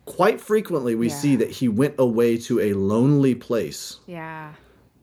[0.04, 1.14] quite frequently, we yeah.
[1.14, 4.00] see that he went away to a lonely place.
[4.06, 4.54] Yeah.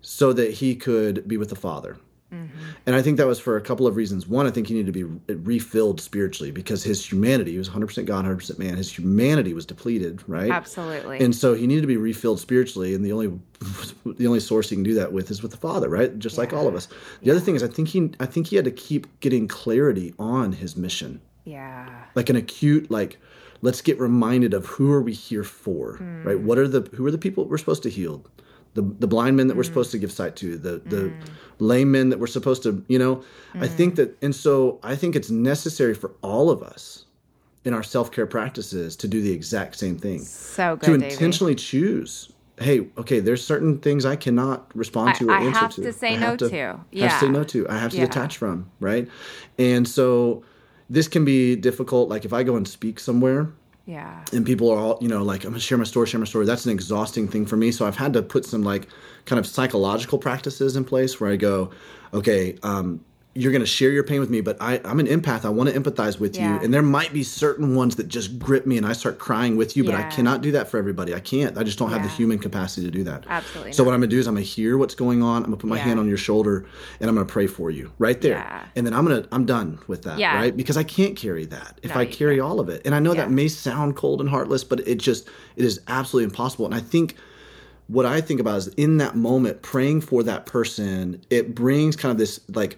[0.02, 1.98] So that he could be with the Father.
[2.34, 2.60] Mm-hmm.
[2.86, 4.28] And I think that was for a couple of reasons.
[4.28, 8.06] One, I think he needed to be refilled spiritually because his humanity, he was 100%
[8.06, 10.52] God, 100% man, his humanity was depleted, right?
[10.52, 11.20] Absolutely.
[11.20, 12.94] And so he needed to be refilled spiritually.
[12.94, 13.28] And the only
[14.06, 16.18] the only source he can do that with is with the Father, right?
[16.20, 16.42] Just yeah.
[16.42, 16.86] like all of us.
[16.86, 17.32] The yeah.
[17.34, 20.52] other thing is I think he I think he had to keep getting clarity on
[20.54, 21.22] his mission.
[21.46, 21.90] Yeah.
[22.16, 23.18] Like an acute, like,
[23.62, 26.24] let's get reminded of who are we here for, mm.
[26.24, 26.40] right?
[26.40, 28.24] What are the who are the people we're supposed to heal?
[28.74, 29.68] The the blind men that we're mm.
[29.68, 31.22] supposed to give sight to, the the mm.
[31.60, 33.18] lame men that we're supposed to, you know,
[33.54, 33.64] mm.
[33.64, 37.06] I think that, and so I think it's necessary for all of us
[37.66, 40.20] in our self care practices to do the exact same thing.
[40.20, 41.66] So good, to intentionally Davey.
[41.66, 42.32] choose.
[42.60, 45.82] Hey, okay, there's certain things I cannot respond to or I, answer have to.
[45.84, 46.50] to say no to.
[46.50, 46.80] to.
[46.92, 47.06] Yeah.
[47.06, 47.70] I have to say no to.
[47.70, 48.06] I have to yeah.
[48.06, 48.70] detach from.
[48.80, 49.08] Right,
[49.58, 50.44] and so
[50.90, 52.10] this can be difficult.
[52.10, 53.52] Like if I go and speak somewhere
[53.90, 54.24] yeah.
[54.32, 56.46] And people are all, you know, like, I'm gonna share my story, share my story.
[56.46, 57.72] That's an exhausting thing for me.
[57.72, 58.88] So I've had to put some like
[59.26, 61.72] kind of psychological practices in place where I go,
[62.14, 63.04] okay, um,
[63.40, 65.46] you're going to share your pain with me, but I, I'm an empath.
[65.46, 66.56] I want to empathize with yeah.
[66.56, 66.64] you.
[66.64, 69.78] And there might be certain ones that just grip me and I start crying with
[69.78, 70.06] you, but yeah.
[70.06, 71.16] I cannot do that for everybody.
[71.16, 71.58] I can't.
[71.58, 73.24] I just don't have the human capacity to do that.
[73.28, 73.72] Absolutely.
[73.72, 73.88] So, not.
[73.88, 75.38] what I'm going to do is I'm going to hear what's going on.
[75.38, 76.66] I'm going to put my hand on your shoulder
[77.00, 78.70] and I'm going to pray for you right there.
[78.76, 80.56] And then I'm going to, I'm done with that, right?
[80.56, 82.82] Because I can't carry that if no, I carry all of it.
[82.84, 86.26] And I know that may sound cold and heartless, but it just, it is absolutely
[86.26, 86.66] impossible.
[86.66, 87.16] And I think,
[87.90, 92.12] what I think about is in that moment, praying for that person, it brings kind
[92.12, 92.78] of this like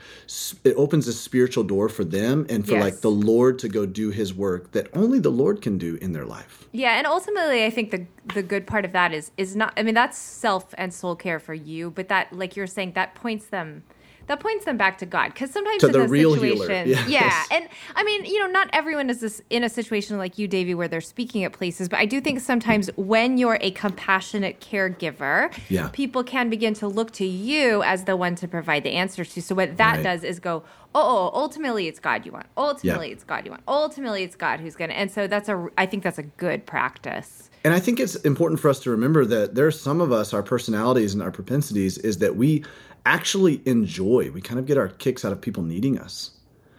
[0.63, 2.81] it opens a spiritual door for them and for yes.
[2.81, 6.13] like the Lord to go do His work that only the Lord can do in
[6.13, 6.65] their life.
[6.71, 9.73] Yeah, and ultimately, I think the the good part of that is is not.
[9.75, 13.13] I mean, that's self and soul care for you, but that like you're saying that
[13.13, 13.83] points them
[14.27, 15.33] that points them back to God.
[15.33, 17.09] Because sometimes to in the real situation, yes.
[17.09, 20.47] yeah, and I mean, you know, not everyone is this in a situation like you,
[20.47, 21.89] Davey, where they're speaking at places.
[21.89, 25.89] But I do think sometimes when you're a compassionate caregiver, yeah.
[25.93, 29.41] people can begin to look to you as the one to provide the answers to.
[29.41, 30.03] So what that right.
[30.03, 30.63] does is go,
[30.95, 32.47] oh, oh, oh ultimately it's God you want.
[32.57, 33.13] Ultimately yeah.
[33.13, 33.63] it's God you want.
[33.67, 34.93] Ultimately it's God who's gonna.
[34.93, 37.49] And so that's a, I think that's a good practice.
[37.63, 40.33] And I think it's important for us to remember that there are some of us,
[40.33, 42.63] our personalities and our propensities, is that we
[43.05, 44.31] actually enjoy.
[44.31, 46.31] We kind of get our kicks out of people needing us.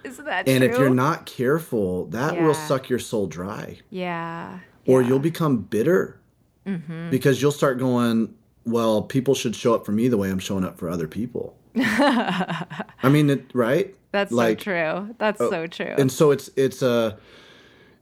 [0.04, 0.54] Isn't that true?
[0.54, 0.72] and true?
[0.72, 2.44] if you're not careful, that yeah.
[2.44, 3.78] will suck your soul dry.
[3.90, 4.58] Yeah.
[4.86, 5.08] Or yeah.
[5.08, 6.20] you'll become bitter
[6.66, 7.10] mm-hmm.
[7.10, 8.34] because you'll start going,
[8.64, 11.56] well, people should show up for me the way I'm showing up for other people.
[11.76, 12.66] I
[13.04, 13.94] mean, it, right?
[14.10, 15.14] That's like, so true.
[15.18, 15.94] That's uh, so true.
[15.96, 17.18] And so it's it's a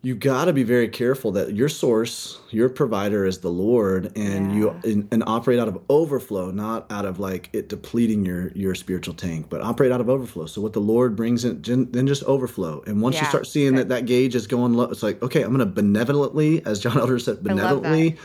[0.03, 4.51] you got to be very careful that your source, your provider is the Lord, and
[4.51, 4.59] yeah.
[4.59, 8.75] you and, and, operate out of overflow, not out of like it depleting your your
[8.75, 10.47] spiritual tank, but operate out of overflow.
[10.47, 11.61] So what the Lord brings in,
[11.91, 12.83] then just overflow.
[12.87, 15.43] And once yeah, you start seeing that that gauge is going low, it's like okay,
[15.43, 18.17] I'm going to benevolently, as John Elder said, benevolently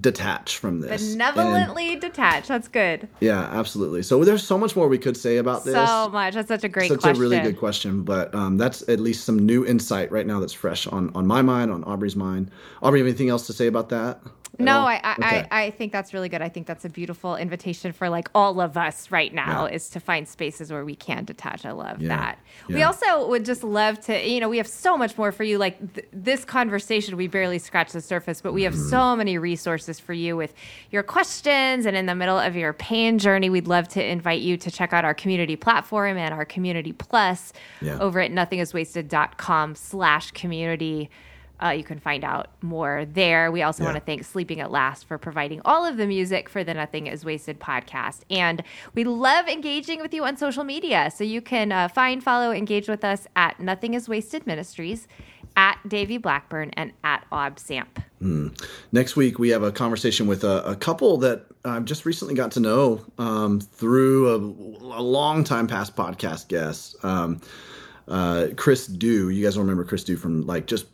[0.00, 1.12] detach from this.
[1.12, 2.48] Benevolently and, detach.
[2.48, 3.08] That's good.
[3.20, 4.02] Yeah, absolutely.
[4.02, 5.74] So there's so much more we could say about this.
[5.74, 6.34] So much.
[6.34, 7.16] That's such a great such question.
[7.16, 8.02] a really good question.
[8.02, 11.40] But um, that's at least some new insight right now that's fresh on, on my
[11.40, 12.50] mind, on Aubrey's mind.
[12.82, 14.20] Aubrey, anything else to say about that?
[14.58, 15.48] No, I I, okay.
[15.50, 16.42] I, I think that's really good.
[16.42, 19.74] I think that's a beautiful invitation for like all of us right now yeah.
[19.74, 21.64] is to find spaces where we can detach.
[21.64, 22.08] I love yeah.
[22.08, 22.38] that.
[22.68, 22.74] Yeah.
[22.74, 25.58] We also would just love to, you know, we have so much more for you.
[25.58, 28.88] Like th- this conversation, we barely scratched the surface, but we have mm-hmm.
[28.88, 30.54] so many resources for you with
[30.90, 31.86] your questions.
[31.86, 34.92] And in the middle of your pain journey, we'd love to invite you to check
[34.92, 37.52] out our community platform and our community plus
[37.82, 41.10] over at nothingiswasted.com slash community.
[41.62, 43.50] Uh, you can find out more there.
[43.50, 43.90] We also yeah.
[43.90, 47.06] want to thank Sleeping at Last for providing all of the music for the Nothing
[47.06, 48.20] is Wasted podcast.
[48.30, 48.62] And
[48.94, 51.10] we love engaging with you on social media.
[51.14, 55.08] So you can uh, find, follow, engage with us at Nothing is Wasted Ministries,
[55.56, 58.00] at Davey Blackburn, and at Ob Samp.
[58.22, 58.56] Mm.
[58.92, 62.52] Next week, we have a conversation with a, a couple that I've just recently got
[62.52, 64.36] to know um, through a,
[65.00, 66.96] a long time past podcast guest.
[67.04, 67.40] Um,
[68.06, 70.86] uh, Chris Dew, you guys remember Chris Dew from like just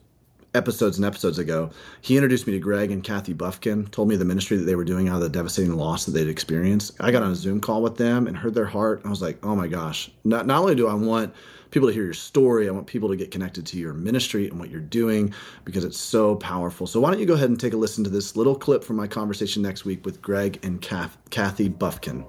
[0.54, 1.70] episodes and episodes ago,
[2.00, 4.84] he introduced me to Greg and Kathy Buffkin, told me the ministry that they were
[4.84, 6.92] doing out of the devastating loss that they'd experienced.
[7.00, 9.02] I got on a Zoom call with them and heard their heart.
[9.04, 11.34] I was like, oh my gosh, not, not only do I want
[11.70, 14.60] people to hear your story, I want people to get connected to your ministry and
[14.60, 16.86] what you're doing because it's so powerful.
[16.86, 18.94] So why don't you go ahead and take a listen to this little clip from
[18.94, 22.24] my conversation next week with Greg and Kathy Buffkin.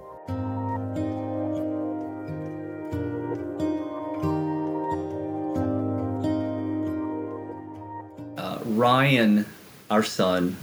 [8.76, 9.45] Ryan,
[9.89, 10.57] our son,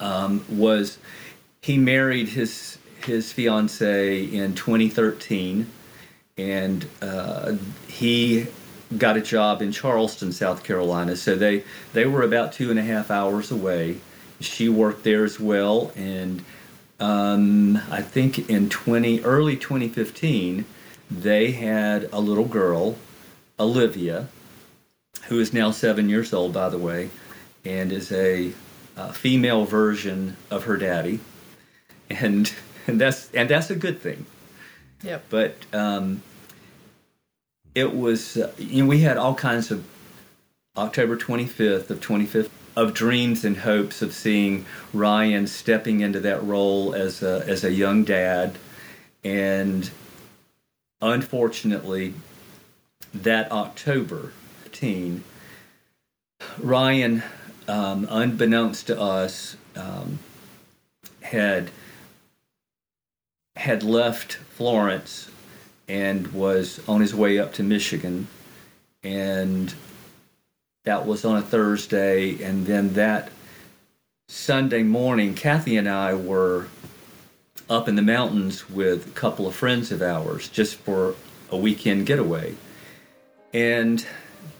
[0.00, 0.98] um, was
[1.62, 5.66] he married his his fiance in 2013,
[6.36, 7.54] and uh,
[7.86, 8.46] he
[8.96, 11.16] got a job in Charleston, South Carolina.
[11.16, 13.98] So they they were about two and a half hours away.
[14.40, 16.44] She worked there as well, and
[17.00, 20.64] um, I think in 20 early 2015
[21.10, 22.96] they had a little girl,
[23.58, 24.28] Olivia,
[25.28, 27.10] who is now seven years old, by the way,
[27.64, 28.52] and is a,
[28.96, 31.20] a female version of her daddy,
[32.10, 32.52] and
[32.86, 34.26] and that's and that's a good thing.
[35.02, 35.24] Yep.
[35.28, 36.22] But um,
[37.74, 39.84] it was uh, you know we had all kinds of
[40.76, 44.64] October 25th of 25th of dreams and hopes of seeing
[44.94, 48.56] Ryan stepping into that role as a as a young dad,
[49.22, 49.90] and
[51.02, 52.14] unfortunately,
[53.12, 54.32] that October
[56.58, 57.22] Ryan,
[57.66, 60.18] um, unbeknownst to us, um,
[61.22, 61.70] had
[63.56, 65.30] had left Florence
[65.88, 68.28] and was on his way up to Michigan,
[69.02, 69.74] and
[70.84, 73.30] that was on a Thursday, and then that
[74.28, 76.68] Sunday morning, Kathy and I were
[77.68, 81.14] up in the mountains with a couple of friends of ours just for
[81.50, 82.54] a weekend getaway.
[83.52, 84.06] And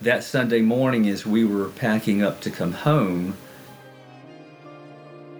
[0.01, 3.35] that Sunday morning, as we were packing up to come home,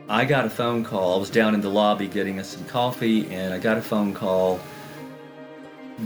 [0.10, 1.16] I got a phone call.
[1.16, 4.14] I was down in the lobby getting us some coffee, and I got a phone
[4.14, 4.60] call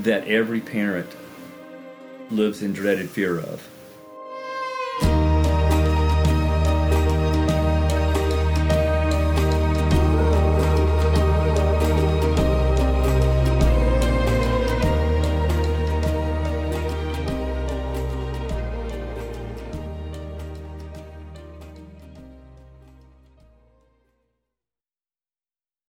[0.02, 1.10] that every parent
[2.30, 3.68] lives in dreaded fear of.